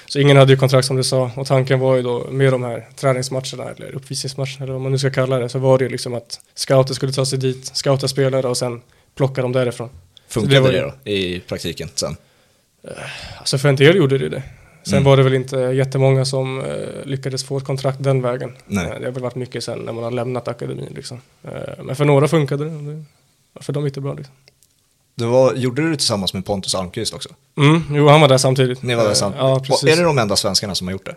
Så 0.08 0.18
ingen 0.18 0.36
hade 0.36 0.52
ju 0.52 0.58
kontrakt 0.58 0.86
som 0.86 0.96
du 0.96 1.04
sa 1.04 1.30
och 1.36 1.46
tanken 1.46 1.78
var 1.80 1.96
ju 1.96 2.02
då 2.02 2.26
med 2.30 2.52
de 2.52 2.64
här 2.64 2.88
träningsmatcherna 2.96 3.64
eller 3.76 3.94
uppvisningsmatcherna 3.96 4.56
eller 4.60 4.72
vad 4.72 4.82
man 4.82 4.92
nu 4.92 4.98
ska 4.98 5.10
kalla 5.10 5.38
det 5.38 5.48
så 5.48 5.58
var 5.58 5.78
det 5.78 5.84
ju 5.84 5.90
liksom 5.90 6.14
att 6.14 6.40
scouter 6.54 6.94
skulle 6.94 7.12
ta 7.12 7.26
sig 7.26 7.38
dit, 7.38 7.70
scouta 7.76 8.08
spelare 8.08 8.46
och 8.48 8.56
sen 8.56 8.80
plocka 9.16 9.42
dem 9.42 9.52
därifrån. 9.52 9.88
Funkade 10.28 10.54
det 10.54 10.60
var 10.60 10.72
det, 10.72 10.80
då 11.04 11.10
i 11.10 11.40
praktiken 11.40 11.88
sen? 11.94 12.16
Alltså 13.38 13.58
för 13.58 13.68
en 13.68 13.76
del 13.76 13.96
gjorde 13.96 14.18
det 14.18 14.28
det. 14.28 14.42
Sen 14.86 14.92
Mm. 14.98 15.04
var 15.04 15.16
det 15.16 15.22
väl 15.22 15.34
inte 15.34 15.56
jättemånga 15.56 16.24
som 16.24 16.60
eh, 16.64 17.04
lyckades 17.04 17.44
få 17.44 17.58
ett 17.58 17.64
kontrakt 17.64 18.02
den 18.02 18.22
vägen. 18.22 18.56
Nej. 18.66 18.84
Eh, 18.86 18.98
det 19.00 19.04
har 19.06 19.12
väl 19.12 19.22
varit 19.22 19.34
mycket 19.34 19.64
sen 19.64 19.78
när 19.78 19.92
man 19.92 20.04
har 20.04 20.10
lämnat 20.10 20.48
akademin 20.48 20.92
liksom. 20.94 21.20
Eh, 21.44 21.50
men 21.84 21.96
för 21.96 22.04
några 22.04 22.28
funkade 22.28 22.64
det. 22.64 23.04
För 23.60 23.72
dem 23.72 23.84
gick 23.84 23.94
det 23.94 24.00
bra 24.00 24.14
liksom. 24.14 24.34
Det 25.14 25.24
var, 25.26 25.54
gjorde 25.54 25.82
du 25.82 25.90
det 25.90 25.96
tillsammans 25.96 26.34
med 26.34 26.44
Pontus 26.46 26.74
Almqvist 26.74 27.14
också? 27.14 27.28
Mm, 27.56 27.82
jo, 27.90 28.08
han 28.08 28.20
var 28.20 28.28
där 28.28 28.38
samtidigt. 28.38 28.82
Ni 28.82 28.94
var 28.94 29.04
där 29.04 29.14
samtidigt? 29.14 29.68
Ja, 29.82 29.90
är 29.92 29.96
det 29.96 30.02
de 30.02 30.18
enda 30.18 30.36
svenskarna 30.36 30.74
som 30.74 30.86
har 30.86 30.92
gjort 30.92 31.06
det? 31.06 31.16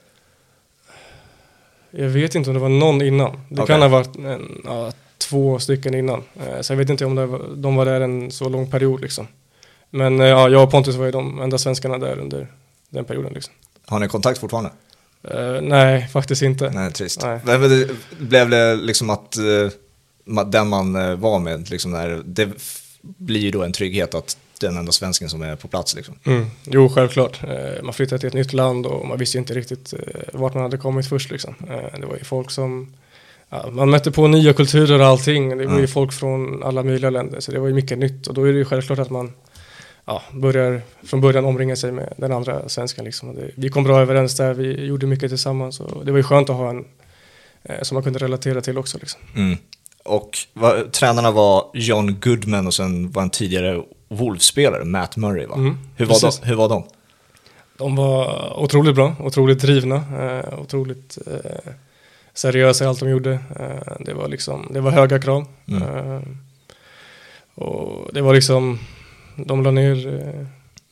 Jag 1.92 2.10
vet 2.10 2.36
inte 2.36 2.50
om 2.50 2.54
det 2.54 2.60
var 2.60 2.70
någon 2.70 3.02
innan. 3.02 3.32
Det 3.50 3.62
Okej. 3.62 3.66
kan 3.74 3.82
ha 3.82 3.88
varit 3.90 4.16
en, 4.16 4.62
ja, 4.66 4.92
två 5.18 5.60
stycken 5.60 5.94
innan. 5.96 6.24
Så 6.62 6.74
jag 6.74 6.78
vet 6.78 6.90
inte 6.90 7.06
om 7.06 7.16
var, 7.16 7.42
de 7.56 7.76
var 7.76 7.86
där 7.86 8.02
en 8.02 8.32
så 8.32 8.50
lång 8.50 8.72
period 8.72 9.02
liksom. 9.02 9.28
Men 9.90 10.20
ja, 10.20 10.50
jag 10.50 10.64
och 10.64 10.72
Pontus 10.72 10.96
var 10.96 11.06
ju 11.06 11.12
de 11.12 11.42
enda 11.42 11.58
svenskarna 11.58 11.98
där 11.98 12.20
under 12.20 12.48
den 12.90 13.06
perioden 13.06 13.34
liksom. 13.34 13.54
Har 13.86 14.00
ni 14.00 14.08
kontakt 14.08 14.40
fortfarande? 14.40 14.70
Eh, 15.24 15.62
nej, 15.62 16.08
faktiskt 16.08 16.42
inte. 16.42 16.70
Nej, 16.70 16.92
trist. 16.92 17.22
Nej. 17.22 17.40
Men 17.44 17.62
men 17.62 17.70
det, 17.70 17.90
blev 18.20 18.50
det 18.50 18.76
liksom 18.76 19.10
att 19.10 19.36
ma- 20.26 20.50
den 20.52 20.68
man 20.68 20.96
eh, 20.96 21.16
var 21.16 21.40
med, 21.40 21.70
liksom 21.70 21.92
där, 21.92 22.22
det 22.26 22.50
blir 23.02 23.40
ju 23.40 23.52
då 23.52 23.64
en 23.64 23.72
trygghet 23.74 24.16
att 24.16 24.38
den 24.60 24.78
enda 24.78 24.92
svensken 24.92 25.30
som 25.30 25.42
är 25.42 25.56
på 25.56 25.68
plats 25.68 25.96
liksom. 25.96 26.16
Mm. 26.24 26.46
Jo, 26.64 26.90
självklart. 26.90 27.40
Man 27.84 27.94
flyttade 27.94 28.20
till 28.20 28.28
ett 28.28 28.34
nytt 28.34 28.54
land 28.54 28.86
och 28.86 29.08
man 29.08 29.18
visste 29.18 29.38
ju 29.38 29.40
inte 29.40 29.54
riktigt 29.54 29.94
vart 30.34 30.54
man 30.54 30.64
hade 30.64 30.78
kommit 30.78 31.08
först. 31.10 31.32
Liksom. 31.32 31.56
Det 32.00 32.06
var 32.06 32.16
ju 32.18 32.24
folk 32.24 32.52
som... 32.52 32.94
Ja, 33.50 33.70
man 33.72 33.90
mötte 33.90 34.12
på 34.12 34.28
nya 34.28 34.54
kulturer 34.54 35.00
och 35.00 35.06
allting. 35.06 35.50
Det 35.50 35.56
var 35.56 35.64
ju 35.74 35.78
Mm. 35.80 35.88
folk 35.88 36.14
från 36.14 36.64
alla 36.64 36.84
möjliga 36.84 37.10
länder. 37.10 37.40
Så 37.40 37.52
det 37.52 37.60
var 37.60 37.68
ju 37.68 37.74
mycket 37.74 37.98
nytt. 37.98 38.28
Och 38.28 38.34
då 38.34 38.44
är 38.44 38.52
det 38.52 38.58
ju 38.58 38.66
självklart 38.66 39.00
att 39.00 39.10
man 39.10 39.32
ja, 40.10 40.22
börjar 40.32 40.82
från 41.04 41.22
början 41.22 41.46
omringa 41.46 41.76
sig 41.76 41.92
med 41.92 42.14
den 42.18 42.32
andra 42.32 42.70
svenskan. 42.70 43.06
Liksom. 43.06 43.36
Det, 43.36 43.52
vi 43.56 43.70
kom 43.70 43.84
bra 43.84 44.02
överens 44.02 44.36
där. 44.36 44.54
Vi 44.54 44.86
gjorde 44.86 45.06
mycket 45.06 45.30
tillsammans. 45.30 45.80
Och 45.80 46.06
det 46.06 46.12
var 46.12 46.18
ju 46.18 46.24
skönt 46.24 46.50
att 46.50 46.56
ha 46.56 46.70
en 46.70 46.86
eh, 47.64 47.82
som 47.82 47.96
man 47.96 48.04
kunde 48.04 48.20
relatera 48.20 48.62
till 48.62 48.78
också. 48.78 48.98
Liksom. 48.98 49.22
Mm. 49.36 49.58
Och 50.06 50.38
va, 50.54 50.84
tränarna 50.92 51.32
var 51.32 51.66
John 51.74 52.20
Goodman 52.20 52.68
och 52.68 52.74
sen 52.74 53.12
var 53.12 53.22
en 53.22 53.30
tidigare 53.30 53.84
Wolves-spelare, 54.08 54.86
Matt 54.86 55.18
Murray 55.18 55.46
va? 55.46 55.56
Mm, 55.56 55.78
hur, 55.96 56.06
var 56.06 56.22
de, 56.22 56.48
hur 56.48 56.56
var 56.56 56.70
de? 56.70 56.84
De 57.78 57.96
var 57.96 58.54
otroligt 58.60 58.96
bra, 58.96 59.16
otroligt 59.20 59.60
drivna, 59.62 59.96
eh, 59.96 60.60
otroligt 60.60 61.18
eh, 61.28 61.72
seriösa 62.34 62.84
i 62.84 62.88
allt 62.88 63.00
de 63.00 63.10
gjorde. 63.10 63.32
Eh, 63.60 63.94
det, 64.00 64.14
var 64.14 64.28
liksom, 64.28 64.68
det 64.74 64.82
var 64.82 64.92
höga 64.92 65.20
krav. 65.20 65.46
Mm. 65.68 65.84
Eh, 65.84 66.22
och 67.56 68.14
det 68.14 68.22
var 68.22 68.34
liksom, 68.34 68.80
de 69.46 69.64
la 69.64 69.72
ner, 69.72 70.08
eh, 70.08 70.46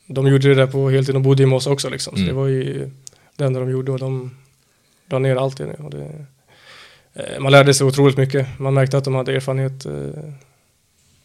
de 0.06 0.26
gjorde 0.26 0.48
det 0.48 0.54
där 0.54 0.66
på 0.66 0.90
heltid, 0.90 1.14
de 1.14 1.22
bodde 1.22 1.42
i 1.42 1.46
oss 1.46 1.66
också 1.66 1.88
liksom. 1.90 2.12
Så 2.16 2.22
Mm. 2.22 2.28
det 2.28 2.34
var 2.40 2.46
ju 2.46 2.90
det 3.36 3.44
enda 3.44 3.60
de 3.60 3.70
gjorde 3.70 3.92
och 3.92 3.98
de 3.98 4.36
la 5.10 5.18
ner 5.18 5.36
allt 5.36 5.60
i 5.60 5.64
det. 5.64 5.76
Och 5.84 5.90
det 5.90 6.26
eh, 7.14 7.40
man 7.40 7.52
lärde 7.52 7.74
sig 7.74 7.86
otroligt 7.86 8.16
mycket, 8.16 8.46
man 8.58 8.74
märkte 8.74 8.98
att 8.98 9.04
de 9.04 9.14
hade 9.14 9.32
erfarenhet 9.34 9.86
eh, 9.86 9.92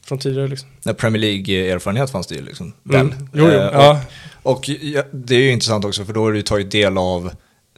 från 0.05 0.17
tidigare 0.17 0.47
liksom. 0.47 0.69
När 0.83 0.93
Premier 0.93 1.21
League-erfarenhet 1.21 2.09
fanns 2.12 2.27
det 2.27 2.36
ju 2.36 2.41
liksom. 2.41 2.73
Den. 2.83 3.01
Mm. 3.01 3.29
Jo, 3.33 3.43
jo, 3.43 3.47
Eh, 3.47 3.69
ja. 3.73 4.01
Och 4.43 4.69
ja, 4.69 5.03
det 5.12 5.36
är 5.36 5.39
ju 5.41 5.51
intressant 5.51 5.86
också 5.86 6.05
för 6.05 6.13
då 6.13 6.23
har 6.23 6.31
du 6.31 6.41
tagit 6.41 6.71
del 6.71 6.97
av 6.97 7.31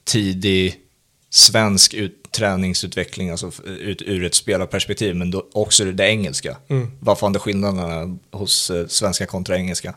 tidig 0.04 0.76
svensk 1.36 1.94
ut, 1.94 2.32
träningsutveckling, 2.32 3.30
alltså 3.30 3.52
ut, 3.66 4.02
ur 4.02 4.24
ett 4.24 4.36
spelarperspektiv, 4.36 5.16
men 5.16 5.32
då 5.32 5.46
också 5.54 5.86
det 5.86 6.04
engelska. 6.10 6.58
Mm. 6.68 6.92
Vad 7.00 7.20
fan 7.20 7.36
är 7.36 7.40
skillnaderna 7.40 8.18
hos 8.32 8.70
eh, 8.72 8.88
svenska 8.88 9.26
kontra 9.26 9.56
engelska? 9.58 9.94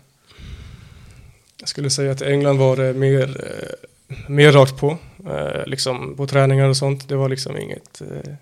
Jag 1.61 1.68
skulle 1.68 1.90
säga 1.90 2.12
att 2.12 2.22
England 2.22 2.59
var 2.59 2.77
det 2.77 2.92
mer, 2.94 3.44
eh, 3.44 4.29
mer 4.29 4.53
rakt 4.53 4.77
på. 4.77 4.98
Eh, 5.31 5.66
liksom 5.66 6.16
på 6.16 6.27
träningar 6.27 6.68
och 6.68 6.77
sånt. 6.77 7.09
Det 7.09 7.16
var 7.16 7.29
liksom 7.29 7.57
inget, 7.57 8.01
eh, 8.01 8.33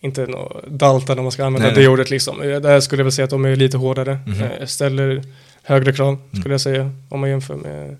inte 0.00 0.26
något 0.26 0.66
daltande 0.66 1.20
om 1.20 1.24
man 1.24 1.32
ska 1.32 1.44
använda 1.44 1.66
Nej, 1.68 1.74
det 1.74 1.80
nej. 1.80 1.88
ordet 1.88 2.10
liksom. 2.10 2.42
Eh, 2.42 2.60
Där 2.60 2.80
skulle 2.80 3.00
jag 3.00 3.04
väl 3.04 3.12
säga 3.12 3.24
att 3.24 3.30
de 3.30 3.44
är 3.44 3.56
lite 3.56 3.76
hårdare. 3.76 4.18
Mhm. 4.26 4.42
Eh, 4.42 4.66
ställer 4.66 5.22
högre 5.62 5.92
krav 5.92 6.08
Mm. 6.14 6.40
skulle 6.40 6.54
jag 6.54 6.60
säga. 6.60 6.90
Om 7.08 7.20
man 7.20 7.30
jämför 7.30 7.54
med 7.54 7.96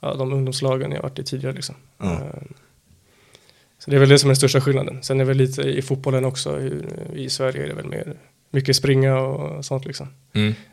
ja, 0.00 0.14
de 0.14 0.32
ungdomslagen 0.32 0.92
jag 0.92 1.02
varit 1.02 1.18
i 1.18 1.24
tidigare 1.24 1.54
liksom. 1.54 1.74
Ja. 1.98 2.20
Så 3.78 3.90
det 3.90 3.96
är 3.96 4.00
väl 4.00 4.08
det 4.08 4.18
som 4.18 4.28
är 4.28 4.30
den 4.30 4.36
största 4.36 4.60
skillnaden. 4.60 5.02
Sen 5.02 5.20
är 5.20 5.24
det 5.24 5.28
väl 5.28 5.36
lite 5.36 5.62
i 5.62 5.82
fotbollen 5.82 6.24
också. 6.24 6.60
I 7.14 7.30
Sverige 7.30 7.62
är 7.62 7.68
det 7.68 7.74
väl 7.74 7.88
mer 7.88 8.16
mycket 8.50 8.76
springa 8.76 9.18
och 9.18 9.64
sånt 9.64 9.84
liksom. 9.84 10.08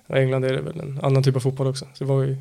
Och 0.08 0.18
I 0.18 0.20
England 0.20 0.46
är 0.46 0.54
det 0.54 0.62
väl 0.62 0.80
en 0.80 1.00
annan 1.04 1.24
typ 1.24 1.36
av 1.36 1.40
fotboll 1.40 1.68
också. 1.68 1.86
Så 1.94 2.04
det 2.04 2.10
var 2.10 2.24
ju 2.24 2.38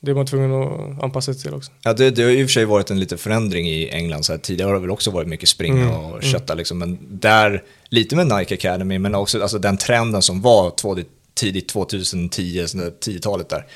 det 0.00 0.12
var 0.12 0.20
man 0.20 0.26
tvungen 0.26 0.52
att 0.52 1.02
anpassa 1.04 1.34
sig 1.34 1.42
till 1.42 1.54
också. 1.54 1.72
Ja, 1.82 1.92
det, 1.92 2.10
det 2.10 2.22
har 2.22 2.30
ju 2.30 2.40
i 2.40 2.44
och 2.44 2.48
för 2.48 2.52
sig 2.52 2.64
varit 2.64 2.90
en 2.90 3.00
liten 3.00 3.18
förändring 3.18 3.68
i 3.68 3.88
England. 3.88 4.22
Så 4.22 4.32
här, 4.32 4.38
tidigare 4.38 4.68
har 4.68 4.74
det 4.74 4.80
väl 4.80 4.90
också 4.90 5.10
varit 5.10 5.28
mycket 5.28 5.48
springa 5.48 5.82
Mm, 5.82 5.94
och 5.94 6.10
mm. 6.10 6.22
kötta, 6.22 6.54
liksom, 6.54 6.78
men 6.78 6.98
där, 7.10 7.62
lite 7.88 8.16
med 8.16 8.26
Nike 8.26 8.54
Academy, 8.54 8.98
men 8.98 9.14
också 9.14 9.42
alltså, 9.42 9.58
den 9.58 9.76
trenden 9.76 10.22
som 10.22 10.40
var 10.40 10.70
två, 10.70 10.96
tidigt 11.34 11.68
2010, 11.68 12.66
sån 12.66 12.80
där 12.80 12.90
10-talet 12.90 13.48
där. 13.48 13.66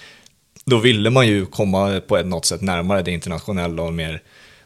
Då 0.65 0.79
ville 0.79 1.11
man 1.11 1.27
ju 1.27 1.47
komma 1.47 2.01
på 2.01 2.17
ett 2.17 2.27
något 2.27 2.45
sätt 2.45 2.61
närmare 2.61 3.03
det 3.03 3.11
internationella 3.11 3.83
och 3.83 3.93
mer, 3.93 4.23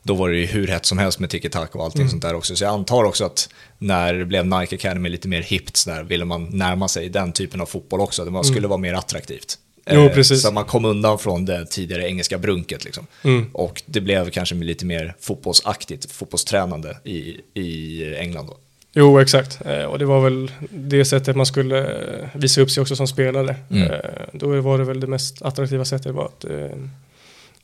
då 0.06 0.14
var 0.14 0.28
det 0.30 0.36
ju 0.36 0.46
hur 0.46 0.66
hett 0.68 0.86
som 0.86 0.98
helst 0.98 1.18
med 1.18 1.30
tiki-taka 1.30 1.78
och 1.78 1.84
allting 1.84 2.00
Mm. 2.00 2.10
sånt 2.10 2.22
där 2.22 2.34
också. 2.34 2.56
Så 2.56 2.64
jag 2.64 2.72
antar 2.74 3.04
också 3.04 3.24
att 3.24 3.48
när 3.78 4.14
det 4.14 4.24
blev 4.24 4.46
Nike 4.46 4.74
Academy 4.76 5.08
lite 5.08 5.28
mer 5.28 5.42
hippt 5.42 5.76
så 5.76 5.90
där, 5.90 6.02
ville 6.02 6.24
man 6.24 6.44
närma 6.44 6.88
sig 6.88 7.08
den 7.08 7.32
typen 7.32 7.60
av 7.60 7.66
fotboll 7.66 8.00
också. 8.00 8.24
Det 8.24 8.30
var- 8.30 8.42
skulle 8.42 8.58
Mm. 8.58 8.70
vara 8.70 8.80
mer 8.80 8.94
attraktivt. 8.94 9.58
Jo, 9.90 10.00
Eh, 10.00 10.12
precis. 10.14 10.42
Så 10.42 10.52
man 10.52 10.64
kom 10.64 10.84
undan 10.84 11.18
från 11.18 11.44
det 11.44 11.66
tidigare 11.66 12.08
engelska 12.08 12.38
brunket 12.38 12.84
liksom. 12.84 13.06
Mm. 13.22 13.46
Och 13.52 13.82
det 13.86 14.00
blev 14.00 14.30
kanske 14.30 14.54
lite 14.54 14.84
mer 14.86 15.14
fotbollsaktigt, 15.20 16.12
fotbollstränande 16.12 16.96
i, 17.04 17.36
i 17.54 18.14
England 18.18 18.46
då. 18.46 18.56
Jo, 18.96 19.18
exakt. 19.20 19.58
Eh, 19.66 19.82
och 19.84 19.98
det 19.98 20.04
var 20.04 20.20
väl 20.20 20.50
det 20.70 21.04
sättet 21.04 21.36
man 21.36 21.46
skulle 21.46 21.78
eh, 21.80 22.28
visa 22.34 22.60
upp 22.60 22.70
sig 22.70 22.80
också 22.80 22.96
som 22.96 23.08
spelare. 23.08 23.56
Mm. 23.70 23.92
Då 24.32 24.60
var 24.60 24.78
det 24.78 24.84
väl 24.84 25.00
det 25.00 25.06
mest 25.06 25.42
attraktiva 25.42 25.84
sättet 25.84 26.14
var 26.14 26.24
att 26.24 26.44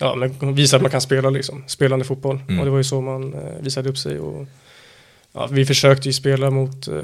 ja, 0.00 0.14
men 0.40 0.54
visa 0.54 0.76
att 0.76 0.82
man 0.82 0.90
kan 0.90 1.00
spela 1.00 1.30
liksom, 1.30 1.64
spelande 1.66 2.04
fotboll. 2.04 2.40
Mm. 2.48 2.58
Och 2.58 2.64
det 2.64 2.70
var 2.70 2.78
ju 2.78 2.84
så 2.84 3.00
man 3.00 3.34
eh, 3.34 3.40
visade 3.60 3.88
upp 3.88 3.98
sig. 3.98 4.18
Och, 4.18 4.46
ja, 5.32 5.48
vi 5.50 5.66
försökte 5.66 6.08
ju 6.08 6.12
spela 6.12 6.50
mot 6.50 6.88
eh, 6.88 6.94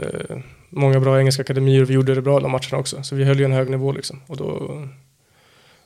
många 0.70 1.00
bra 1.00 1.18
engelska 1.18 1.42
akademier 1.42 1.82
och 1.82 1.90
vi 1.90 1.94
gjorde 1.94 2.14
det 2.14 2.22
bra 2.22 2.40
de 2.40 2.52
matcherna 2.52 2.78
också. 2.78 3.02
Så 3.02 3.14
vi 3.14 3.24
höll 3.24 3.38
ju 3.38 3.44
en 3.44 3.52
hög 3.52 3.70
nivå 3.70 3.92
liksom. 3.92 4.20
Och 4.26 4.36
då, 4.36 4.78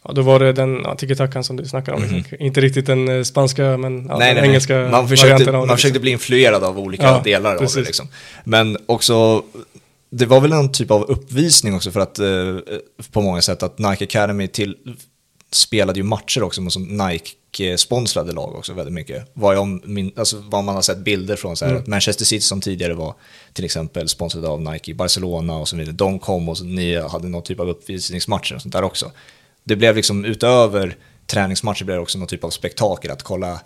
ja, 0.05 0.13
då 0.13 0.23
var 0.23 0.39
det 0.39 0.53
den 0.53 0.81
ja, 0.85 0.95
tiki-takan 0.97 1.45
som 1.45 1.57
du 1.57 1.65
snackar 1.65 1.93
om. 1.93 2.03
Liksom. 2.03 2.37
Inte 2.39 2.61
riktigt 2.61 2.87
den 2.87 3.09
eh, 3.09 3.23
spanska 3.23 3.77
men 3.77 4.07
ja, 4.09 4.19
den 4.19 4.45
engelska 4.45 4.75
Man 4.75 4.91
varianten 4.91 5.09
försökte, 5.09 5.35
av 5.35 5.39
det, 5.47 5.53
man 5.53 5.61
liksom. 5.61 5.77
försökte 5.77 6.01
bli 6.01 6.11
influerad 6.11 6.65
av 6.65 6.79
olika 6.79 7.03
Ja, 7.03 7.21
delar 7.25 7.51
av 7.51 7.57
det. 7.57 7.61
precis. 7.61 7.87
Liksom. 7.87 8.09
Men 8.45 8.79
också, 8.87 9.43
det 10.11 10.27
var 10.27 10.41
väl 10.41 10.53
en 10.53 10.73
typ 10.73 10.91
av 10.91 11.03
uppvisning 11.03 11.75
också 11.75 11.91
för 11.91 12.01
att 12.01 12.19
eh, 12.19 12.57
på 13.13 13.21
många 13.21 13.43
sätt 13.43 13.63
att 13.63 13.79
Nike 13.79 14.05
Academy 14.05 14.49
till, 14.49 14.77
spelade 15.51 15.99
ju 15.99 16.03
matcher 16.03 16.43
också 16.43 16.61
mot 16.61 16.73
som 16.73 16.83
Nike-sponsrade 16.83 18.33
lag 18.33 18.55
också 18.55 18.73
väldigt 18.73 18.95
mycket. 18.95 19.31
Vad, 19.33 19.57
jag, 19.57 19.89
min, 19.89 20.13
alltså, 20.17 20.43
vad 20.47 20.65
man 20.65 20.75
har 20.75 20.83
sett 20.83 20.99
bilder 20.99 21.37
från, 21.37 21.57
så 21.57 21.65
här, 21.65 21.73
Mm. 21.73 21.85
Manchester 21.87 22.25
City 22.25 22.43
som 22.43 22.61
tidigare 22.61 22.95
var 22.95 23.15
till 23.53 23.65
exempel 23.65 24.09
sponsrade 24.09 24.49
av 24.49 24.61
Nike, 24.61 24.95
Barcelona 24.95 25.57
och 25.57 25.69
så 25.69 25.77
vidare, 25.77 25.93
de 25.93 26.19
kom 26.19 26.49
och 26.49 26.59
så, 26.59 26.65
ni 26.65 27.01
hade 27.01 27.29
någon 27.29 27.43
typ 27.43 27.61
av 27.61 27.69
uppvisningsmatcher 27.69 28.55
och 28.55 28.63
sånt 28.63 28.73
där 28.73 28.85
också. 28.85 29.13
Det 29.65 29.77
blev 29.77 29.97
liksom 29.97 30.25
utöver 30.25 30.97
träningsmatcher 31.27 31.85
blev 31.85 31.97
det 31.97 32.03
också 32.03 32.19
någon 32.19 32.29
typ 32.29 32.45
av 32.45 32.51
spektakel 32.51 33.11
att 33.11 33.23
kolla 33.23 33.61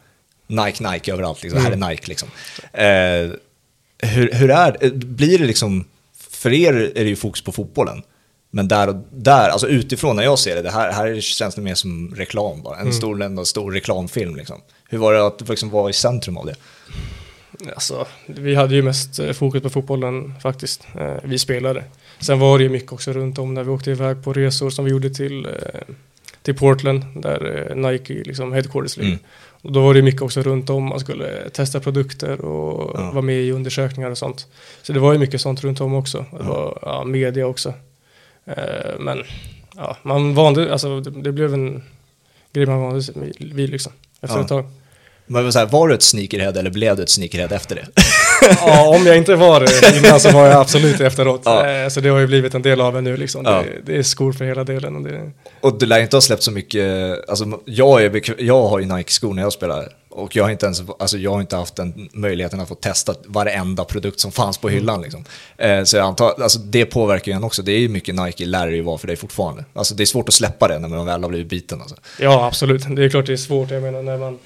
Nike, 0.47 0.91
Nike 0.91 1.13
överallt, 1.13 1.43
liksom. 1.43 1.61
Mm. 1.61 1.83
här 1.83 1.89
är 1.89 1.91
Nike 1.91 2.09
liksom. 2.09 2.29
Eh, 2.73 3.39
hur, 4.09 4.33
hur 4.33 4.51
är 4.51 4.77
det, 4.81 4.91
blir 4.95 5.39
det 5.39 5.47
liksom, 5.47 5.85
för 6.31 6.53
er 6.53 6.75
är 6.75 7.05
det 7.05 7.11
ju 7.11 7.17
fokus 7.17 7.43
på 7.43 7.53
fotbollen, 7.53 8.03
men 8.55 8.69
där 8.69 9.01
där, 9.11 9.49
alltså 9.49 9.69
utifrån 9.69 10.17
när 10.17 10.23
jag 10.23 10.39
ser 10.39 10.55
det, 10.57 10.63
det 10.63 10.71
här, 10.71 10.93
här 10.93 11.21
känns 11.21 11.55
det 11.55 11.61
mer 11.63 11.75
som 11.75 12.15
reklam 12.17 12.63
bara, 12.63 12.75
en 12.77 12.81
Mm. 12.81 12.93
stor, 12.93 13.23
en 13.23 13.47
stor 13.47 13.73
reklamfilm 13.73 14.37
liksom. 14.37 14.61
Hur 14.89 14.99
var 14.99 15.13
det 15.15 15.27
att 15.27 15.49
liksom 15.49 15.71
vara 15.71 15.91
i 15.91 15.93
centrum 15.93 16.37
av 16.37 16.47
det? 16.47 16.55
Alltså, 17.75 18.07
vi 18.27 18.55
hade 18.55 18.75
ju 18.75 18.83
mest 18.83 19.19
eh, 19.19 19.33
fokus 19.33 19.63
på 19.63 19.71
fotbollen 19.71 20.35
faktiskt. 20.43 20.87
Eh, 21.01 21.15
vi 21.25 21.39
spelade. 21.39 21.85
Sen 22.21 22.39
var 22.39 22.59
det 22.59 22.65
ju 22.65 22.71
mycket 22.71 22.93
också 22.93 23.13
runt 23.13 23.39
om 23.39 23.55
när 23.55 23.63
vi 23.65 23.71
åkte 23.71 23.91
iväg 23.91 24.25
på 24.25 24.33
resor 24.33 24.71
som 24.71 24.85
vi 24.85 24.91
gjorde 24.91 25.11
till, 25.11 25.47
eh, 25.47 25.81
till 26.43 26.55
Portland 26.55 27.05
där 27.15 27.73
Nike 27.75 28.15
liksom 28.15 28.53
headquarters 28.53 28.97
ligger. 28.97 29.11
Mm. 29.11 29.23
Och 29.63 29.73
då 29.73 29.81
var 29.81 29.95
det 29.95 30.03
mycket 30.03 30.23
också 30.23 30.43
runt 30.43 30.71
om. 30.71 30.85
Man 30.85 31.01
skulle 31.01 31.51
testa 31.51 31.81
produkter 31.81 32.41
och 32.41 33.01
Ja. 33.01 33.11
vara 33.11 33.23
med 33.23 33.41
i 33.43 33.51
undersökningar 33.53 34.11
och 34.11 34.19
sånt. 34.19 34.47
Så 34.83 34.93
det 34.93 35.01
var 35.01 35.13
ju 35.13 35.19
mycket 35.19 35.41
sånt 35.41 35.65
runt 35.65 35.81
om 35.81 35.95
också. 35.95 36.25
Det 36.39 36.43
var 36.45 36.79
ja, 36.83 37.05
media 37.05 37.47
också. 37.47 37.75
Eh, 38.47 38.99
men 38.99 39.23
ja, 39.77 39.97
man 40.03 40.35
vande, 40.35 40.73
alltså 40.73 41.01
det, 41.01 41.11
det 41.23 41.33
blev 41.33 41.55
en 41.55 41.83
grej 42.53 42.67
man 42.67 42.81
vande 42.83 43.03
sig 43.03 43.15
vid 43.39 43.71
liksom. 43.71 43.93
Efter 44.21 44.37
Ja. 44.37 44.43
ett 44.43 44.49
tag. 44.49 44.65
Men 45.27 45.53
så 45.53 45.59
här, 45.59 45.67
var 45.67 45.89
du 45.89 45.95
ett 45.95 46.03
sneakerhead 46.03 46.53
eller 46.59 46.71
blev 46.71 46.97
du 46.97 47.03
ett 47.03 47.11
sneakerhead 47.11 47.55
efter 47.57 47.75
det? 47.75 47.87
Ja, 48.61 48.89
om 48.97 49.07
jag 49.07 49.17
inte 49.17 49.35
var 49.35 49.61
det 49.61 49.99
innan 49.99 50.21
så 50.21 50.31
var 50.31 50.47
jag 50.47 50.61
absolut 50.61 51.01
efteråt. 51.01 51.43
Ja. 51.45 51.69
Eh, 51.71 51.89
Så 51.89 52.01
det 52.01 52.09
har 52.09 52.19
ju 52.19 52.27
blivit 52.27 52.55
en 52.55 52.63
del 52.63 52.81
av 52.81 52.95
det 52.95 53.01
nu 53.01 53.17
liksom. 53.17 53.45
Ja. 53.45 53.51
Det, 53.63 53.93
det 53.93 53.99
är 53.99 54.03
skor 54.03 54.33
för 54.33 54.45
hela 54.45 54.65
delen. 54.65 54.97
Och 54.97 55.03
det, 55.03 55.31
Och 55.61 55.79
du 55.79 55.87
lär 55.87 56.01
inte 56.01 56.17
ha 56.17 56.21
släppt 56.21 56.43
så 56.43 56.51
mycket, 56.51 56.85
alltså 57.29 57.45
jag, 57.65 58.03
är 58.05 58.43
jag 58.43 58.63
har 58.69 58.79
ju 58.79 58.85
Nike-skor 58.87 59.35
när 59.35 59.43
jag 59.43 59.53
spelar 59.53 59.89
och 60.15 60.37
jag 60.37 60.45
har 60.45 60.51
inte 60.51 60.67
ens, 60.67 60.83
alltså 60.99 61.19
jag 61.19 61.31
har 61.33 61.41
inte 61.41 61.57
haft 61.57 61.77
den 61.77 62.09
möjligheten 62.13 62.61
att 62.61 62.69
få 62.69 62.75
testa 62.75 63.15
varenda 63.27 63.85
produkt 63.85 64.21
som 64.21 64.33
fanns 64.33 64.59
på 64.59 64.69
hyllan 64.69 65.03
liksom. 65.03 65.25
Eh, 65.59 65.85
så 65.85 65.97
jag 65.97 66.07
antar, 66.07 66.43
alltså 66.43 66.59
det 66.59 66.85
påverkar 66.87 67.33
ju 67.33 67.37
en 67.37 67.45
också, 67.45 67.63
det 67.63 67.73
är 67.73 67.79
ju 67.79 67.89
mycket 67.89 68.15
Nike 68.15 68.45
lär 68.47 68.67
det 68.67 68.77
ju 68.77 68.83
vara 68.83 68.99
för 68.99 69.07
dig 69.07 69.17
fortfarande. 69.17 69.65
Alltså 69.73 69.95
det 69.95 70.03
är 70.03 70.07
svårt 70.07 70.29
att 70.29 70.35
släppa 70.35 70.69
det 70.69 70.79
när 70.79 70.89
man 70.89 71.07
väl 71.07 71.23
har 71.23 71.31
blivit 71.31 71.49
biten 71.49 71.81
alltså. 71.81 71.97
ja, 72.21 72.47
absolut. 72.47 72.97
Det 72.97 73.05
är 73.05 73.09
klart 73.09 73.27
det 73.27 73.33
är 73.33 73.37
svårt. 73.37 73.71
Jag 73.71 73.83
menar 73.83 74.03
när 74.03 74.19
man... 74.19 74.39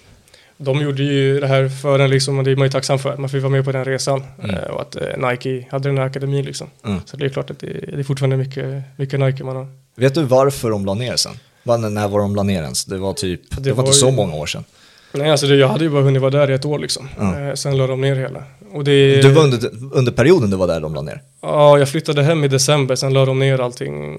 De 0.60 0.80
gjorde 0.82 1.02
ju 1.02 1.40
det 1.40 1.46
här 1.46 1.68
för 1.68 1.98
en 1.98 2.10
liksom 2.10 2.38
och 2.38 2.44
det 2.44 2.50
är 2.50 2.56
man 2.56 2.66
ju 2.66 2.70
tacksam 2.72 2.98
för. 2.98 3.16
Man 3.16 3.30
fick 3.30 3.42
vara 3.42 3.50
med 3.52 3.64
på 3.64 3.72
den 3.72 3.84
resan. 3.84 4.24
Mm. 4.42 4.56
Eh, 4.56 4.62
Och 4.62 4.80
att 4.80 4.96
eh, 4.96 5.28
Nike 5.30 5.66
hade 5.70 5.88
den 5.88 5.98
här 5.98 6.04
akademin 6.06 6.44
liksom. 6.44 6.66
Mm. 6.84 7.00
Så 7.06 7.16
det 7.16 7.24
är 7.24 7.28
klart 7.28 7.50
att 7.50 7.58
det, 7.58 7.66
det 7.66 7.98
är 7.98 8.02
fortfarande 8.02 8.36
mycket, 8.36 8.82
mycket 8.96 9.20
Nike 9.20 9.44
man 9.44 9.56
har. 9.56 9.66
Vet 9.94 10.14
du 10.14 10.22
varför 10.22 10.70
de 10.70 10.86
la 10.86 10.94
ner 10.94 11.16
sen? 11.16 11.32
När 11.62 12.08
var 12.08 12.18
de 12.20 12.36
la 12.36 12.42
ner 12.42 12.62
ens? 12.62 12.84
Det 12.84 12.98
var 12.98 13.12
typ, 13.12 13.40
det, 13.50 13.60
Det 13.60 13.72
var 13.72 13.82
inte 13.82 13.88
var 13.88 13.92
så 13.92 14.06
ju- 14.06 14.12
många 14.12 14.34
år 14.34 14.46
sedan. 14.46 14.64
Nej, 15.12 15.30
alltså 15.30 15.46
det, 15.46 15.56
jag 15.56 15.68
hade 15.68 15.84
ju 15.84 15.90
bara 15.90 16.02
hunnit 16.02 16.22
vara 16.22 16.30
där 16.30 16.50
i 16.50 16.54
ett 16.54 16.64
år 16.64 16.78
liksom. 16.78 17.08
Ja. 17.18 17.40
Eh, 17.40 17.54
Sen 17.54 17.76
la 17.76 17.86
de 17.86 18.00
ner 18.00 18.16
hela. 18.16 18.42
Och 18.72 18.84
det, 18.84 19.22
Du 19.22 19.28
var 19.32 19.42
under, 19.44 19.70
under 19.92 20.12
perioden 20.12 20.50
du 20.50 20.56
var 20.56 20.66
där 20.66 20.80
de 20.80 20.94
la 20.94 21.02
ner? 21.02 21.22
Ja, 21.42 21.78
jag 21.78 21.88
flyttade 21.88 22.22
hem 22.22 22.44
i 22.44 22.48
december. 22.48 22.94
Sen 22.94 23.12
la 23.14 23.24
de 23.24 23.38
ner 23.38 23.60
allting 23.60 24.18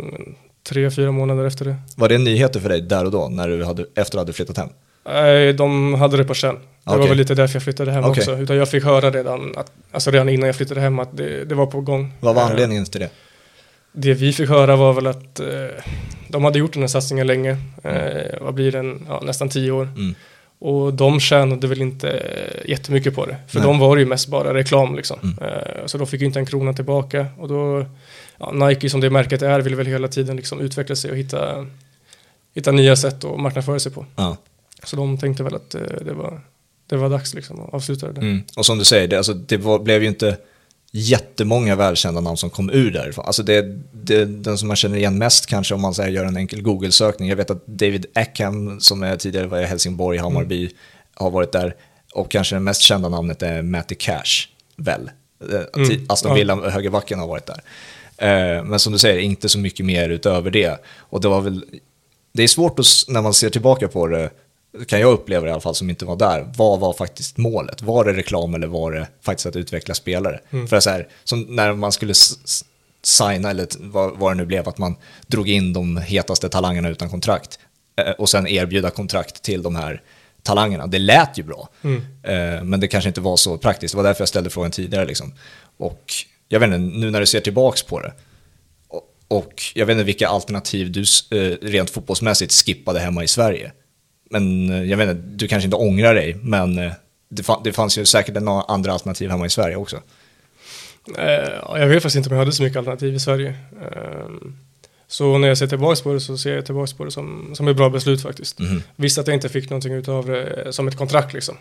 tre, 0.70 0.92
fyra 0.92 1.12
månader 1.12 1.46
efter 1.46 1.66
det. 1.66 1.76
Var 1.96 2.10
det 2.10 2.18
nyheter 2.18 2.60
för 2.60 2.70
dig 2.70 2.82
där 2.82 3.06
och 3.06 3.12
då, 3.12 3.28
när 3.32 3.48
du 3.48 3.64
hade, 3.66 3.82
efter 3.82 4.02
att 4.02 4.12
du 4.12 4.18
hade 4.18 4.34
flyttat 4.34 4.58
hem? 4.58 4.70
Nej, 5.10 5.54
de 5.54 5.94
hade 5.94 6.18
det 6.18 6.24
på 6.26 6.34
känn. 6.34 6.56
Det 6.56 6.62
var 6.90 6.98
Okej. 6.98 7.10
väl 7.10 7.18
lite 7.18 7.36
därför 7.36 7.56
jag 7.56 7.64
flyttade 7.64 7.92
hem 7.92 8.04
Okej. 8.04 8.22
också. 8.22 8.38
Utan 8.38 8.56
jag 8.58 8.70
fick 8.70 8.84
höra 8.84 9.12
redan, 9.12 9.54
att, 9.58 9.72
alltså 9.92 10.12
redan 10.12 10.30
innan 10.30 10.48
jag 10.48 10.56
flyttade 10.56 10.82
hem 10.82 11.00
att 11.00 11.18
det, 11.18 11.46
det 11.46 11.56
var 11.56 11.66
på 11.66 11.82
gång. 11.82 12.14
Vad 12.20 12.36
var 12.36 12.42
Eh, 12.42 12.50
anledningen 12.50 12.86
till 12.86 13.02
det? 13.02 13.10
Det 13.92 14.14
vi 14.14 14.34
fick 14.34 14.50
höra 14.50 14.76
var 14.76 14.94
väl 14.94 15.08
att 15.08 15.40
eh, 15.40 15.48
de 16.28 16.44
hade 16.44 16.60
gjort 16.60 16.74
den 16.74 16.84
här 16.84 16.88
satsningen 16.88 17.28
länge. 17.28 17.58
Eh, 17.84 18.42
vad 18.42 18.54
blir 18.54 18.72
den? 18.72 19.06
Ja, 19.10 19.22
nästan 19.26 19.50
tio 19.50 19.72
år. 19.72 19.84
Mm. 19.98 20.16
Och 20.60 20.94
de 20.94 21.20
tjänade 21.20 21.68
väl 21.68 21.82
inte 21.82 22.22
jättemycket 22.66 23.16
på 23.16 23.26
det. 23.26 23.38
För 23.48 23.60
Nej. 23.60 23.68
de 23.68 23.80
var 23.80 23.98
ju 23.98 24.06
mest 24.06 24.28
bara 24.28 24.54
reklam 24.54 24.96
liksom. 24.96 25.20
Mm. 25.24 25.38
Eh, 25.38 25.86
så 25.86 25.98
de 25.98 26.08
fick 26.08 26.22
ju 26.22 26.28
inte 26.28 26.40
en 26.40 26.46
krona 26.46 26.74
tillbaka. 26.74 27.28
Och 27.38 27.48
då, 27.48 27.86
ja, 28.38 28.52
Nike 28.52 28.90
som 28.90 29.02
det 29.02 29.10
märket 29.10 29.42
är 29.42 29.60
vill 29.60 29.76
väl 29.76 29.88
hela 29.88 30.08
tiden 30.08 30.36
liksom 30.36 30.60
utveckla 30.60 30.96
sig 30.96 31.12
och 31.12 31.18
hitta, 31.18 31.68
hitta 32.56 32.72
nya 32.72 32.96
sätt 32.96 33.24
att 33.24 33.40
marknadsföra 33.40 33.80
sig 33.80 33.92
på. 33.92 34.06
Ja. 34.16 34.38
Så 34.84 34.96
de 34.96 35.18
tänkte 35.18 35.44
väl 35.44 35.56
att 35.56 35.76
eh, 35.76 35.82
det 36.02 36.14
var, 36.14 36.42
det 36.88 36.98
var 36.98 37.10
dags 37.10 37.34
liksom 37.34 37.60
att 37.60 37.74
avsluta 37.74 38.12
det. 38.12 38.22
Mm. 38.22 38.44
Och 38.56 38.66
som 38.66 38.78
du 38.78 38.86
säger, 38.86 39.08
det, 39.08 39.18
alltså, 39.18 39.34
det 39.34 39.58
var, 39.58 39.80
blev 39.80 40.02
ju 40.02 40.08
inte 40.08 40.38
jättemånga 40.92 41.76
välkända 41.76 42.22
namn 42.22 42.38
som 42.38 42.50
kom 42.50 42.70
ur 42.70 42.92
därifrån. 42.92 43.26
Alltså 43.26 43.44
det, 43.44 43.62
det, 43.92 44.26
den 44.26 44.58
som 44.58 44.68
man 44.68 44.78
känner 44.78 44.98
igen 44.98 45.18
mest 45.18 45.46
kanske 45.46 45.74
om 45.76 45.82
man 45.82 45.94
säger, 45.94 46.10
gör 46.10 46.26
en 46.26 46.38
enkel 46.38 46.62
Google-sökning. 46.62 47.30
Jag 47.30 47.36
vet 47.36 47.50
att 47.50 47.68
David 47.68 48.06
Eckham 48.16 48.80
som 48.80 49.04
är 49.04 49.18
tidigare 49.18 49.48
var 49.48 49.60
i 49.60 49.66
Helsingborg, 49.66 50.18
Hammarby, 50.18 50.70
har 51.14 51.32
varit 51.32 51.52
där. 51.52 51.76
Och 52.14 52.32
kanske 52.32 52.56
det 52.56 52.60
mest 52.60 52.82
kända 52.82 53.10
namnet 53.10 53.42
är 53.42 53.62
Matty 53.62 53.96
Cash, 53.96 54.48
väl? 54.76 55.12
Eh, 55.52 55.60
Mm. 55.76 56.06
Aston 56.10 56.32
Ja. 56.32 56.36
Villa, 56.36 56.70
högerbacken 56.70 57.20
har 57.20 57.28
varit 57.28 57.46
där. 57.46 57.62
Eh, 58.18 58.64
Men 58.64 58.80
som 58.80 58.94
du 58.94 59.00
säger, 59.00 59.20
inte 59.20 59.50
så 59.50 59.60
mycket 59.60 59.86
mer 59.86 60.10
utöver 60.10 60.52
det. 60.52 60.78
Och 61.00 61.22
det 61.22 61.28
var 61.28 61.42
väl, 61.42 61.66
det 62.34 62.44
är 62.44 62.48
svårt 62.48 62.80
att, 62.80 62.86
när 63.08 63.22
man 63.22 63.34
ser 63.34 63.50
tillbaka 63.50 63.88
på 63.88 64.08
det, 64.08 64.30
kan 64.88 65.00
jag 65.00 65.12
uppleva 65.14 65.42
det 65.46 65.50
i 65.50 65.52
alla 65.52 65.62
fall 65.62 65.76
som 65.76 65.90
inte 65.90 66.06
var 66.06 66.16
där, 66.16 66.52
vad 66.58 66.80
var 66.80 66.94
faktiskt 66.94 67.38
målet? 67.38 67.82
Var 67.82 68.06
det 68.06 68.14
reklam 68.14 68.54
eller 68.56 68.68
var 68.68 68.92
det 68.92 69.08
faktiskt 69.22 69.46
att 69.46 69.56
utveckla 69.56 69.94
spelare? 69.96 70.40
Mm. 70.50 70.68
För 70.68 70.80
så 70.80 70.90
här, 70.90 71.08
som 71.24 71.42
när 71.42 71.74
man 71.74 71.92
skulle 71.92 72.14
signa, 73.04 73.50
eller 73.50 73.68
vad, 73.80 74.18
vad 74.18 74.32
det 74.32 74.36
nu 74.36 74.46
blev, 74.46 74.70
att 74.70 74.78
man 74.78 74.96
drog 75.28 75.50
in 75.50 75.74
de 75.74 75.98
hetaste 75.98 76.50
talangerna 76.50 76.90
utan 76.90 77.10
kontrakt 77.10 77.60
eh, 78.02 78.12
och 78.12 78.30
sen 78.30 78.48
erbjuda 78.48 78.90
kontrakt 78.90 79.42
till 79.42 79.62
de 79.64 79.76
här 79.76 80.02
talangerna. 80.44 80.88
Det 80.88 81.00
lät 81.00 81.38
ju 81.38 81.44
bra, 81.44 81.70
Mm. 81.84 82.02
eh, 82.24 82.64
men 82.64 82.80
det 82.80 82.88
kanske 82.88 83.08
inte 83.08 83.22
var 83.22 83.38
så 83.38 83.58
praktiskt. 83.58 83.94
Det 83.94 83.98
var 83.98 84.04
därför 84.04 84.22
jag 84.22 84.30
ställde 84.30 84.50
frågan 84.50 84.72
tidigare. 84.72 85.06
Liksom. 85.06 85.34
Och 85.78 86.14
jag 86.48 86.60
vet 86.60 86.68
inte, 86.68 86.78
nu 86.78 87.12
när 87.12 87.20
du 87.20 87.26
ser 87.26 87.42
tillbaks 87.42 87.84
på 87.84 88.00
det, 88.00 88.14
och- 89.28 89.62
jag 89.76 89.86
vet 89.86 89.94
inte 89.94 90.04
vilka 90.04 90.28
alternativ 90.28 90.92
du 90.92 91.02
eh, 91.02 91.58
rent 91.62 91.90
fotbollsmässigt 91.90 92.54
skippade 92.66 93.00
hemma 93.00 93.24
i 93.24 93.28
Sverige. 93.28 93.72
Men 94.30 94.70
eh, 94.70 94.84
jag 94.84 94.98
vet 94.98 95.10
inte, 95.10 95.22
du 95.28 95.48
kanske 95.48 95.66
inte 95.66 95.78
ångrar 95.78 96.16
dig, 96.16 96.36
men 96.42 96.78
eh, 96.78 96.92
det, 97.30 97.42
fa- 97.42 97.62
det 97.64 97.74
fanns 97.74 97.98
ju 97.98 98.06
säkert 98.06 98.42
några 98.42 98.62
andra 98.62 98.92
alternativ 98.94 99.30
hemma 99.30 99.46
i 99.46 99.50
Sverige 99.50 99.76
också. 99.76 99.98
Eh, 101.18 101.24
ja, 101.62 101.80
jag 101.80 101.88
vet 101.88 102.04
faktiskt 102.04 102.16
inte 102.16 102.30
om 102.30 102.34
jag 102.36 102.40
hade 102.42 102.52
så 102.52 102.64
mycket 102.64 102.78
alternativ 102.78 103.16
i 103.16 103.20
Sverige. 103.20 103.56
Ehm, 103.82 104.56
så 105.08 105.38
när 105.38 105.48
jag 105.48 105.58
ser 105.58 105.68
tillbaka 105.68 106.02
på 106.04 106.14
det 106.14 106.20
så 106.20 106.38
ser 106.38 106.56
jag 106.56 106.66
tillbaka 106.66 106.96
på 106.98 107.06
det 107.06 107.12
som, 107.12 107.50
som 107.54 107.68
ett 107.68 107.76
bra 107.78 107.90
beslut 107.90 108.22
faktiskt. 108.22 108.60
Mhm. 108.60 108.84
Visst 108.96 109.18
att 109.18 109.28
jag 109.28 109.34
inte 109.34 109.50
fick 109.50 109.70
någonting 109.70 109.94
utav 109.94 110.26
det 110.26 110.74
som 110.74 110.88
ett 110.88 110.98
kontrakt 110.98 111.34
liksom. 111.34 111.56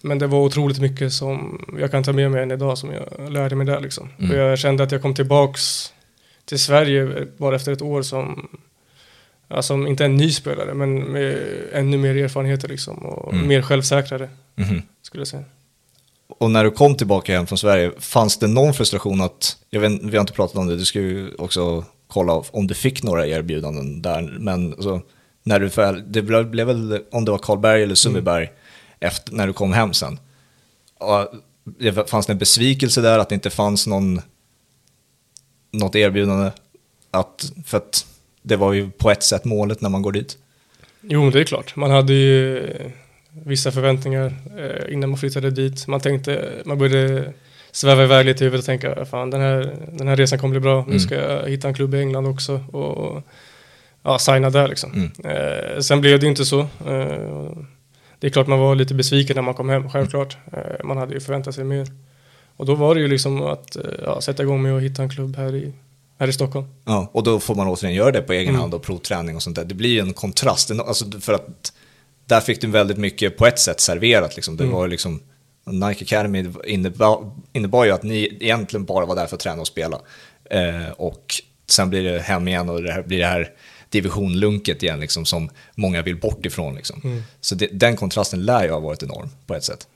Men 0.00 0.18
det 0.18 0.26
var 0.26 0.38
otroligt 0.38 0.80
mycket 0.80 1.12
som 1.12 1.64
jag 1.80 1.90
kan 1.90 2.02
ta 2.04 2.12
med 2.12 2.30
mig 2.30 2.42
än 2.42 2.50
idag 2.50 2.78
som 2.78 2.90
jag 2.92 3.32
lärde 3.32 3.56
mig 3.56 3.66
där 3.66 3.80
liksom. 3.80 4.08
Mm. 4.18 4.30
Och 4.30 4.36
jag 4.36 4.58
kände 4.58 4.82
att 4.82 4.92
jag 4.92 5.02
kom 5.02 5.14
tillbaks 5.14 5.92
till 6.44 6.58
Sverige 6.58 7.26
bara 7.36 7.56
efter 7.56 7.72
ett 7.72 7.82
år 7.82 8.02
som, 8.02 8.48
som 9.60 9.86
inte 9.86 10.04
en 10.04 10.16
ny 10.16 10.30
spelare 10.32 10.74
men 10.74 10.98
med 10.98 11.38
ännu 11.72 11.98
mer 11.98 12.16
erfarenheter 12.16 12.68
liksom 12.68 12.98
och 12.98 13.32
Mm. 13.32 13.48
mer 13.48 13.62
självsäkrare 13.62 14.28
Mhm. 14.54 14.82
skulle 15.02 15.20
jag 15.20 15.28
säga. 15.28 15.44
Och 16.38 16.50
när 16.50 16.64
du 16.64 16.70
kom 16.70 16.94
tillbaka 16.94 17.32
hem 17.32 17.46
från 17.46 17.58
Sverige, 17.58 17.92
fanns 17.98 18.36
det 18.38 18.46
någon 18.46 18.74
frustration 18.74 19.20
att, 19.20 19.56
jag 19.70 19.80
vet, 19.80 20.02
vi 20.02 20.16
har 20.16 20.20
inte 20.20 20.32
pratat 20.32 20.56
om 20.56 20.66
det, 20.66 20.76
du 20.76 20.84
ska 20.84 21.00
ju 21.00 21.34
också 21.38 21.84
kolla 22.06 22.32
om 22.32 22.66
du 22.66 22.74
fick 22.74 23.02
några 23.02 23.26
erbjudanden 23.26 24.02
där. 24.02 24.22
Men 24.38 24.72
alltså, 24.72 25.00
när 25.42 25.60
du 25.60 25.66
väl, 25.68 26.02
det 26.12 26.22
blev, 26.22 26.50
blev 26.50 26.66
väl, 26.66 27.02
om 27.10 27.24
det 27.24 27.30
var 27.30 27.38
Karlberg 27.38 27.82
eller 27.82 27.94
Sundbyberg, 27.94 28.44
mm. 28.44 28.56
efter, 29.00 29.32
när 29.32 29.46
du 29.46 29.52
kom 29.52 29.72
hem 29.72 29.92
sen. 29.94 30.18
Och 30.98 31.28
det 31.64 32.10
fanns 32.10 32.26
det 32.26 32.32
en 32.32 32.38
besvikelse 32.38 33.00
där 33.00 33.18
att 33.18 33.28
det 33.28 33.34
inte 33.34 33.50
fanns 33.50 33.86
någon, 33.86 34.20
något 35.72 35.94
erbjudande? 35.96 36.50
Att, 37.10 37.52
för 37.66 37.76
att 37.76 38.06
det 38.42 38.56
var 38.56 38.72
ju 38.72 38.90
på 38.90 39.10
ett 39.10 39.22
sätt 39.22 39.44
målet 39.44 39.80
när 39.80 39.90
man 39.90 40.02
går 40.02 40.12
dit. 40.12 40.38
Jo, 41.00 41.30
det 41.30 41.40
är 41.40 41.44
klart. 41.44 41.76
Man 41.76 41.90
hade 41.90 42.12
ju 42.12 42.68
vissa 43.32 43.72
förväntningar 43.72 44.34
eh, 44.58 44.92
innan 44.92 45.10
man 45.10 45.18
flyttade 45.18 45.50
dit. 45.50 45.86
Man 45.86 46.00
tänkte, 46.00 46.52
man 46.64 46.78
började 46.78 47.32
sväva 47.70 48.04
iväg 48.04 48.26
lite 48.26 48.44
i 48.44 48.46
huvudet 48.46 48.62
och 48.62 48.66
tänka, 48.66 49.04
fan 49.04 49.30
den 49.30 49.40
här, 49.40 49.76
den 49.92 50.08
här 50.08 50.16
resan 50.16 50.38
kommer 50.38 50.52
bli 50.52 50.60
bra. 50.60 50.78
Mm. 50.78 50.90
Nu 50.90 51.00
ska 51.00 51.14
jag 51.14 51.48
hitta 51.48 51.68
en 51.68 51.74
klubb 51.74 51.94
i 51.94 51.98
England 51.98 52.26
också 52.26 52.54
och 52.72 53.22
ja, 54.02 54.18
signa 54.18 54.50
där 54.50 54.68
liksom. 54.68 54.92
Mm. 54.92 55.36
Eh, 55.36 55.80
sen 55.80 56.00
blev 56.00 56.20
det 56.20 56.26
inte 56.26 56.44
så. 56.44 56.60
Eh, 56.60 57.56
det 58.18 58.26
är 58.26 58.30
klart 58.30 58.46
man 58.46 58.58
var 58.58 58.74
lite 58.74 58.94
besviken 58.94 59.36
när 59.36 59.42
man 59.42 59.54
kom 59.54 59.68
hem, 59.68 59.90
självklart. 59.90 60.36
Eh, 60.52 60.84
man 60.84 60.96
hade 60.96 61.14
ju 61.14 61.20
förväntat 61.20 61.54
sig 61.54 61.64
mer. 61.64 61.86
Och 62.56 62.66
då 62.66 62.74
var 62.74 62.94
det 62.94 63.00
ju 63.00 63.08
liksom 63.08 63.42
att 63.42 63.76
eh, 63.76 63.82
ja, 64.04 64.20
sätta 64.20 64.42
igång 64.42 64.62
med 64.62 64.76
att 64.76 64.82
hitta 64.82 65.02
en 65.02 65.10
klubb 65.10 65.36
här 65.36 65.54
i, 65.54 65.72
här 66.20 66.28
i 66.28 66.32
Stockholm. 66.32 66.66
Ja, 66.84 67.10
och 67.12 67.22
då 67.22 67.40
får 67.40 67.54
man 67.54 67.68
återigen 67.68 67.96
göra 67.96 68.10
det 68.10 68.22
på 68.22 68.32
egen 68.32 68.48
mm. 68.48 68.60
hand 68.60 68.74
och 68.74 68.82
provträning 68.82 69.36
och 69.36 69.42
sånt 69.42 69.56
där. 69.56 69.64
Det 69.64 69.74
blir 69.74 69.90
ju 69.90 70.00
en 70.00 70.12
kontrast, 70.12 70.70
alltså 70.70 71.20
för 71.20 71.32
att 71.32 71.72
där 72.26 72.40
fick 72.40 72.60
du 72.60 72.66
väldigt 72.66 72.98
mycket 72.98 73.36
på 73.36 73.46
ett 73.46 73.58
sätt 73.58 73.80
serverat. 73.80 74.36
Liksom. 74.36 74.56
Det 74.56 74.64
mm. 74.64 74.76
var 74.76 74.88
liksom, 74.88 75.22
Nike 75.64 76.04
Academy 76.04 76.46
innebar, 76.64 77.30
innebar 77.52 77.84
ju 77.84 77.90
att 77.90 78.02
ni 78.02 78.36
egentligen 78.40 78.84
bara 78.84 79.06
var 79.06 79.16
där 79.16 79.26
för 79.26 79.36
att 79.36 79.40
träna 79.40 79.60
och 79.60 79.66
spela. 79.66 80.00
Eh, 80.44 80.90
och 80.96 81.34
sen 81.66 81.90
blir 81.90 82.04
det 82.04 82.20
hem 82.20 82.48
igen 82.48 82.68
och 82.68 82.82
det 82.82 82.92
här, 82.92 83.02
blir 83.02 83.18
det 83.18 83.26
här 83.26 83.50
divisionlunket 83.88 84.82
igen 84.82 85.00
liksom, 85.00 85.24
som 85.24 85.50
många 85.74 86.02
vill 86.02 86.16
bort 86.16 86.46
ifrån. 86.46 86.74
Liksom. 86.74 87.00
Mm. 87.04 87.22
Så 87.40 87.54
det, 87.54 87.68
den 87.72 87.96
kontrasten 87.96 88.44
lär 88.44 88.64
ju 88.64 88.70
ha 88.70 88.80
varit 88.80 89.02
enorm 89.02 89.28
på 89.46 89.54
ett 89.54 89.64
sätt. 89.64 89.86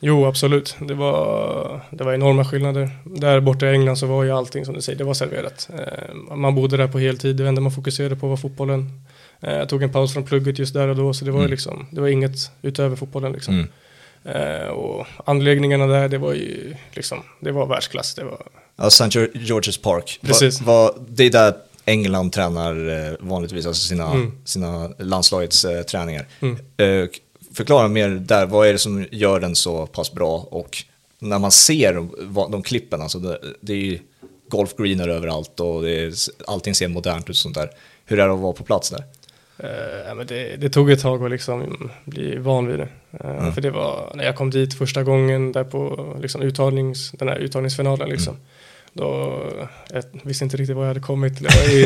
Jo, 0.00 0.26
absolut. 0.26 0.76
Det 0.80 0.94
var, 0.94 1.80
det 1.90 2.04
var 2.04 2.14
enorma 2.14 2.44
skillnader. 2.44 2.90
Där 3.04 3.40
borta 3.40 3.66
i 3.66 3.72
England 3.72 3.96
så 3.96 4.06
var 4.06 4.24
ju 4.24 4.30
allting 4.30 4.64
som 4.64 4.74
du 4.74 4.80
säger, 4.80 4.98
det 4.98 5.04
var 5.04 5.14
serverat. 5.14 5.68
Eh, 5.78 6.36
man 6.36 6.54
bodde 6.54 6.76
där 6.76 6.88
på 6.88 6.98
heltid, 6.98 7.36
det 7.36 7.48
enda 7.48 7.60
man 7.60 7.72
fokuserade 7.72 8.16
på 8.16 8.28
var 8.28 8.36
fotbollen. 8.36 9.02
Eh, 9.40 9.54
jag 9.56 9.68
tog 9.68 9.82
en 9.82 9.92
paus 9.92 10.12
från 10.12 10.24
plugget 10.24 10.58
just 10.58 10.74
där 10.74 10.88
och 10.88 10.96
då, 10.96 11.14
så 11.14 11.24
det 11.24 11.30
var, 11.30 11.38
mm. 11.38 11.50
liksom, 11.50 11.86
det 11.90 12.00
var 12.00 12.08
inget 12.08 12.50
utöver 12.62 12.96
fotbollen. 12.96 13.32
Liksom. 13.32 13.54
Mm. 13.54 13.68
Eh, 14.62 14.68
och 14.68 15.06
anläggningarna 15.24 15.86
där, 15.86 16.08
det 16.08 16.18
var 16.18 16.32
ju 16.32 16.74
liksom, 16.92 17.22
det 17.40 17.52
var 17.52 17.66
världsklass. 17.66 18.14
Det 18.14 18.24
var... 18.24 18.42
Ja, 18.76 18.86
St. 18.86 19.04
George's 19.04 19.82
Park. 19.82 20.18
Precis. 20.22 20.60
Va, 20.60 20.82
va, 20.82 20.94
det 21.08 21.24
är 21.24 21.30
där 21.30 21.54
England 21.84 22.32
tränar 22.32 23.16
vanligtvis, 23.20 23.66
alltså 23.66 23.88
sina, 23.88 24.10
mm. 24.10 24.32
sina 24.44 24.88
landslagets 24.98 25.66
träningar. 25.90 26.26
Mm. 26.40 26.58
Förklara 27.56 27.88
mer 27.88 28.08
där, 28.08 28.46
vad 28.46 28.68
är 28.68 28.72
det 28.72 28.78
som 28.78 29.06
gör 29.10 29.40
den 29.40 29.54
så 29.54 29.86
pass 29.86 30.12
bra? 30.12 30.48
Och 30.50 30.84
när 31.18 31.38
man 31.38 31.50
ser 31.50 31.94
de, 31.94 32.10
de 32.50 32.62
klippen, 32.62 33.02
alltså 33.02 33.18
det, 33.18 33.38
det 33.60 33.72
är 33.72 33.76
ju 33.76 33.98
golfgreener 34.48 35.08
överallt 35.08 35.60
och 35.60 35.82
det 35.82 35.90
är, 35.90 36.12
allting 36.46 36.74
ser 36.74 36.88
modernt 36.88 37.24
ut 37.24 37.28
och 37.28 37.36
sånt 37.36 37.54
där. 37.54 37.70
Hur 38.04 38.20
är 38.20 38.26
det 38.28 38.34
att 38.34 38.40
vara 38.40 38.52
på 38.52 38.64
plats 38.64 38.90
där? 38.90 39.04
Uh, 39.64 40.14
men 40.14 40.26
det, 40.26 40.56
det, 40.56 40.68
tog 40.68 40.90
ett 40.90 41.00
tag 41.00 41.24
att 41.24 41.30
liksom 41.30 41.90
bli 42.04 42.36
van 42.36 42.66
vid 42.66 42.78
det. 42.78 42.88
Uh, 43.24 43.38
mm. 43.38 43.52
För 43.52 43.60
det 43.60 43.70
var 43.70 44.12
när 44.14 44.24
jag 44.24 44.36
kom 44.36 44.50
dit 44.50 44.74
första 44.74 45.02
gången 45.02 45.52
där 45.52 45.64
på 45.64 46.14
liksom 46.20 46.42
uttagnings, 46.42 47.10
den 47.10 47.28
här 47.28 47.36
uttagningsfinalen. 47.36 48.08
Liksom. 48.08 48.34
Mm. 48.34 48.46
Då, 48.92 49.42
jag 49.90 50.04
visste 50.22 50.44
inte 50.44 50.56
riktigt 50.56 50.76
var 50.76 50.82
jag 50.82 50.88
hade 50.88 51.00
kommit. 51.00 51.32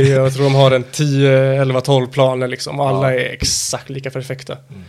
Jag 0.08 0.34
tror 0.34 0.44
de 0.44 0.54
har 0.54 0.70
en 0.70 0.84
10, 0.92 1.60
11, 1.62 1.80
12 1.80 2.06
planer 2.06 2.48
liksom. 2.48 2.80
Alla 2.80 3.14
ja. 3.14 3.20
är 3.20 3.32
exakt 3.32 3.90
lika 3.90 4.10
perfekta. 4.10 4.56
Mm. 4.68 4.82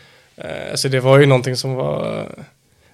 Uh, 0.45 0.75
så 0.75 0.87
det 0.87 0.99
var 0.99 1.19
ju 1.19 1.25
någonting 1.25 1.55
som 1.55 1.73
var 1.73 2.27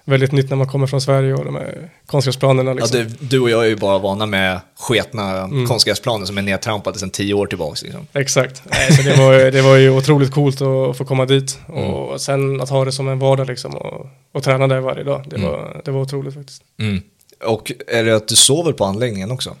väldigt 0.08 0.32
nytt 0.32 0.50
när 0.50 0.56
man 0.56 0.66
kommer 0.66 0.86
från 0.86 1.00
Sverige 1.00 1.34
och 1.34 1.44
de 1.44 1.54
här 1.54 1.90
konstgräsplanerna. 2.06 2.72
Liksom. 2.72 2.98
Ja, 2.98 3.04
du, 3.04 3.26
du, 3.26 3.40
och 3.40 3.50
jag 3.50 3.64
är 3.64 3.68
ju 3.68 3.76
bara 3.76 3.98
vana 3.98 4.26
med 4.26 4.60
sketna 4.78 5.42
mm. 5.42 5.66
konstgräsplaner 5.66 6.26
som 6.26 6.38
är 6.38 6.42
nedtrampade 6.42 6.98
sedan 6.98 7.10
tio 7.10 7.34
år 7.34 7.46
tillbaka. 7.46 7.78
Liksom. 7.82 8.06
Exakt, 8.12 8.62
Nej, 8.64 8.92
så 8.92 9.02
det, 9.02 9.16
var, 9.16 9.50
det 9.50 9.62
var 9.62 9.76
ju 9.76 9.90
otroligt 9.90 10.30
coolt 10.30 10.60
att 10.60 10.96
få 10.96 11.04
komma 11.04 11.24
dit 11.24 11.58
mm. 11.68 11.84
och 11.84 12.20
sen 12.20 12.60
att 12.60 12.68
ha 12.68 12.84
det 12.84 12.92
som 12.92 13.08
en 13.08 13.18
vardag 13.18 13.46
liksom 13.46 13.76
och, 13.76 14.06
och 14.32 14.42
träna 14.42 14.66
där 14.66 14.80
varje 14.80 15.04
dag. 15.04 15.24
Det, 15.26 15.36
mm. 15.36 15.50
var, 15.50 15.82
det 15.84 15.90
var 15.90 16.00
otroligt 16.00 16.34
faktiskt. 16.34 16.62
Mm. 16.78 17.02
Och 17.44 17.72
är 17.86 18.04
det 18.04 18.16
att 18.16 18.28
du 18.28 18.36
sover 18.36 18.72
på 18.72 18.84
anläggningen 18.84 19.30
också? 19.30 19.56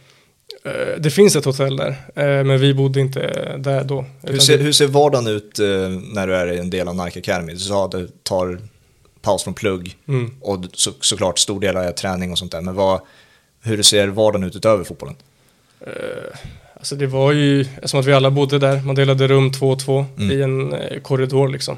Eh, 0.64 1.00
det 1.00 1.10
finns 1.10 1.36
ett 1.36 1.44
hotell 1.44 1.76
där, 1.76 1.88
eh, 2.14 2.44
men 2.44 2.58
vi 2.58 2.74
bodde 2.74 3.00
inte 3.00 3.20
där 3.58 3.84
då. 3.84 4.04
Hur 4.22 4.38
ser, 4.38 4.58
hur 4.58 4.72
ser 4.72 4.86
vardagen 4.86 5.26
ut 5.26 5.58
eh, 5.58 5.66
när 6.14 6.26
du 6.26 6.34
är 6.34 6.46
en 6.46 6.70
del 6.70 6.88
av 6.88 6.96
Nike 6.96 7.18
Academy? 7.18 7.52
Du 7.52 7.58
sa 7.58 7.84
att 7.84 7.90
du 7.90 8.08
tar 8.22 8.58
paus 9.22 9.44
från 9.44 9.54
plugg 9.54 9.96
mm. 10.08 10.30
och 10.40 10.64
så, 10.72 10.90
såklart 11.00 11.38
stor 11.38 11.60
del 11.60 11.76
är 11.76 11.92
träning 11.92 12.32
och 12.32 12.38
sånt 12.38 12.52
där. 12.52 12.60
Men 12.60 12.74
vad, 12.74 13.00
hur 13.62 13.82
ser 13.82 14.08
vardagen 14.08 14.48
ut 14.48 14.56
utöver 14.56 14.84
fotbollen? 14.84 15.16
Alltså 16.74 16.96
det 16.96 17.06
var 17.06 17.32
ju 17.32 17.66
som 17.84 18.00
att 18.00 18.06
vi 18.06 18.12
alla 18.12 18.30
bodde 18.30 18.58
där. 18.58 18.80
Man 18.80 18.94
delade 18.94 19.28
rum 19.28 19.52
två 19.52 19.70
och 19.70 19.80
två 19.80 20.06
mm. 20.18 20.30
i 20.30 20.42
en 20.42 20.74
korridor 21.02 21.48
liksom. 21.48 21.76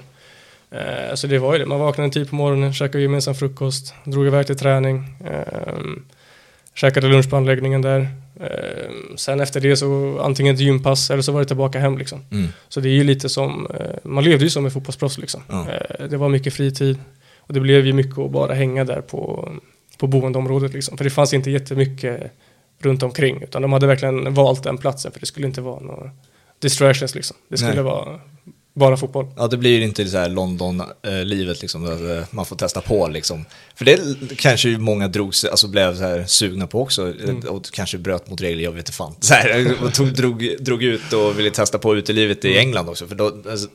Så 1.14 1.26
det 1.26 1.38
var 1.38 1.52
ju 1.52 1.58
det. 1.58 1.66
Man 1.66 1.80
vaknade 1.80 2.06
en 2.06 2.10
tid 2.10 2.30
på 2.30 2.34
morgonen, 2.36 2.74
käkade 2.74 3.02
gemensam 3.02 3.34
frukost, 3.34 3.94
drog 4.04 4.26
iväg 4.26 4.46
till 4.46 4.58
träning. 4.58 5.14
Uh, 5.24 5.96
käkade 6.74 7.08
lunch 7.08 7.30
på 7.30 7.36
anläggningen 7.36 7.82
där. 7.82 8.08
Uh, 8.40 9.16
sen 9.16 9.40
efter 9.40 9.60
det 9.60 9.76
så 9.76 10.18
antingen 10.18 10.54
ett 10.54 10.60
gympass 10.60 11.10
eller 11.10 11.22
så 11.22 11.32
var 11.32 11.40
det 11.40 11.46
tillbaka 11.46 11.78
hem 11.78 11.98
liksom. 11.98 12.24
Mm. 12.30 12.48
Så 12.68 12.80
det 12.80 12.88
är 12.88 12.92
ju 12.92 13.04
lite 13.04 13.28
som, 13.28 13.66
uh, 13.66 14.10
man 14.10 14.24
levde 14.24 14.44
ju 14.44 14.50
som 14.50 14.64
en 14.64 14.70
fotbollsproffs 14.70 15.18
liksom. 15.18 15.42
Uh, 15.50 16.08
det 16.08 16.16
var 16.16 16.28
mycket 16.28 16.54
fritid. 16.54 16.98
Och 17.38 17.54
det 17.54 17.60
blev 17.60 17.86
ju 17.86 17.92
mycket 17.92 18.18
att 18.18 18.30
bara 18.30 18.54
hänga 18.54 18.84
där 18.84 19.00
på, 19.00 19.52
på 19.98 20.06
boendeområdet 20.06 20.72
liksom. 20.72 20.96
För 20.96 21.04
det 21.04 21.10
fanns 21.10 21.34
inte 21.34 21.50
jättemycket 21.50 22.32
runt 22.78 23.02
omkring. 23.02 23.42
Utan 23.42 23.62
de 23.62 23.72
hade 23.72 23.86
verkligen 23.86 24.34
valt 24.34 24.62
den 24.62 24.78
platsen 24.78 25.12
för 25.12 25.20
det 25.20 25.26
skulle 25.26 25.46
inte 25.46 25.60
vara 25.60 25.80
några 25.80 26.10
distractions 26.58 27.14
liksom. 27.14 27.36
Det 27.48 27.56
skulle 27.56 27.74
Nej. 27.74 27.82
vara 27.82 28.20
bara 28.74 28.96
fotboll. 28.96 29.26
Ja, 29.36 29.46
det 29.46 29.56
blir 29.56 29.80
inte 29.80 30.06
så 30.06 30.18
här 30.18 30.28
London-livet 30.28 31.62
liksom, 31.62 31.86
eh, 31.86 32.24
man 32.30 32.46
får 32.46 32.56
testa 32.56 32.80
på 32.80 33.08
liksom. 33.08 33.44
För 33.74 33.84
det 33.84 34.00
kanske 34.36 34.68
många 34.68 35.08
drog 35.08 35.34
sig, 35.34 35.50
alltså 35.50 35.68
blev 35.68 35.96
så 35.96 36.02
här 36.02 36.24
sugna 36.26 36.66
på 36.66 36.82
också, 36.82 37.02
mm. 37.02 37.40
och 37.48 37.64
kanske 37.72 37.98
bröt 37.98 38.30
mot 38.30 38.40
regler, 38.40 38.64
jag 38.64 38.72
vet 38.72 38.78
inte 38.78 38.92
fan. 38.92 39.14
Så 39.20 39.34
här, 39.34 39.76
och 39.84 39.94
tog, 39.94 40.12
drog, 40.12 40.56
drog 40.60 40.82
ut 40.82 41.12
och 41.12 41.38
ville 41.38 41.50
testa 41.50 41.78
på 41.78 41.96
utelivet 41.96 42.44
i 42.44 42.48
mm. 42.48 42.60
England 42.60 42.88
också, 42.88 43.06
för 43.06 43.14
då, 43.14 43.26
alltså, 43.50 43.68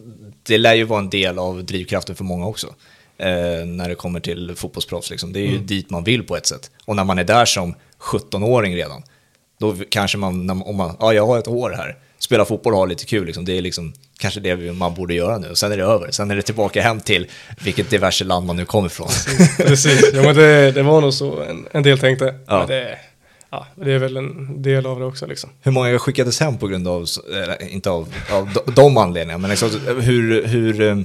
det 0.43 0.58
lär 0.58 0.74
ju 0.74 0.84
vara 0.84 1.00
en 1.00 1.10
del 1.10 1.39
av 1.39 1.64
drivkraften 1.64 2.16
för 2.16 2.24
många 2.24 2.48
också 2.48 2.68
eh, 3.18 3.66
när 3.66 3.89
det 3.89 3.96
kommer 3.96 4.20
till 4.20 4.56
fotbollsproffs. 4.56 5.10
Liksom. 5.10 5.34
Det 5.34 5.39
är 5.39 5.48
ju 5.48 5.56
mm. 5.56 5.66
dit 5.66 5.89
man 5.89 6.04
vill 6.04 6.24
på 6.24 6.38
ett 6.38 6.46
sätt. 6.46 6.72
Och 6.86 6.96
när 6.96 7.04
man 7.04 7.20
är 7.20 7.24
där 7.24 7.46
som 7.46 7.76
17-åring 8.00 8.76
redan, 8.76 9.04
då 9.60 9.76
kanske 9.89 10.18
man, 10.18 10.50
om 10.50 10.76
man, 10.76 10.98
ja 11.00 11.14
jag 11.14 11.28
har 11.28 11.39
ett 11.39 11.48
år 11.48 11.72
här, 11.78 11.98
spela 12.26 12.45
fotboll 12.45 12.73
och 12.73 12.80
ha 12.80 12.86
lite 12.86 13.05
kul, 13.05 13.26
liksom. 13.26 13.45
det 13.45 13.57
är 13.57 13.61
liksom 13.61 13.93
kanske 14.17 14.39
det 14.39 14.55
man 14.55 14.93
borde 14.93 15.13
göra 15.13 15.38
nu. 15.38 15.55
Sen 15.55 15.71
är 15.71 15.78
det 15.78 15.84
över, 15.84 16.11
sen 16.11 16.32
är 16.32 16.36
det 16.36 16.41
tillbaka 16.41 16.82
hem 16.82 16.99
till 16.99 17.28
vilket 17.63 17.89
diverse 17.89 18.23
land 18.23 18.45
man 18.45 18.55
nu 18.55 18.65
kommer 18.65 18.88
ifrån. 18.88 19.07
Precis, 19.57 20.11
ja, 20.13 20.21
men 20.21 20.36
det, 20.36 20.71
det 20.71 20.84
var 20.84 21.01
nog 21.01 21.13
så 21.13 21.41
en, 21.41 21.67
en 21.71 21.84
del 21.84 21.99
tänkte. 21.99 22.36
Ja. 22.47 22.65
Det, 22.65 22.97
ja, 23.49 23.67
det 23.76 23.91
är 23.91 23.99
väl 23.99 24.17
en 24.17 24.61
del 24.61 24.86
av 24.86 24.99
det 24.99 25.05
också. 25.05 25.26
Liksom. 25.26 25.49
Hur 25.61 25.71
många 25.71 25.99
skickades 25.99 26.39
hem 26.39 26.57
på 26.57 26.67
grund 26.67 26.88
av, 26.88 27.05
inte 27.69 27.89
av, 27.89 28.13
av 28.32 28.49
de, 28.76 28.97
anledningarna, 28.97 29.38
men 29.38 29.49
liksom, 29.49 29.69
hur, 30.01 30.47
hur 30.47 30.82
eh, 30.82 30.97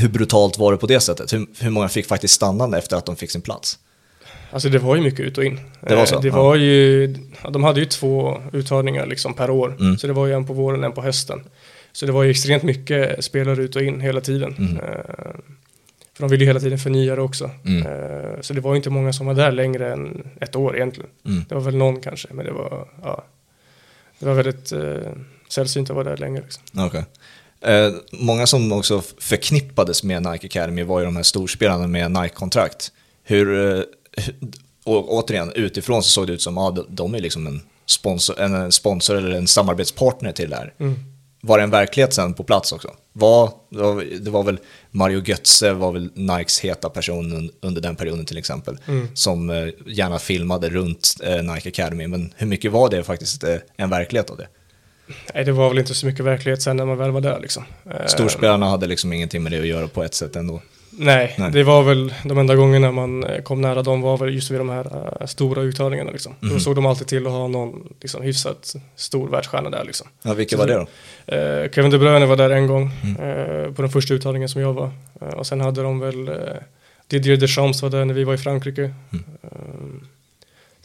hur 0.00 0.08
brutalt 0.08 0.58
var 0.58 0.72
det 0.72 0.78
på 0.78 0.86
det 0.86 1.00
sättet? 1.00 1.32
Hur, 1.32 1.46
hur 1.58 1.70
många 1.70 1.88
fick 1.88 2.06
faktiskt 2.06 2.34
stanna 2.34 2.78
efter 2.78 2.96
att 2.96 3.06
de 3.06 3.16
fick 3.16 3.30
sin 3.30 3.42
plats? 3.42 3.78
Alltså 4.50 4.68
det 4.68 4.78
var 4.78 4.96
ju 4.96 5.02
mycket 5.02 5.20
ut 5.20 5.38
och 5.38 5.44
in. 5.44 5.60
Det 5.80 5.94
var 5.94 6.06
så? 6.06 6.14
Eh, 6.14 6.20
det 6.20 6.30
var 6.30 6.56
ja. 6.56 6.62
ju, 6.62 7.14
de 7.50 7.64
hade 7.64 7.80
ju 7.80 7.86
två 7.86 8.42
uttagningar 8.52 9.06
liksom 9.06 9.34
per 9.34 9.50
år. 9.50 9.76
Mm. 9.80 9.98
Så 9.98 10.06
det 10.06 10.12
var 10.12 10.26
ju 10.26 10.32
en 10.32 10.46
på 10.46 10.52
våren, 10.52 10.84
en 10.84 10.92
på 10.92 11.02
hösten. 11.02 11.40
Så 11.92 12.06
det 12.06 12.12
var 12.12 12.22
ju 12.22 12.30
extremt 12.30 12.62
mycket 12.62 13.24
spelare 13.24 13.62
ut 13.62 13.76
och 13.76 13.82
in 13.82 14.00
hela 14.00 14.20
tiden. 14.20 14.54
Mm. 14.58 14.76
Uh, 14.76 14.80
för 16.14 16.22
de 16.22 16.28
ville 16.30 16.44
ju 16.44 16.46
hela 16.46 16.60
tiden 16.60 16.78
förnya 16.78 17.16
det 17.16 17.22
också. 17.22 17.50
Mm. 17.64 17.86
Uh, 17.86 18.40
så 18.40 18.54
det 18.54 18.60
var 18.60 18.72
ju 18.72 18.76
inte 18.76 18.90
många 18.90 19.12
som 19.12 19.26
var 19.26 19.34
där 19.34 19.52
längre 19.52 19.92
än 19.92 20.30
ett 20.40 20.56
år 20.56 20.76
egentligen. 20.76 21.10
Mm. 21.26 21.44
Det 21.48 21.54
var 21.54 21.62
väl 21.62 21.76
någon 21.76 22.00
kanske, 22.00 22.28
men 22.30 22.46
det 22.46 22.52
var, 22.52 22.88
ja, 23.02 23.24
det 24.18 24.26
var 24.26 24.34
väldigt 24.34 24.72
uh, 24.72 24.96
sällsynt 25.48 25.90
att 25.90 25.96
vara 25.96 26.08
där 26.08 26.16
längre. 26.16 26.42
Liksom. 26.42 26.86
Okay. 26.86 27.02
Eh, 27.60 27.92
många 28.12 28.46
som 28.46 28.72
också 28.72 29.02
förknippades 29.18 30.02
med 30.02 30.22
Nike 30.22 30.46
Academy 30.46 30.82
var 30.82 30.98
ju 30.98 31.04
de 31.04 31.16
här 31.16 31.22
storspelarna 31.22 31.86
med 31.86 32.10
Nike-kontrakt. 32.10 32.92
Hur, 33.24 33.76
eh, 33.76 33.82
och 34.84 35.14
återigen, 35.14 35.52
utifrån 35.54 36.02
så 36.02 36.08
såg 36.08 36.26
det 36.26 36.32
ut 36.32 36.42
som 36.42 36.58
att 36.58 36.76
ja, 36.76 36.84
de 36.88 37.14
är 37.14 37.20
liksom 37.20 37.46
en 37.46 37.60
sponsor, 37.86 38.40
en 38.40 38.72
sponsor 38.72 39.16
eller 39.16 39.30
en 39.30 39.46
samarbetspartner 39.46 40.32
till 40.32 40.50
det 40.50 40.56
här. 40.56 40.74
Mm. 40.80 40.98
Var 41.40 41.58
det 41.58 41.64
en 41.64 41.70
verklighet 41.70 42.14
sen 42.14 42.34
på 42.34 42.44
plats 42.44 42.72
också? 42.72 42.90
Var, 43.12 43.52
det 44.20 44.30
var 44.30 44.42
väl 44.42 44.58
Mario 44.90 45.22
Götze 45.24 45.72
var 45.72 45.92
väl 45.92 46.10
Nikes 46.14 46.60
heta 46.60 46.88
person 46.88 47.50
under 47.60 47.80
den 47.80 47.96
perioden 47.96 48.26
till 48.26 48.38
exempel. 48.38 48.78
Mm. 48.86 49.08
Som 49.14 49.50
eh, 49.50 49.68
gärna 49.86 50.18
filmade 50.18 50.68
runt 50.68 51.16
eh, 51.22 51.42
Nike 51.42 51.68
Academy. 51.68 52.06
Men 52.06 52.34
hur 52.36 52.46
mycket 52.46 52.72
var 52.72 52.90
det 52.90 53.04
faktiskt 53.04 53.44
en 53.76 53.90
verklighet 53.90 54.30
av 54.30 54.36
det? 54.36 54.48
Nej, 55.34 55.44
det 55.44 55.52
var 55.52 55.68
väl 55.68 55.78
inte 55.78 55.94
så 55.94 56.06
mycket 56.06 56.24
verklighet 56.24 56.62
sen 56.62 56.76
när 56.76 56.84
man 56.84 56.98
väl 56.98 57.10
var 57.10 57.20
där 57.20 57.40
liksom. 57.40 57.64
Eh, 57.90 58.06
Storspelarna 58.06 58.66
hade 58.66 58.86
liksom 58.86 59.12
ingenting 59.12 59.42
med 59.42 59.52
det 59.52 59.60
att 59.60 59.66
göra 59.66 59.88
på 59.88 60.02
ett 60.02 60.14
sätt 60.14 60.36
ändå. 60.36 60.60
Nej, 61.00 61.34
Nej. 61.38 61.50
det 61.52 61.62
var 61.62 61.82
väl 61.82 62.14
de 62.24 62.38
enda 62.38 62.54
gångerna 62.54 62.92
man 62.92 63.24
eh, 63.24 63.42
kom 63.42 63.60
nära 63.60 63.82
dem 63.82 64.00
var 64.00 64.18
väl 64.18 64.34
just 64.34 64.50
vid 64.50 64.60
de 64.60 64.68
här 64.68 65.16
eh, 65.20 65.26
stora 65.26 65.62
uttagningarna 65.62 66.10
liksom. 66.10 66.34
Mhm. 66.40 66.52
Då 66.52 66.60
såg 66.60 66.74
de 66.74 66.86
alltid 66.86 67.06
till 67.06 67.26
att 67.26 67.32
ha 67.32 67.48
någon 67.48 67.92
liksom, 68.00 68.22
hyfsat 68.22 68.74
stor 68.96 69.28
världsstjärna 69.28 69.70
där 69.70 69.84
liksom. 69.84 70.06
Ja, 70.22 70.34
vilka 70.34 70.56
var 70.56 70.66
det 70.66 70.74
då? 70.74 70.86
Eh, 71.34 71.70
Kevin 71.70 71.90
De 71.90 71.98
Bruyne 71.98 72.26
var 72.26 72.36
där 72.36 72.50
en 72.50 72.66
gång 72.66 72.90
Mm. 73.04 73.16
eh, 73.64 73.72
på 73.72 73.82
den 73.82 73.90
första 73.90 74.14
uttagningen 74.14 74.48
som 74.48 74.60
jag 74.62 74.72
var. 74.72 74.90
Och 75.36 75.46
sen 75.46 75.60
hade 75.60 75.82
de 75.82 76.00
väl 76.00 76.30
Didier 77.06 77.36
Deschamps 77.36 77.82
var 77.82 77.90
där 77.90 78.04
när 78.04 78.14
vi 78.14 78.24
var 78.24 78.34
i 78.34 78.38
Frankrike. 78.38 78.82
Mm. 78.82 79.24
Eh, 79.42 79.48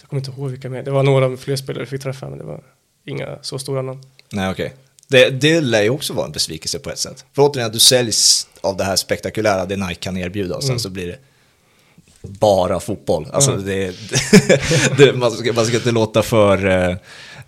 jag 0.01 0.09
kommer 0.09 0.19
inte 0.21 0.31
ihåg 0.31 0.49
vilka 0.49 0.69
mer. 0.69 0.83
Det 0.83 0.91
var 0.91 1.03
några 1.03 1.37
fler 1.37 1.55
spelare 1.55 1.83
vi 1.83 1.89
fick 1.89 2.01
träffa 2.01 2.29
men 2.29 2.37
det 2.37 2.43
var 2.43 2.59
inga 3.05 3.27
så 3.41 3.59
stora 3.59 3.81
namn. 3.81 4.01
Nej, 4.31 4.51
okej. 4.51 4.73
Det, 5.07 5.29
det 5.29 5.61
lär 5.61 5.81
ju 5.83 5.89
också 5.89 6.13
vara 6.13 6.25
en 6.25 6.31
besvikelse 6.31 6.79
på 6.79 6.89
ett 6.89 6.99
sätt. 6.99 7.25
För 7.33 7.41
återigen, 7.41 7.71
du 7.71 7.79
säljs 7.79 8.47
av 8.61 8.77
det 8.77 8.83
här 8.83 8.95
spektakulära 8.95 9.65
det 9.65 9.75
Nike 9.77 9.95
kan 9.95 10.17
erbjuda 10.17 10.55
och 10.55 10.63
sen 10.63 10.69
Mm. 10.69 10.79
så 10.79 10.89
blir 10.89 11.07
det 11.07 11.17
bara 12.21 12.79
fotboll. 12.79 13.27
Alltså 13.33 13.51
Mm. 13.51 13.65
det, 13.65 13.93
det, 14.97 15.13
man, 15.13 15.31
ska, 15.31 15.53
man 15.53 15.65
ska 15.65 15.75
inte 15.77 15.91
låta 15.91 16.23
för, 16.23 16.65
eh, 16.89 16.95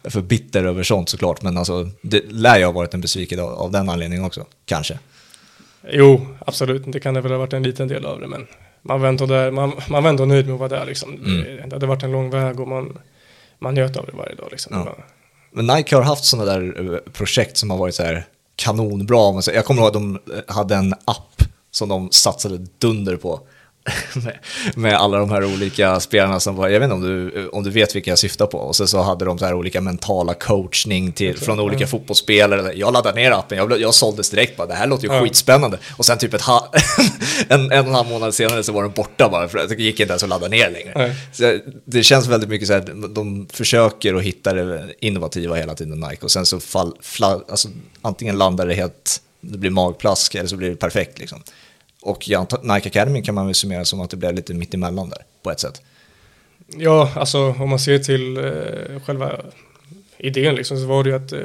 för 0.04 0.22
bitter 0.22 0.64
över 0.66 0.84
sånt 0.84 1.10
såklart, 1.10 1.42
men 1.42 1.58
alltså 1.58 1.90
det 2.02 2.22
lär 2.32 2.58
ju 2.60 2.66
ha 2.66 2.72
varit 2.72 2.94
en 2.94 3.02
besvikelse 3.02 3.42
av, 3.44 3.50
av 3.54 3.72
den 3.72 3.90
anledningen 3.90 4.26
också, 4.26 4.46
kanske. 4.66 5.00
Jo, 5.92 6.28
absolut. 6.46 6.84
Det 6.86 7.00
kan 7.00 7.14
det 7.14 7.22
väl 7.22 7.32
ha 7.32 7.38
varit 7.40 7.54
en 7.54 7.64
liten 7.64 7.88
del 7.88 8.06
av 8.06 8.20
det 8.20 8.28
men 8.28 8.48
man 8.82 9.02
var 9.02 9.08
ändå, 9.08 9.26
där, 9.26 9.52
man, 9.52 9.72
man 9.90 10.04
var 10.04 10.10
ändå 10.10 10.26
nöjd 10.26 10.46
med 10.46 10.54
att 10.54 10.60
vara 10.60 10.70
där 10.80 10.86
liksom. 10.86 11.14
Mm. 11.14 11.44
Det, 11.44 11.56
det 11.66 11.76
hade 11.76 11.86
varit 11.86 12.04
en 12.04 12.12
lång 12.12 12.30
väg 12.30 12.60
och 12.60 12.68
man, 12.68 12.98
man 13.60 13.74
njöt 13.74 13.98
av 13.98 14.06
det 14.06 14.12
varje 14.18 14.36
dag 14.36 14.48
liksom. 14.52 14.74
Ja. 14.74 14.80
Det 14.80 14.86
var, 14.86 15.06
men 15.56 15.68
Nike 15.68 15.96
har 15.96 16.04
haft 16.04 16.26
sådana 16.26 16.52
där 16.52 16.94
eh, 16.94 17.12
projekt 17.12 17.58
som 17.58 17.70
har 17.70 17.78
varit 17.78 17.96
så 17.96 18.04
här 18.04 18.26
kanonbra. 18.56 19.42
Jag 19.54 19.66
kommer 19.66 19.82
ihåg 19.82 19.88
att 19.88 19.94
de 19.94 20.20
hade 20.48 20.76
en 20.76 20.94
app 20.94 21.44
som 21.72 21.90
de 21.90 22.12
satsade 22.12 22.58
dunder 22.78 23.16
på. 23.16 23.40
med, 24.14 24.38
med 24.76 24.94
alla 24.96 25.18
de 25.18 25.32
här 25.32 25.46
olika 25.46 26.00
spelarna 26.00 26.40
som 26.40 26.56
var, 26.56 26.68
jag 26.68 26.80
vet 26.80 26.86
inte 26.92 26.96
om 26.96 27.02
du, 27.02 27.48
om 27.48 27.64
du 27.64 27.70
vet 27.70 27.96
vilka 27.96 28.12
jag 28.12 28.20
syftar 28.20 28.46
på. 28.46 28.58
Och 28.58 28.76
sen 28.76 28.88
så 28.88 29.02
hade 29.02 29.26
de 29.26 29.38
så 29.40 29.46
här 29.46 29.54
olika 29.54 29.82
mentala 29.82 30.34
coachning 30.34 31.12
till, 31.12 31.38
från 31.38 31.60
olika 31.60 31.82
ja. 31.82 31.88
fotbollsspelare. 31.88 32.74
Jag 32.74 32.94
laddade 32.94 33.16
ner 33.22 33.32
appen, 33.32 33.58
jag, 33.58 33.82
jag 33.82 33.94
såldes 33.94 34.30
direkt 34.30 34.58
bara, 34.58 34.68
det 34.68 34.74
här 34.74 34.88
låter 34.88 35.08
ju 35.08 35.14
Ja. 35.14 35.24
skitspännande. 35.24 35.78
Och 35.98 36.06
sen 36.06 36.18
typ 36.18 36.34
ett 36.34 36.42
ha, 36.42 36.72
en, 37.48 37.72
en 37.72 37.80
och 37.80 37.88
en 37.88 37.96
halv 37.96 38.10
månad 38.10 38.34
senare 38.34 38.64
så 38.64 38.72
var 38.72 38.84
den 38.84 38.92
borta 38.92 39.30
bara, 39.30 39.48
för 39.48 39.68
det 39.68 39.76
gick 39.84 40.00
inte 40.00 40.12
ens 40.12 40.24
att 40.24 40.30
ladda 40.30 40.48
ner 40.48 40.72
längre. 40.72 40.94
Nej. 40.96 41.16
Så 41.32 41.60
det 41.86 42.04
känns 42.04 42.28
väldigt 42.28 42.50
mycket 42.50 42.68
så 42.68 42.74
här, 42.74 43.10
de 43.10 43.48
försöker 43.54 44.14
att 44.14 44.24
hitta 44.24 44.54
det 44.54 44.88
innovativa 45.00 45.56
hela 45.56 45.76
tiden, 45.76 46.00
Nike, 46.00 46.26
och 46.26 46.32
sen 46.32 46.46
så 46.46 46.60
fall, 46.60 46.94
fla, 47.02 47.42
alltså, 47.50 47.68
antingen 48.02 48.38
landar 48.38 48.68
det 48.68 48.74
helt, 48.74 49.22
det 49.42 49.58
blir 49.58 49.70
magplask 49.70 50.36
eller 50.36 50.48
så 50.48 50.58
blir 50.58 50.70
det 50.70 50.76
perfekt 50.76 51.20
liksom. 51.20 51.44
Och 52.06 52.30
Nike 52.64 52.90
Academy 52.90 53.22
kan 53.22 53.36
man 53.36 53.46
väl 53.46 53.56
summera 53.56 53.86
som 53.86 54.02
att 54.02 54.10
det 54.10 54.18
blev 54.18 54.34
lite 54.36 54.54
mittemellan 54.54 55.10
där, 55.10 55.22
på 55.44 55.52
ett 55.52 55.60
sätt. 55.60 55.82
ja, 56.78 57.12
alltså 57.16 57.40
om 57.60 57.70
man 57.70 57.80
ser 57.80 58.00
till 58.00 58.38
eh, 58.38 59.00
själva 59.06 59.32
idén 60.18 60.56
liksom 60.56 60.78
så 60.78 60.86
var 60.86 61.04
det 61.04 61.10
ju 61.10 61.16
att 61.16 61.32
eh, 61.32 61.40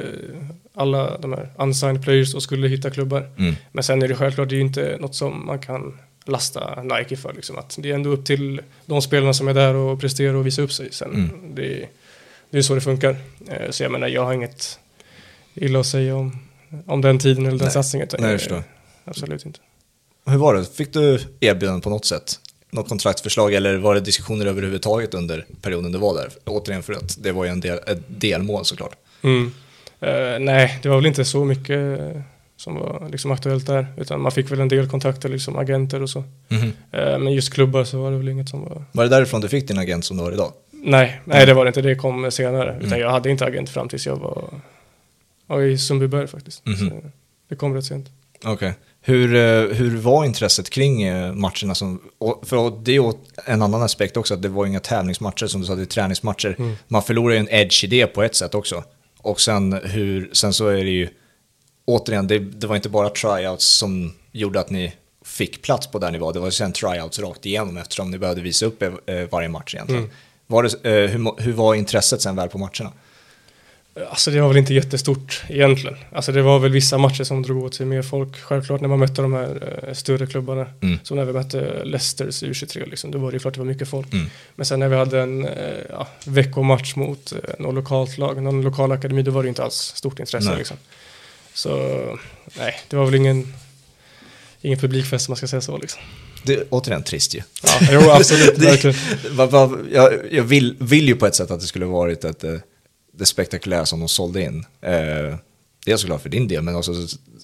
alla 0.73 1.17
de 1.17 1.33
här 1.33 1.49
unsigned 1.57 2.03
players 2.03 2.33
då 2.33 2.41
skulle 2.41 2.67
hitta 2.67 2.89
klubbar. 2.89 3.29
Mm. 3.37 3.55
Men 3.71 3.83
sen 3.83 4.01
är 4.01 4.07
det 4.07 4.15
självklart, 4.15 4.49
det 4.49 4.55
är 4.55 4.57
ju 4.57 4.61
inte 4.63 4.97
något 4.99 5.15
som 5.15 5.45
man 5.45 5.59
kan 5.59 5.99
lasta 6.25 6.83
Nike 6.83 7.17
för. 7.17 7.33
Liksom. 7.33 7.57
Att 7.57 7.75
det 7.79 7.89
är 7.91 7.95
ändå 7.95 8.09
upp 8.09 8.25
till 8.25 8.61
de 8.85 9.01
spelarna 9.01 9.33
som 9.33 9.47
är 9.47 9.53
där 9.53 9.75
och 9.75 9.99
presterar 10.01 10.33
och 10.33 10.47
visar 10.47 10.63
upp 10.63 10.71
sig. 10.73 10.87
Sen, 10.91 11.11
Mm. 11.13 11.55
det, 11.55 11.85
det 12.49 12.57
är 12.57 12.61
så 12.61 12.75
det 12.75 12.81
funkar. 12.81 13.15
Eh, 13.47 13.69
Så 13.71 13.83
jag 13.83 13.91
menar, 13.91 14.07
jag 14.07 14.25
har 14.25 14.33
inget 14.33 14.79
illa 15.53 15.79
att 15.79 15.85
säga 15.87 16.15
om, 16.15 16.39
om 16.85 17.01
den 17.01 17.19
tiden 17.19 17.45
eller 17.45 17.57
den 17.57 17.65
Nej. 17.65 17.71
satsningen. 17.73 18.07
Nej, 18.11 18.21
jag 18.21 18.31
Eh, 18.33 18.37
förstår. 18.37 18.63
Absolut 19.05 19.45
inte. 19.45 19.59
Hur 20.25 20.37
var 20.37 20.53
det? 20.55 20.65
Fick 20.65 20.93
du 20.93 21.19
erbjudanden 21.39 21.81
på 21.81 21.89
något 21.89 22.05
sätt? 22.05 22.39
Något 22.71 22.89
kontraktsförslag 22.89 23.53
eller 23.53 23.77
var 23.77 23.95
det 23.95 24.01
diskussioner 24.01 24.45
överhuvudtaget 24.45 25.13
under 25.13 25.45
perioden 25.61 25.91
du 25.91 25.97
var 25.97 26.15
där? 26.15 26.29
Återigen 26.45 26.83
för 26.83 26.93
att 26.93 27.17
det 27.23 27.31
var 27.31 27.43
ju 27.45 27.49
en 27.51 27.59
del, 27.59 27.77
ett 27.87 27.99
delmål 28.07 28.65
såklart. 28.65 28.95
Mm. 29.23 29.51
Eh, 29.99 30.39
nej, 30.39 30.79
det 30.83 30.89
var 30.89 30.95
väl 30.95 31.05
inte 31.05 31.25
så 31.25 31.45
mycket 31.45 31.99
eh, 31.99 32.21
som 32.57 32.75
var 32.75 33.07
liksom 33.11 33.31
aktuellt 33.31 33.67
där. 33.67 33.87
Utan 33.97 34.21
man 34.21 34.31
fick 34.31 34.51
väl 34.51 34.59
en 34.59 34.67
del 34.67 34.89
kontakter, 34.89 35.29
liksom 35.29 35.55
agenter 35.55 36.01
och 36.01 36.09
så. 36.09 36.23
Eh, 36.91 37.19
men 37.19 37.33
just 37.33 37.53
klubbar 37.53 37.83
så 37.83 38.01
var 38.01 38.11
det 38.11 38.17
väl 38.17 38.29
inget 38.29 38.49
som 38.49 38.61
var... 38.61 38.85
Var 38.91 39.03
det 39.03 39.09
därifrån 39.09 39.41
du 39.41 39.49
fick 39.49 39.67
din 39.67 39.77
agent 39.79 40.05
som 40.05 40.17
du 40.17 40.23
har 40.23 40.31
idag? 40.31 40.53
Nej, 40.71 41.21
nej 41.25 41.45
det 41.45 41.53
var 41.53 41.65
det 41.65 41.69
inte. 41.69 41.81
Det 41.81 41.95
kom 41.95 42.31
senare. 42.31 42.75
Utan 42.77 42.87
Mm. 42.87 42.99
jag 42.99 43.09
hade 43.11 43.29
inte 43.29 43.45
agent 43.45 43.69
fram 43.69 43.89
tills 43.89 44.05
jag 44.05 44.15
var, 44.15 44.49
var 45.47 45.61
i 45.61 45.77
Sundbyberg 45.77 46.27
faktiskt. 46.27 46.57
Så 46.63 47.01
det 47.49 47.55
kom 47.55 47.73
rätt 47.73 47.85
sent. 47.85 48.09
Okej. 48.45 48.73
Hur, 49.03 49.35
eh, 49.35 49.75
hur 49.75 49.97
var 49.97 50.25
intresset 50.25 50.69
kring 50.69 51.03
eh, 51.03 51.33
matcherna? 51.33 51.75
Som, 51.75 52.01
för 52.43 52.83
det 52.83 52.95
är 52.95 53.13
en 53.45 53.61
annan 53.61 53.81
aspekt 53.81 54.17
också, 54.17 54.33
att 54.33 54.41
det 54.41 54.49
var 54.49 54.65
inga 54.65 54.79
tävlingsmatcher 54.79 55.47
som 55.47 55.61
du 55.61 55.67
sa, 55.67 55.75
det 55.75 55.81
är 55.81 55.85
träningsmatcher. 55.85 56.55
Mm. 56.59 56.75
Man 56.87 57.03
förlorar 57.03 57.33
ju 57.33 57.39
en 57.39 57.49
edge 57.49 57.83
i 57.83 57.87
det 57.87 58.07
på 58.07 58.23
ett 58.23 58.35
sätt 58.35 58.55
också. 58.55 58.83
Och 59.17 59.41
sen, 59.41 59.73
hur, 59.73 60.29
sen 60.33 60.53
så 60.53 60.67
är 60.67 60.83
det 60.83 60.91
ju, 60.91 61.09
återigen, 61.85 62.27
det, 62.27 62.39
det 62.39 62.67
var 62.67 62.75
inte 62.75 62.89
bara 62.89 63.09
tryouts 63.09 63.65
som 63.65 64.13
gjorde 64.31 64.59
att 64.59 64.69
ni 64.69 64.93
fick 65.25 65.61
plats 65.61 65.87
på 65.87 65.99
där 65.99 66.11
ni 66.11 66.17
var, 66.17 66.33
det 66.33 66.39
var 66.39 66.47
ju 66.47 66.51
sen 66.51 66.71
tryouts 66.71 67.19
rakt 67.19 67.45
igenom 67.45 67.77
eftersom 67.77 68.11
ni 68.11 68.17
behövde 68.17 68.41
visa 68.41 68.65
upp 68.65 68.81
er, 68.83 68.93
eh, 69.05 69.29
varje 69.31 69.49
match 69.49 69.75
egentligen. 69.75 70.03
Mm. 70.03 70.15
Var 70.47 70.63
det, 70.63 70.89
hur, 70.89 71.41
hur 71.41 71.53
var 71.53 71.75
intresset 71.75 72.21
sen 72.21 72.35
väl 72.35 72.49
på 72.49 72.57
matcherna? 72.57 72.91
Alltså 74.09 74.31
det 74.31 74.41
var 74.41 74.47
väl 74.47 74.57
inte 74.57 74.73
jättestort 74.73 75.43
egentligen. 75.49 75.97
Alltså 76.11 76.31
det 76.31 76.41
var 76.41 76.59
väl 76.59 76.71
vissa 76.71 76.97
matcher 76.97 77.23
som 77.23 77.41
drog 77.41 77.63
åt 77.63 77.75
sig 77.75 77.85
mer 77.85 78.01
folk. 78.01 78.37
Självklart 78.37 78.81
när 78.81 78.87
man 78.87 78.99
mötte 78.99 79.21
de 79.21 79.33
här 79.33 79.79
eh, 79.87 79.93
större 79.93 80.27
klubbarna. 80.27 80.67
Mm. 80.81 80.99
Som 81.03 81.17
när 81.17 81.25
vi 81.25 81.33
mötte 81.33 81.83
Leicesters 81.83 82.43
U23 82.43 82.89
liksom. 82.89 83.11
Då 83.11 83.17
var 83.17 83.31
det 83.31 83.35
ju 83.35 83.39
klart 83.39 83.53
det 83.53 83.59
var 83.59 83.67
mycket 83.67 83.87
folk. 83.87 84.13
Mm. 84.13 84.25
Men 84.55 84.65
sen 84.65 84.79
när 84.79 84.89
vi 84.89 84.95
hade 84.95 85.21
en 85.21 85.45
eh, 85.45 85.53
ja, 85.89 86.07
veckomatch 86.25 86.95
mot 86.95 87.31
eh, 87.31 87.39
något 87.59 87.75
lokalt 87.75 88.17
lag, 88.17 88.43
någon 88.43 88.61
lokal 88.61 88.91
akademi, 88.91 89.21
då 89.21 89.31
var 89.31 89.43
det 89.43 89.49
inte 89.49 89.63
alls 89.63 89.75
stort 89.75 90.19
intresse 90.19 90.49
Nej. 90.49 90.57
liksom. 90.57 90.77
Så 91.53 91.69
nej, 92.57 92.75
det 92.87 92.95
var 92.95 93.05
väl 93.05 93.15
ingen, 93.15 93.53
ingen 94.61 94.79
publikfest 94.79 95.29
om 95.29 95.31
man 95.31 95.37
ska 95.37 95.47
säga 95.47 95.61
så 95.61 95.77
liksom. 95.77 96.01
Det 96.43 96.53
är 96.53 96.63
återigen 96.69 97.03
trist 97.03 97.35
ju. 97.35 97.41
Ja, 97.63 97.79
jo 97.91 98.11
absolut, 98.11 98.55
Det-. 98.59 98.95
Va, 99.31 99.45
va, 99.45 99.77
jag 99.91 100.13
jag 100.31 100.43
vill, 100.43 100.75
vill 100.79 101.07
ju 101.07 101.15
på 101.15 101.27
ett 101.27 101.35
sätt 101.35 101.51
att 101.51 101.59
det 101.59 101.65
skulle 101.65 101.85
varit 101.85 102.23
ett, 102.23 102.43
eh, 102.43 102.55
det 103.21 103.25
spektakulära 103.25 103.85
som 103.85 103.99
de 103.99 104.09
sålde 104.09 104.41
in. 104.41 104.65
Eh, 104.81 105.35
dels 105.85 106.01
såklart 106.01 106.21
för 106.21 106.29
din 106.29 106.47
del, 106.47 106.61
men 106.61 106.75
också, 106.75 106.93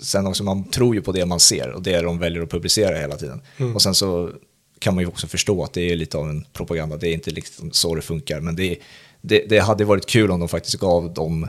sen 0.01 0.27
också 0.27 0.43
man 0.43 0.69
tror 0.69 0.95
ju 0.95 1.01
på 1.01 1.11
det 1.11 1.25
man 1.25 1.39
ser 1.39 1.69
och 1.69 1.81
det 1.81 2.01
de 2.01 2.19
väljer 2.19 2.43
att 2.43 2.49
publicera 2.49 2.97
hela 2.97 3.15
tiden. 3.15 3.41
Mm. 3.57 3.75
Och 3.75 3.81
sen 3.81 3.95
så 3.95 4.31
kan 4.79 4.95
man 4.95 5.03
ju 5.03 5.07
också 5.07 5.27
förstå 5.27 5.63
att 5.63 5.73
det 5.73 5.91
är 5.91 5.95
lite 5.95 6.17
av 6.17 6.29
en 6.29 6.45
propaganda, 6.53 6.97
det 6.97 7.09
är 7.09 7.13
inte 7.13 7.31
liksom 7.31 7.71
så 7.71 7.95
det 7.95 8.01
funkar. 8.01 8.39
Men 8.39 8.55
det, 8.55 8.77
det, 9.21 9.45
det 9.49 9.59
hade 9.59 9.85
varit 9.85 10.05
kul 10.05 10.31
om 10.31 10.39
de 10.39 10.49
faktiskt 10.49 10.79
gav 10.79 11.13
dem 11.13 11.47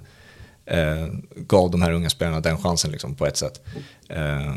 eh, 0.67 1.07
gav 1.37 1.71
de 1.71 1.83
här 1.83 1.93
unga 1.93 2.11
spelarna 2.11 2.41
den 2.41 2.59
chansen 2.59 2.91
liksom, 2.91 3.15
på 3.15 3.27
ett 3.27 3.37
sätt. 3.37 3.61
Eh, 4.09 4.55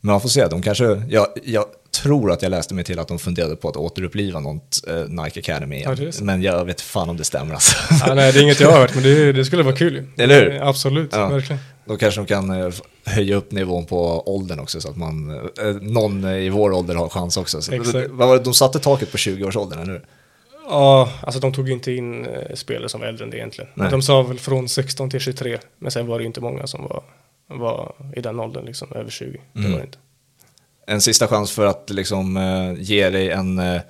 men 0.00 0.12
man 0.12 0.20
får 0.20 0.28
se, 0.28 0.46
de 0.46 0.62
kanske, 0.62 1.02
jag, 1.08 1.26
jag 1.44 1.64
tror 1.94 2.32
att 2.32 2.42
jag 2.42 2.50
läste 2.50 2.74
mig 2.74 2.84
till 2.84 2.98
att 2.98 3.08
de 3.08 3.18
funderade 3.18 3.56
på 3.56 3.68
att 3.68 3.76
återuppliva 3.76 4.40
något 4.40 4.80
eh, 4.88 4.94
Nike 5.08 5.40
Academy 5.40 5.76
igen. 5.76 5.96
Ja, 5.98 6.04
det 6.04 6.20
men 6.20 6.42
jag 6.42 6.64
vet 6.64 6.80
fan 6.80 7.10
om 7.10 7.16
det 7.16 7.24
stämmer 7.24 7.54
alltså. 7.54 7.76
Ja, 8.06 8.14
nej, 8.14 8.32
det 8.32 8.38
är 8.38 8.42
inget 8.42 8.60
jag 8.60 8.70
har 8.70 8.78
hört, 8.78 8.94
men 8.94 9.02
det, 9.02 9.32
det 9.32 9.44
skulle 9.44 9.62
vara 9.62 9.76
kul 9.76 9.94
ju. 9.94 10.22
Eller 10.24 10.42
hur? 10.44 10.54
Eh, 10.56 10.68
Absolut, 10.68 11.08
Ja. 11.12 11.28
verkligen. 11.28 11.60
Då 11.86 11.96
kanske 11.96 12.20
de 12.20 12.26
kan 12.26 12.50
eh, 12.50 12.72
höja 13.04 13.36
upp 13.36 13.52
nivån 13.52 13.86
på 13.86 14.28
åldern 14.34 14.58
också 14.60 14.80
så 14.80 14.88
att 14.90 14.96
man, 14.96 15.30
eh, 15.60 15.66
någon 15.80 16.24
i 16.24 16.48
vår 16.48 16.72
ålder 16.72 16.94
har 16.94 17.08
chans 17.08 17.36
också. 17.36 17.62
Så, 17.62 17.72
Exakt. 17.74 17.92
det, 18.18 18.38
de 18.38 18.54
satte 18.54 18.78
taket 18.78 19.10
på 19.10 19.16
20-årsåldern, 19.16 19.78
eller 19.78 19.92
hur? 19.92 20.04
Ja, 20.68 21.12
alltså 21.22 21.40
de 21.40 21.52
tog 21.52 21.70
inte 21.70 21.92
in 21.92 22.26
eh, 22.26 22.54
spelare 22.54 22.88
som 22.88 23.00
var 23.00 23.08
äldre 23.08 23.24
än 23.24 23.30
det 23.30 23.36
egentligen. 23.36 23.70
Nej. 23.74 23.90
De 23.90 24.02
sa 24.02 24.22
väl 24.22 24.38
från 24.38 24.68
16 24.68 25.10
till 25.10 25.20
23, 25.20 25.58
men 25.78 25.90
sen 25.90 26.06
var 26.06 26.18
det 26.18 26.24
inte 26.24 26.40
många 26.40 26.66
som 26.66 26.82
var, 26.82 27.02
var 27.48 27.94
i 28.16 28.20
den 28.20 28.40
åldern, 28.40 28.64
liksom 28.64 28.88
över 28.94 29.10
20. 29.10 29.40
Det 29.52 29.58
Mm. 29.58 29.72
var 29.72 29.78
det 29.78 29.84
inte. 29.84 29.98
En 30.86 31.00
sista 31.00 31.28
chans 31.28 31.52
för 31.52 31.66
att 31.66 31.90
liksom, 31.90 32.36
eh, 32.36 32.82
ge 32.82 33.10
dig 33.10 33.30
en 33.30 33.58
eh, 33.58 33.80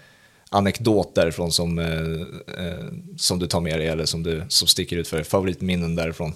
anekdot 0.50 1.14
därifrån 1.14 1.52
som, 1.52 1.78
eh, 1.78 2.66
eh, 2.66 2.84
som 3.16 3.38
du 3.38 3.46
tar 3.46 3.60
med 3.60 3.78
dig 3.78 3.88
eller 3.88 4.04
som, 4.04 4.22
du, 4.22 4.42
som 4.48 4.68
sticker 4.68 4.96
ut 4.96 5.08
för 5.08 5.16
dig. 5.16 5.26
Favoritminnen 5.26 5.94
därifrån. 5.94 6.32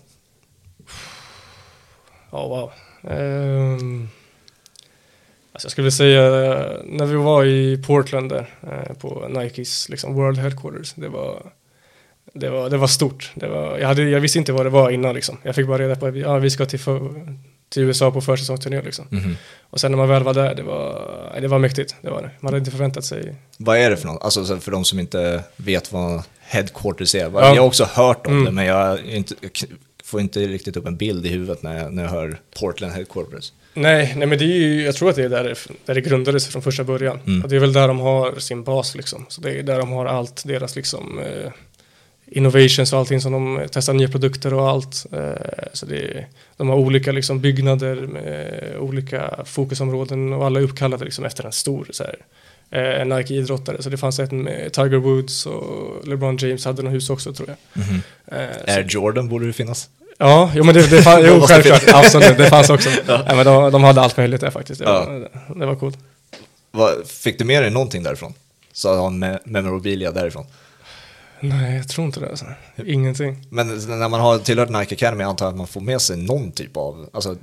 Ja, 2.31 2.49
wow. 2.49 2.73
Um, 3.13 4.09
alltså 5.53 5.67
jag 5.67 5.73
skulle 5.73 5.91
säga, 5.91 6.27
eh, 6.27 6.77
när 6.85 7.07
vi 7.07 7.15
var 7.15 7.45
i 7.45 7.83
Portland 7.87 8.31
där, 8.31 8.55
eh, 8.63 8.97
på 8.97 9.29
Nikes 9.29 9.89
liksom, 9.89 10.15
World 10.15 10.39
Headquarters, 10.39 10.95
det 10.95 11.09
var, 11.09 11.53
det 12.33 12.51
var, 12.51 12.71
det 12.71 12.77
var 12.77 12.87
stort. 12.87 13.33
Det 13.35 13.49
var, 13.49 13.79
jag, 13.79 13.89
hade, 13.89 14.03
jag 14.03 14.21
visste 14.21 14.39
inte 14.39 14.53
vad 14.53 14.67
det 14.67 14.71
var 14.71 14.91
innan 14.91 15.15
liksom. 15.15 15.37
Jag 15.43 15.55
fick 15.55 15.67
bara 15.67 15.79
reda 15.79 15.97
på 15.97 16.07
att 16.07 16.15
vi, 16.15 16.21
ja, 16.21 16.39
vi 16.39 16.51
ska 16.51 16.67
till, 16.67 16.81
till 17.69 17.83
USA 17.83 18.11
på 18.11 18.21
försäsongsturné 18.21 18.83
liksom. 18.83 19.07
Mhm. 19.11 19.37
Och 19.71 19.81
sen 19.81 19.91
när 19.93 19.99
man 19.99 20.09
väl 20.09 20.23
var 20.23 20.35
där, 20.35 20.55
det 20.55 20.63
var, 20.63 21.39
det 21.41 21.49
var 21.49 21.59
mäktigt. 21.59 21.95
Det 22.03 22.11
var 22.11 22.23
det. 22.23 22.31
Man 22.41 22.49
hade 22.53 22.59
inte 22.59 22.71
förväntat 22.71 23.05
sig. 23.05 23.35
Vad 23.57 23.79
är 23.79 23.91
det 23.91 23.97
för 23.97 24.07
något? 24.07 24.23
Alltså 24.23 24.45
så 24.45 24.59
för 24.59 24.71
de 24.71 24.85
som 24.85 24.99
inte 24.99 25.43
vet 25.57 25.93
vad 25.93 26.23
headquarters 26.41 27.15
är. 27.15 27.19
Ja. 27.21 27.31
Jag 27.55 27.63
har 27.63 27.67
också 27.67 27.85
hört 27.85 28.27
om 28.27 28.33
Mm. 28.33 28.45
det, 28.45 28.51
men 28.51 28.67
jag 28.67 29.01
inte, 29.05 29.35
får 30.05 30.21
inte 30.21 30.41
riktigt 30.41 30.77
upp 30.77 30.87
en 30.87 30.97
bild 30.97 31.27
i 31.27 31.29
huvudet 31.29 31.63
när 31.63 31.79
jag, 31.83 31.93
när 31.93 32.03
jag 32.03 32.11
hör 32.11 32.39
Portland 32.61 32.93
Headquarters. 32.93 33.53
Nej, 33.75 34.15
nej 34.17 34.27
men 34.29 34.39
det 34.39 34.45
är 34.45 34.59
ju, 34.59 34.83
jag 34.85 34.95
tror 34.95 35.11
att 35.11 35.17
det 35.17 35.25
är 35.25 35.29
där 35.29 35.45
det, 35.45 35.55
där 35.87 35.95
det 35.95 36.01
grundades 36.01 36.47
från 36.47 36.63
första 36.63 36.85
början. 36.85 37.21
Mm. 37.27 37.43
Och 37.43 37.49
det 37.49 37.57
är 37.57 37.61
väl 37.61 37.73
där 37.73 37.89
de 37.89 37.99
har 38.01 38.39
sin 38.39 38.65
bas 38.65 38.95
liksom. 38.95 39.27
Så 39.29 39.41
det 39.41 39.51
är 39.59 39.63
där 39.63 39.79
de 39.79 39.93
har 39.93 40.07
allt 40.07 40.43
deras 40.47 40.77
liksom 40.77 41.19
eh, 41.19 41.53
innovations 42.31 42.93
och 42.93 42.99
allting 42.99 43.21
som 43.21 43.33
de 43.33 43.67
testar 43.73 43.93
nya 43.93 44.09
produkter 44.09 44.55
och 44.55 44.69
allt. 44.69 45.07
Eh, 45.13 45.67
så 45.73 45.87
det 45.87 46.27
de 46.57 46.69
har 46.69 46.77
olika 46.77 47.13
liksom 47.13 47.41
byggnader 47.41 47.95
med 47.97 48.75
olika 48.81 49.35
fokusområden 49.45 50.33
och 50.33 50.47
alla 50.47 50.61
är 50.61 50.65
uppkallade 50.65 51.05
liksom 51.05 51.25
efter 51.25 51.45
en 51.47 51.53
stor 51.53 51.89
så 51.91 52.05
här, 52.05 52.17
eh, 53.01 53.07
Nike-idrottare. 53.17 53.83
Så 53.83 53.91
det 53.91 53.97
fanns 53.97 54.19
ett 54.19 54.33
med 54.33 54.73
Tiger 54.73 54.97
Woods 54.99 55.47
och 55.47 56.09
LeBron 56.09 56.37
James 56.37 56.65
hade 56.65 56.83
något 56.83 56.93
hus 56.93 57.11
också 57.11 57.33
tror 57.33 57.49
jag. 57.49 57.57
Eh, 58.41 58.49
så- 58.67 58.71
Air 58.73 58.87
Jordan 58.89 59.29
borde 59.29 59.47
det 59.47 59.53
finnas. 59.53 59.89
Ja, 60.21 60.51
jo 60.55 60.65
men 60.65 60.75
det, 60.75 60.91
det 60.91 61.03
fanns, 61.03 61.25
jo 61.29 61.41
självklart, 61.49 61.83
absolut, 61.93 62.39
det 62.39 62.47
fanns 62.49 62.71
också. 62.71 62.91
Ja. 63.07 63.25
ja. 63.27 63.35
men 63.35 63.47
de, 63.47 63.73
de 63.73 63.85
hade 63.85 64.01
allt 64.01 64.17
möjligt 64.17 64.41
där 64.41 64.51
faktiskt, 64.51 64.81
Ja. 64.81 65.05
var, 65.07 65.29
det 65.61 65.67
var 65.67 65.75
coolt. 65.77 65.99
Fick 67.07 67.39
du 67.39 67.45
med 67.45 67.63
dig 67.63 67.71
någonting 67.71 68.03
därifrån? 68.03 68.35
Så 68.73 68.97
ha 68.97 69.09
me- 69.11 69.39
memorabilia 69.45 70.11
därifrån. 70.13 70.47
Nej, 71.41 71.77
jag 71.77 71.89
tror 71.89 72.07
inte 72.07 72.21
det 72.21 72.29
alltså. 72.29 72.47
Ingenting. 72.87 73.47
Men 73.51 73.69
när 73.69 74.09
man 74.09 74.21
har 74.21 74.39
tillhört 74.39 74.69
Nike 74.69 74.95
Academy 74.95 75.25
antar 75.25 75.47
jag 75.47 75.53
att 75.53 75.59
man 75.59 75.67
får 75.67 75.81
med 75.81 76.01
sig 76.01 76.17
någon 76.17 76.53
typ 76.53 76.77
av, 76.77 77.09
alltså, 77.13 77.37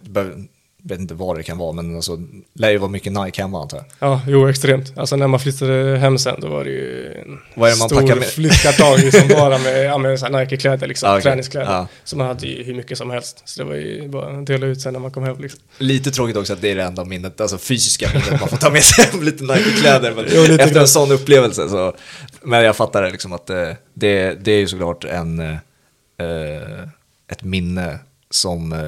vet 0.88 0.99
inte 0.99 1.13
vad 1.13 1.38
det 1.38 1.43
kan 1.43 1.57
vara, 1.57 1.71
men 1.71 1.95
alltså, 1.95 2.19
lär 2.53 2.69
ju 2.69 2.77
vara 2.77 2.89
mycket 2.91 3.13
Nike 3.13 3.41
hemma 3.41 3.61
antar 3.61 3.77
jag. 3.77 3.86
Ja, 4.09 4.21
jo 4.27 4.49
extremt. 4.49 4.97
Alltså 4.97 5.15
när 5.15 5.27
man 5.27 5.39
flyttade 5.39 5.97
hem 5.97 6.17
sen, 6.17 6.36
då 6.41 6.47
var 6.47 6.63
det 6.63 6.69
ju 6.69 7.13
en 7.13 7.39
Vad 7.55 7.69
är 7.69 7.73
det 7.73 7.79
man 7.79 7.89
stor 7.89 8.21
flyttkartong 8.21 8.97
liksom 8.97 9.27
bara 9.29 9.57
med, 9.57 9.86
ja, 9.86 9.97
med 9.97 10.31
Nike-kläder 10.31 10.88
liksom, 10.88 11.09
Ah, 11.09 11.13
okej. 11.13 11.23
träningskläder. 11.23 11.71
Ja. 11.71 11.88
Så 12.03 12.17
man 12.17 12.27
hade 12.27 12.47
ju 12.47 12.63
hur 12.63 12.73
mycket 12.75 12.97
som 12.97 13.09
helst. 13.09 13.41
Så 13.45 13.63
det 13.63 13.69
var 13.69 13.75
ju 13.75 14.07
bara 14.09 14.38
att 14.39 14.47
dela 14.47 14.65
ut 14.65 14.81
sen 14.81 14.93
när 14.93 14.99
man 14.99 15.11
kom 15.11 15.23
hem 15.23 15.38
liksom. 15.39 15.59
Lite 15.77 16.11
tråkigt 16.11 16.38
också 16.38 16.53
att 16.53 16.61
det 16.61 16.71
är 16.71 16.75
det 16.75 16.83
enda 16.83 17.05
minnet, 17.05 17.41
alltså 17.41 17.57
fysiska 17.57 18.09
minnet 18.13 18.39
man 18.39 18.49
får 18.49 18.57
ta 18.57 18.69
med 18.69 18.83
sig 18.83 19.05
hem 19.05 19.23
lite 19.23 19.43
Nike-kläder. 19.43 20.13
Men 20.15 20.25
Jo, 20.33 20.41
lite 20.41 20.53
efter 20.53 20.73
grann. 20.73 20.81
en 20.81 20.88
sån 20.88 21.11
upplevelse 21.11 21.69
så, 21.69 21.93
men 22.41 22.63
jag 22.63 22.75
fattar 22.75 23.01
det 23.03 23.11
liksom 23.11 23.33
att 23.33 23.49
eh, 23.49 23.69
det, 23.93 24.33
det 24.45 24.51
är 24.51 24.59
ju 24.59 24.67
såklart 24.67 25.03
en, 25.03 25.39
eh, 25.39 25.57
ett 27.31 27.43
minne 27.43 27.99
som 28.29 28.73
eh, 28.73 28.79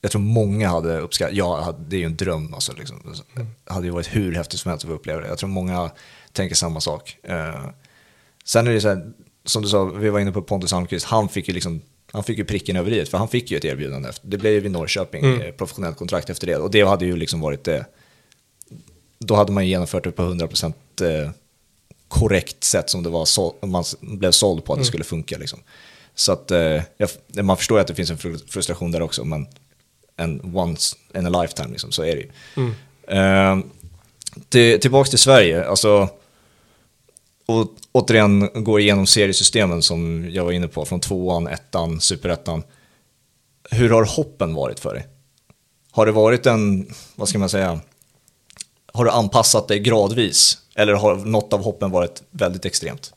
jag 0.00 0.10
tror 0.10 0.20
många 0.22 0.68
hade 0.68 0.98
uppskattat. 0.98 1.34
Ja, 1.36 1.60
hade- 1.60 1.84
det 1.88 1.96
är 1.96 2.00
ju 2.00 2.06
en 2.06 2.16
dröm 2.16 2.54
alltså. 2.54 2.72
Liksom. 2.72 3.14
Det 3.34 3.72
hade 3.72 3.86
ju 3.86 3.92
varit 3.92 4.16
hur 4.16 4.34
häftigt 4.34 4.60
som 4.60 4.68
helst 4.70 4.84
att 4.84 4.88
få 4.88 4.94
uppleva 4.94 5.20
det. 5.20 5.28
Jag 5.28 5.38
tror 5.38 5.48
många 5.50 5.90
tänker 6.32 6.54
samma 6.56 6.80
sak. 6.80 7.16
Eh, 7.22 7.66
sen 8.44 8.66
är 8.66 8.72
det 8.72 8.80
så 8.80 8.88
här, 8.88 9.12
som 9.44 9.62
du 9.62 9.68
sa, 9.68 9.84
vi 9.84 10.08
var 10.10 10.20
inne 10.20 10.32
på 10.32 10.42
Pontus 10.42 10.72
Almqvist, 10.72 11.06
han 11.06 11.28
fick 11.28 11.48
ju 11.48 11.54
liksom 11.54 11.80
han 12.12 12.24
fick 12.24 12.38
ju 12.38 12.44
pricken 12.44 12.76
över 12.76 12.90
i 12.90 13.06
för 13.06 13.18
han 13.18 13.28
fick 13.28 13.50
ju 13.50 13.56
ett 13.56 13.64
erbjudande. 13.64 14.08
Efter. 14.08 14.28
Det 14.28 14.38
blev 14.38 14.52
ju 14.52 14.60
vid 14.60 14.70
Norrköping, 14.70 15.24
Mm. 15.24 15.40
eh, 15.40 15.50
professionellt 15.52 15.96
kontrakt 15.96 16.30
efter 16.30 16.46
det. 16.46 16.56
Och 16.56 16.70
det 16.70 16.82
hade 16.82 17.04
ju 17.06 17.16
liksom 17.16 17.40
varit 17.40 17.64
det. 17.64 17.86
Då 19.18 19.34
hade 19.34 19.52
man 19.52 19.66
genomfört 19.66 20.04
det 20.04 20.10
på 20.10 20.22
100% 20.22 20.74
eh, 21.00 21.30
korrekt 22.08 22.64
sätt 22.64 22.90
som 22.90 23.02
det 23.02 23.08
var, 23.10 23.24
så, 23.24 23.54
man 23.66 23.84
blev 24.00 24.30
såld 24.30 24.64
på 24.64 24.72
att 24.72 24.78
det 24.78 24.84
skulle 24.84 25.04
funka. 25.04 25.38
Liksom. 25.38 25.58
Så 26.14 26.32
att 26.32 26.50
eh, 26.50 26.82
jag, 26.96 27.10
man 27.44 27.56
förstår 27.56 27.78
ju 27.78 27.80
att 27.80 27.86
det 27.86 27.94
finns 27.94 28.10
en 28.10 28.16
fru- 28.18 28.48
frustration 28.48 28.90
där 28.92 29.02
också, 29.02 29.24
men 29.24 29.46
en 30.18 30.56
once 30.56 30.96
in 31.14 31.26
a 31.26 31.42
lifetime 31.42 31.68
liksom, 31.68 31.92
så 31.92 32.02
är 32.02 32.16
det 32.16 32.22
ju. 32.22 32.30
Mm. 32.56 32.74
Eh, 33.08 33.66
till, 34.48 34.80
tillbaks 34.80 35.10
till 35.10 35.18
Sverige, 35.18 35.68
alltså, 35.68 36.08
och 37.46 37.68
återigen 37.92 38.64
går 38.64 38.80
igenom 38.80 39.06
seriesystemen 39.06 39.82
som 39.82 40.30
jag 40.30 40.44
var 40.44 40.52
inne 40.52 40.68
på, 40.68 40.84
från 40.84 41.00
tvåan, 41.00 41.46
ettan, 41.46 42.00
superettan. 42.00 42.62
Hur 43.70 43.90
har 43.90 44.04
hoppen 44.04 44.54
varit 44.54 44.80
för 44.80 44.94
dig? 44.94 45.06
Har 45.90 46.06
det 46.06 46.12
varit 46.12 46.46
en, 46.46 46.90
vad 47.14 47.28
ska 47.28 47.38
man 47.38 47.48
säga, 47.48 47.80
har 48.92 49.04
du 49.04 49.10
anpassat 49.10 49.68
dig 49.68 49.78
gradvis? 49.78 50.58
Eller 50.74 50.94
har 50.94 51.16
något 51.16 51.52
av 51.52 51.62
hoppen 51.62 51.90
varit 51.90 52.22
väldigt 52.30 52.64
extremt? 52.64 53.12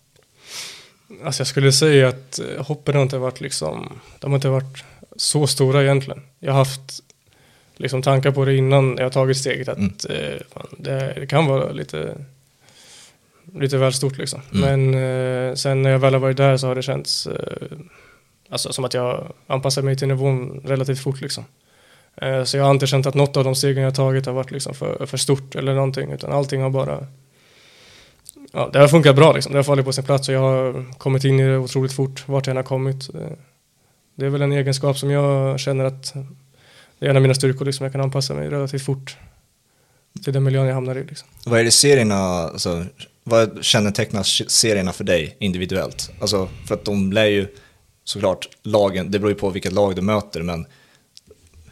Alltså 1.23 1.41
jag 1.41 1.47
skulle 1.47 1.71
säga 1.71 2.07
att 2.07 2.39
hoppen 2.59 2.95
har 2.95 3.01
inte 3.01 3.17
varit 3.17 3.41
liksom, 3.41 3.99
de 4.19 4.31
har 4.31 4.37
inte 4.37 4.49
varit 4.49 4.83
så 5.15 5.47
stora 5.47 5.83
egentligen. 5.83 6.21
Jag 6.39 6.51
har 6.51 6.57
haft 6.59 6.81
liksom 7.75 8.01
tankar 8.01 8.31
på 8.31 8.45
det 8.45 8.55
innan 8.55 8.95
jag 8.97 9.05
har 9.05 9.09
tagit 9.09 9.37
steget 9.37 9.67
att 9.67 9.77
Mm. 9.77 9.93
eh, 10.09 10.39
fan, 10.53 10.67
det, 10.77 11.13
det 11.19 11.27
kan 11.27 11.45
vara 11.45 11.71
lite, 11.71 12.15
lite 13.59 13.77
väl 13.77 13.93
stort 13.93 14.17
liksom. 14.17 14.41
Mm. 14.53 14.91
Men 14.91 15.03
eh, 15.49 15.55
sen 15.55 15.81
när 15.81 15.89
jag 15.89 15.99
väl 15.99 16.13
har 16.13 16.19
varit 16.21 16.37
där 16.37 16.57
så 16.57 16.67
har 16.67 16.75
det 16.75 16.81
känts 16.81 17.27
eh, 17.27 17.77
alltså, 18.49 18.73
som 18.73 18.85
att 18.85 18.93
jag 18.93 19.33
anpassar 19.47 19.81
mig 19.81 19.97
till 19.97 20.07
nivån 20.07 20.61
relativt 20.65 20.99
fort 20.99 21.21
liksom. 21.21 21.45
Eh, 22.15 22.43
så 22.43 22.57
jag 22.57 22.63
har 22.63 22.71
inte 22.71 22.87
känt 22.87 23.05
att 23.05 23.15
något 23.15 23.37
av 23.37 23.43
de 23.43 23.55
stegen 23.55 23.83
jag 23.83 23.89
har 23.89 23.95
tagit 23.95 24.25
har 24.25 24.33
varit 24.33 24.51
liksom 24.51 24.73
för, 24.73 25.05
för 25.05 25.17
stort 25.17 25.55
eller 25.55 25.73
någonting 25.73 26.11
utan 26.11 26.31
allting 26.31 26.61
har 26.61 26.69
bara 26.69 27.07
Ja, 28.53 28.69
det 28.73 28.79
har 28.79 28.87
funkat 28.87 29.15
bra 29.15 29.33
liksom. 29.33 29.51
Det 29.51 29.57
har 29.57 29.63
fallit 29.63 29.85
på 29.85 29.93
sin 29.93 30.03
plats 30.03 30.29
och 30.29 30.35
jag 30.35 30.39
har 30.41 30.85
kommit 30.97 31.23
in 31.23 31.39
i 31.39 31.43
det 31.47 31.57
otroligt 31.57 31.93
fort 31.93 32.23
vart 32.27 32.47
jag 32.47 32.51
än 32.51 32.57
har 32.57 32.63
kommit. 32.63 33.09
Det 34.21 34.27
är 34.27 34.29
väl 34.29 34.41
en 34.41 34.51
egenskap 34.51 34.97
som 34.97 35.11
jag 35.11 35.59
känner 35.59 35.85
att 35.85 36.13
det 36.99 37.05
är 37.05 37.09
en 37.09 37.15
av 37.15 37.21
mina 37.21 37.33
styrkor 37.33 37.65
liksom. 37.65 37.83
Jag 37.83 37.91
kan 37.91 38.01
anpassa 38.01 38.33
mig 38.33 38.49
relativt 38.49 38.85
fort 38.85 39.17
till 40.23 40.33
den 40.33 40.43
miljön 40.43 40.65
jag 40.65 40.73
hamnar 40.73 40.95
i 40.95 41.03
liksom. 41.03 41.27
Vad 41.45 41.59
är 41.59 41.63
det 41.63 41.71
serierna, 41.71 42.15
alltså, 42.15 42.85
vad 43.23 43.63
kännetecknar 43.63 44.23
serierna 44.49 44.93
för 44.93 45.03
dig 45.03 45.35
individuellt? 45.39 46.11
Alltså, 46.21 46.49
för 46.67 46.75
att 46.75 46.85
de 46.85 47.13
lär 47.13 47.25
ju 47.25 47.47
såklart 48.03 48.49
lagen, 48.63 49.11
det 49.11 49.19
beror 49.19 49.31
ju 49.31 49.37
på 49.37 49.49
vilket 49.49 49.73
lag 49.73 49.95
du 49.95 50.01
möter, 50.01 50.41
men 50.41 50.65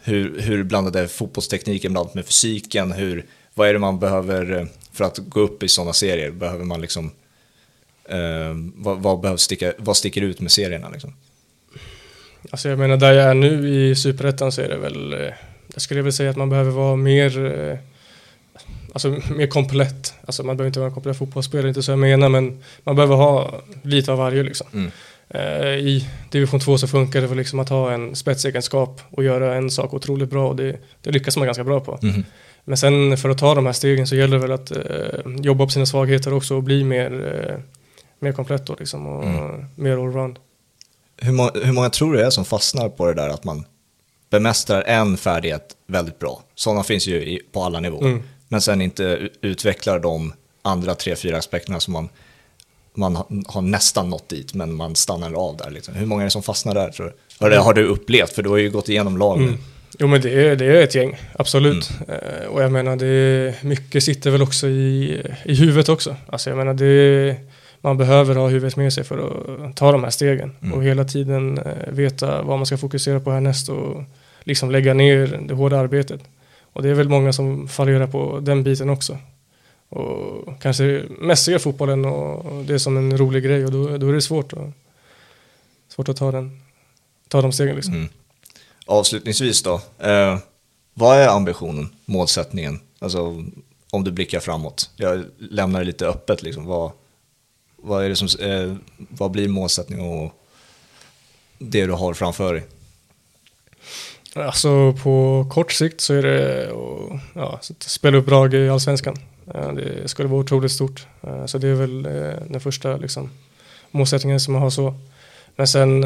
hur, 0.02 0.40
hur 0.40 0.62
blandad 0.62 0.96
är 0.96 1.06
fotbollstekniken 1.06 1.92
bland 1.92 2.08
med 2.14 2.26
fysiken? 2.26 2.92
Hur, 2.92 3.26
vad 3.54 3.68
är 3.68 3.72
det 3.72 3.78
man 3.78 3.98
behöver 3.98 4.58
eh, 4.58 4.66
för 4.92 5.04
att 5.04 5.18
gå 5.18 5.40
upp 5.40 5.62
i 5.62 5.68
sådana 5.68 5.92
serier? 5.92 6.30
Behöver 6.30 6.64
man 6.64 6.80
liksom, 6.80 7.10
eh, 8.04 8.54
vad, 8.74 8.98
vad, 8.98 9.20
behövs 9.20 9.42
sticka, 9.42 9.72
vad 9.78 9.96
sticker 9.96 10.22
ut 10.22 10.40
med 10.40 10.52
serierna 10.52 10.88
liksom? 10.88 11.14
Alltså 12.50 12.68
jag 12.68 12.78
menar 12.78 12.96
där 12.96 13.12
jag 13.12 13.30
är 13.30 13.34
nu 13.34 13.68
i 13.68 13.94
Superettan 13.94 14.52
så 14.52 14.60
är 14.60 14.68
det 14.68 14.76
väl, 14.76 15.12
eh, 15.12 15.18
jag 15.74 15.82
skulle 15.82 16.02
väl 16.02 16.12
säga 16.12 16.30
att 16.30 16.36
man 16.36 16.48
behöver 16.50 16.70
vara 16.70 16.96
mer, 16.96 17.46
eh, 17.70 17.78
alltså 18.92 19.08
mer 19.36 19.46
komplett. 19.46 20.14
Alltså 20.26 20.42
man 20.42 20.56
behöver 20.56 20.66
inte 20.68 20.78
vara 20.80 20.88
en 20.88 20.94
komplett 20.94 21.18
fotbollsspelare, 21.18 21.68
inte 21.68 21.82
så 21.82 21.92
jag 21.92 21.98
menar, 21.98 22.28
men 22.28 22.58
man 22.84 22.96
behöver 22.96 23.16
ha 23.16 23.60
lite 23.82 24.12
av 24.12 24.18
varje 24.18 24.42
liksom. 24.42 24.66
Mm. 24.74 24.90
Eh, 25.28 25.74
I 25.78 26.06
division 26.30 26.60
2 26.60 26.78
så 26.78 26.88
funkar 26.88 27.20
det 27.20 27.28
för 27.28 27.34
liksom 27.34 27.58
att 27.58 27.68
ha 27.68 27.92
en 27.92 28.16
spetsegenskap 28.16 29.00
och 29.10 29.24
göra 29.24 29.54
en 29.54 29.70
sak 29.70 29.94
otroligt 29.94 30.30
bra 30.30 30.48
och 30.48 30.56
det, 30.56 30.76
det 31.02 31.10
lyckas 31.10 31.36
man 31.36 31.46
ganska 31.46 31.64
bra 31.64 31.80
på. 31.80 31.98
Mhm. 32.02 32.24
Men 32.64 32.76
sen 32.76 33.16
för 33.16 33.28
att 33.30 33.38
ta 33.38 33.54
de 33.54 33.66
här 33.66 33.72
stegen 33.72 34.06
så 34.06 34.16
gäller 34.16 34.36
det 34.36 34.42
väl 34.42 34.52
att 34.52 34.70
eh, 34.70 35.32
jobba 35.40 35.64
på 35.64 35.70
sina 35.70 35.86
svagheter 35.86 36.32
också 36.34 36.54
och 36.56 36.62
bli 36.62 36.84
mer, 36.84 37.12
eh, 37.50 37.60
mer 38.18 38.32
komplett 38.32 38.66
då 38.66 38.76
liksom 38.78 39.06
och 39.06 39.24
Mm. 39.24 39.64
mer 39.74 39.92
allround. 39.92 40.38
Hur, 41.20 41.32
må, 41.32 41.50
hur 41.64 41.72
många 41.72 41.90
tror 41.90 42.12
du 42.12 42.20
är 42.20 42.30
som 42.30 42.44
fastnar 42.44 42.88
på 42.88 43.06
det 43.06 43.14
där 43.14 43.28
att 43.28 43.44
man 43.44 43.64
bemästrar 44.30 44.82
en 44.82 45.16
färdighet 45.16 45.76
väldigt 45.86 46.18
bra? 46.18 46.42
Sådana 46.54 46.82
finns 46.82 47.06
ju 47.06 47.16
i, 47.16 47.40
på 47.52 47.62
alla 47.62 47.80
nivåer. 47.80 48.06
Mm. 48.06 48.22
Men 48.48 48.60
sen 48.60 48.82
inte 48.82 49.28
utvecklar 49.40 49.98
de 49.98 50.32
andra 50.62 50.94
tre, 50.94 51.16
fyra 51.16 51.38
aspekterna 51.38 51.80
som 51.80 51.92
man, 51.92 52.08
man 52.94 53.16
ha- 53.16 53.28
har 53.46 53.62
nästan 53.62 54.10
nått 54.10 54.28
dit, 54.28 54.54
men 54.54 54.74
man 54.74 54.96
stannar 54.96 55.32
av 55.32 55.56
där. 55.56 55.70
Liksom. 55.70 55.94
Hur 55.94 56.06
många 56.06 56.22
är 56.22 56.24
det 56.24 56.30
som 56.30 56.42
fastnar 56.42 56.74
där 56.74 56.90
tror 56.90 57.06
du? 57.06 57.12
Och 57.44 57.50
det 57.50 57.58
har 57.58 57.74
du 57.74 57.84
upplevt, 57.84 58.30
för 58.30 58.42
du 58.42 58.48
har 58.48 58.56
ju 58.56 58.70
gått 58.70 58.88
igenom 58.88 59.18
lag 59.18 59.38
nu. 59.38 59.46
Mm. 59.46 59.58
Jo 59.98 60.06
men 60.06 60.20
det 60.20 60.30
är, 60.30 60.56
det 60.56 60.64
är 60.64 60.82
ett 60.82 60.94
gäng, 60.94 61.18
absolut. 61.38 61.90
Eh, 62.08 62.46
och 62.48 62.62
jag 62.62 62.72
menar 62.72 62.96
det 62.96 63.54
mycket 63.62 64.04
sitter 64.04 64.30
väl 64.30 64.42
också 64.42 64.68
i, 64.68 65.22
i 65.44 65.54
huvudet 65.54 65.88
också. 65.88 66.16
Alltså 66.26 66.50
jag 66.50 66.56
menar 66.56 66.74
det 66.74 67.36
man 67.80 67.96
behöver 67.96 68.34
ha 68.34 68.48
huvudet 68.48 68.76
med 68.76 68.92
sig 68.92 69.04
för 69.04 69.18
att 69.68 69.76
ta 69.76 69.92
de 69.92 70.04
här 70.04 70.10
stegen. 70.10 70.56
Mm. 70.62 70.72
Och 70.74 70.84
hela 70.84 71.04
tiden 71.04 71.58
eh, 71.58 71.92
veta 71.92 72.42
vad 72.42 72.58
man 72.58 72.66
ska 72.66 72.78
fokusera 72.78 73.20
på 73.20 73.30
härnäst 73.30 73.68
och 73.68 74.02
liksom 74.40 74.70
lägga 74.70 74.94
ner 74.94 75.40
det 75.48 75.54
hårda 75.54 75.78
arbetet. 75.78 76.20
Och 76.72 76.82
det 76.82 76.88
är 76.88 76.94
väl 76.94 77.08
många 77.08 77.32
som 77.32 77.68
fallerar 77.68 78.06
på 78.06 78.40
den 78.40 78.62
biten 78.62 78.90
också. 78.90 79.18
Och 79.88 80.62
kanske 80.62 81.02
mest 81.20 81.44
ser 81.44 81.58
fotbollen 81.58 82.04
och 82.04 82.64
det 82.64 82.74
är 82.74 82.78
som 82.78 82.96
en 82.96 83.18
rolig 83.18 83.44
grej 83.44 83.64
och 83.64 83.72
då, 83.72 83.96
då 83.96 84.08
är 84.08 84.12
det 84.12 84.22
svårt 84.22 84.52
att, 84.52 84.70
svårt 85.88 86.08
att 86.08 86.16
ta, 86.16 86.30
den, 86.30 86.60
ta 87.28 87.42
de 87.42 87.52
stegen 87.52 87.76
liksom. 87.76 87.94
Mm. 87.94 88.08
Avslutningsvis 88.86 89.62
då, 89.62 89.80
eh, 89.98 90.38
vad 90.94 91.18
är 91.18 91.28
ambitionen, 91.28 91.88
målsättningen? 92.04 92.80
Alltså 92.98 93.44
om 93.90 94.04
du 94.04 94.10
blickar 94.10 94.40
framåt. 94.40 94.90
Jag 94.96 95.24
lämnar 95.38 95.80
det 95.80 95.86
lite 95.86 96.06
öppet 96.06 96.42
liksom. 96.42 96.66
Vad, 96.66 96.90
vad, 97.82 98.04
är 98.04 98.08
det 98.08 98.16
som, 98.16 98.28
eh, 98.40 98.74
vad 98.96 99.30
blir 99.30 99.48
målsättningen 99.48 100.06
och 100.06 100.32
det 101.58 101.86
du 101.86 101.92
har 101.92 102.14
framför 102.14 102.54
dig? 102.54 102.62
Alltså 104.34 104.92
på 104.92 105.46
kort 105.50 105.72
sikt 105.72 106.00
så 106.00 106.14
är 106.14 106.22
det 106.22 106.70
att 106.70 107.20
ja, 107.34 107.60
spela 107.80 108.16
upp 108.16 108.26
Brage 108.26 108.54
i 108.54 108.68
Allsvenskan. 108.68 109.16
Eh, 109.54 109.72
det 109.72 110.08
skulle 110.08 110.28
vara 110.28 110.40
otroligt 110.40 110.72
stort. 110.72 111.06
Eh, 111.22 111.46
så 111.46 111.58
det 111.58 111.68
är 111.68 111.74
väl 111.74 112.06
eh, 112.06 112.46
den 112.48 112.60
första 112.60 112.96
liksom, 112.96 113.30
målsättningen 113.90 114.40
som 114.40 114.52
man 114.52 114.62
har 114.62 114.70
så. 114.70 114.94
Men 115.56 115.66
sen 115.66 116.04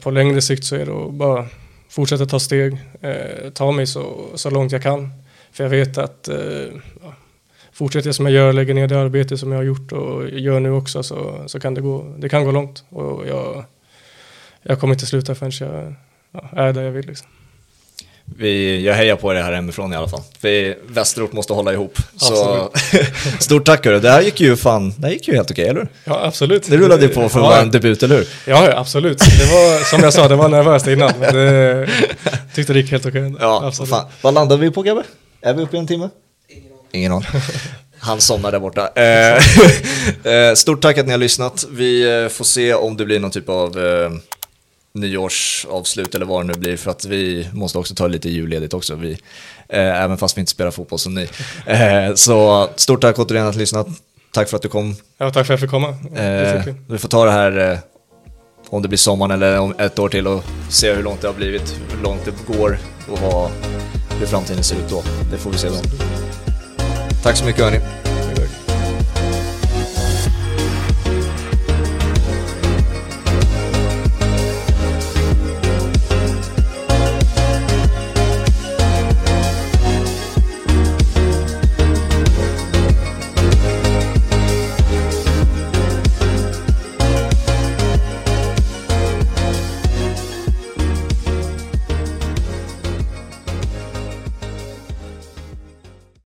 på 0.00 0.10
längre 0.10 0.42
sikt 0.42 0.64
så 0.64 0.76
är 0.76 0.86
det 0.86 0.92
att 0.92 1.12
bara 1.12 1.46
fortsätta 1.88 2.26
ta 2.26 2.40
steg, 2.40 2.78
ta 3.54 3.72
mig 3.72 3.86
så, 3.86 4.26
så 4.34 4.50
långt 4.50 4.72
jag 4.72 4.82
kan. 4.82 5.12
För 5.52 5.64
jag 5.64 5.70
vet 5.70 5.98
att 5.98 6.28
ja, 7.02 7.12
fortsätter 7.72 8.08
jag 8.08 8.14
som 8.14 8.26
jag 8.26 8.34
gör, 8.34 8.52
lägger 8.52 8.74
ner 8.74 8.88
det 8.88 9.00
arbete 9.00 9.38
som 9.38 9.52
jag 9.52 9.58
har 9.58 9.64
gjort 9.64 9.92
och 9.92 10.28
gör 10.30 10.60
nu 10.60 10.70
också 10.70 11.02
så, 11.02 11.44
så 11.46 11.60
kan 11.60 11.74
det 11.74 11.80
gå, 11.80 12.14
det 12.18 12.28
kan 12.28 12.44
gå 12.44 12.50
långt. 12.50 12.84
Och 12.88 13.28
jag, 13.28 13.64
jag 14.62 14.80
kommer 14.80 14.94
inte 14.94 15.06
sluta 15.06 15.34
förrän 15.34 15.52
jag 15.60 15.94
ja, 16.32 16.48
är 16.52 16.72
där 16.72 16.82
jag 16.82 16.92
vill. 16.92 17.06
Liksom. 17.06 17.28
Vi, 18.24 18.84
jag 18.86 18.94
hejar 18.94 19.16
på 19.16 19.32
det 19.32 19.42
här 19.42 19.52
hemifrån 19.52 19.92
i 19.92 19.96
alla 19.96 20.08
fall. 20.08 20.20
Vi, 20.40 20.76
Västerort 20.86 21.32
måste 21.32 21.52
hålla 21.52 21.72
ihop. 21.72 21.98
Så 22.16 22.70
stort 23.40 23.64
tack 23.64 23.84
hörru. 23.84 24.00
Det 24.00 24.10
här 24.10 24.22
gick 24.22 24.40
ju 24.40 24.56
fan, 24.56 24.94
det 24.96 25.06
här 25.06 25.14
gick 25.14 25.28
ju 25.28 25.34
helt 25.34 25.50
okej, 25.50 25.68
eller 25.68 25.80
hur? 25.80 25.88
Ja, 26.04 26.26
absolut. 26.26 26.70
Det 26.70 26.76
rullade 26.76 27.08
på 27.08 27.14
för 27.14 27.26
att 27.26 27.34
ja, 27.34 27.42
vara 27.42 27.60
en 27.60 27.70
debut, 27.70 28.02
eller 28.02 28.16
hur? 28.16 28.28
Ja, 28.46 28.72
absolut. 28.76 29.18
Det 29.18 29.44
var 29.44 29.84
som 29.84 30.00
jag 30.00 30.12
sa, 30.12 30.28
det 30.28 30.36
var 30.36 30.48
nervöst 30.48 30.86
innan. 30.86 31.12
Men 31.20 31.34
det 31.34 31.88
tyckte 32.54 32.72
det 32.72 32.80
gick 32.80 32.90
helt 32.90 33.06
okej. 33.06 33.34
Ja, 33.40 33.62
absolut. 33.64 33.90
Fan. 33.90 34.06
Vad 34.22 34.34
landade 34.34 34.60
vi 34.60 34.70
på 34.70 34.82
grabbar? 34.82 35.04
Är 35.40 35.54
vi 35.54 35.62
uppe 35.62 35.76
i 35.76 35.80
en 35.80 35.86
timme? 35.86 36.08
Ingen 36.92 37.12
aning. 37.12 37.28
Han 37.98 38.20
somnar 38.20 38.52
där 38.52 38.58
borta. 38.58 38.88
Eh, 40.24 40.54
stort 40.54 40.82
tack 40.82 40.98
att 40.98 41.06
ni 41.06 41.12
har 41.12 41.18
lyssnat. 41.18 41.64
Vi 41.70 42.22
eh, 42.22 42.28
får 42.28 42.44
se 42.44 42.74
om 42.74 42.96
det 42.96 43.04
blir 43.04 43.20
någon 43.20 43.30
typ 43.30 43.48
av 43.48 43.78
eh, 43.78 44.10
nyårsavslut 44.94 46.14
eller 46.14 46.26
vad 46.26 46.42
det 46.42 46.52
nu 46.52 46.58
blir 46.58 46.76
för 46.76 46.90
att 46.90 47.04
vi 47.04 47.48
måste 47.52 47.78
också 47.78 47.94
ta 47.94 48.06
lite 48.06 48.28
julledigt 48.28 48.74
också. 48.74 48.94
Vi, 48.94 49.12
eh, 49.68 50.02
även 50.02 50.18
fast 50.18 50.36
vi 50.36 50.40
inte 50.40 50.52
spelar 50.52 50.70
fotboll 50.70 50.98
som 50.98 51.14
ni. 51.14 51.28
Eh, 51.66 52.14
så 52.14 52.68
stort 52.76 53.00
tack 53.00 53.18
återigen 53.18 53.46
att 53.46 53.54
ha 53.54 53.60
lyssnat. 53.60 53.86
Tack 54.32 54.48
för 54.48 54.56
att 54.56 54.62
du 54.62 54.68
kom. 54.68 54.96
Ja, 55.18 55.30
tack 55.30 55.32
för 55.32 55.40
att 55.40 55.48
jag 55.48 55.60
fick 55.60 55.70
komma. 55.70 55.88
Eh, 56.14 56.64
vi 56.88 56.98
får 56.98 57.08
ta 57.08 57.24
det 57.24 57.30
här 57.30 57.78
om 58.68 58.82
det 58.82 58.88
blir 58.88 58.98
sommaren 58.98 59.30
eller 59.30 59.60
om 59.60 59.74
ett 59.78 59.98
år 59.98 60.08
till 60.08 60.26
och 60.26 60.44
se 60.70 60.92
hur 60.92 61.02
långt 61.02 61.20
det 61.20 61.26
har 61.26 61.34
blivit, 61.34 61.74
hur 61.90 62.02
långt 62.02 62.24
det 62.24 62.54
går 62.54 62.78
och 63.08 63.18
vad, 63.18 63.50
hur 64.18 64.26
framtiden 64.26 64.64
ser 64.64 64.76
ut 64.76 64.90
då. 64.90 65.02
Det 65.30 65.38
får 65.38 65.50
vi 65.50 65.58
se 65.58 65.68
då. 65.68 65.76
Tack 67.22 67.36
så 67.36 67.44
mycket 67.44 67.64
hörni. 67.64 67.80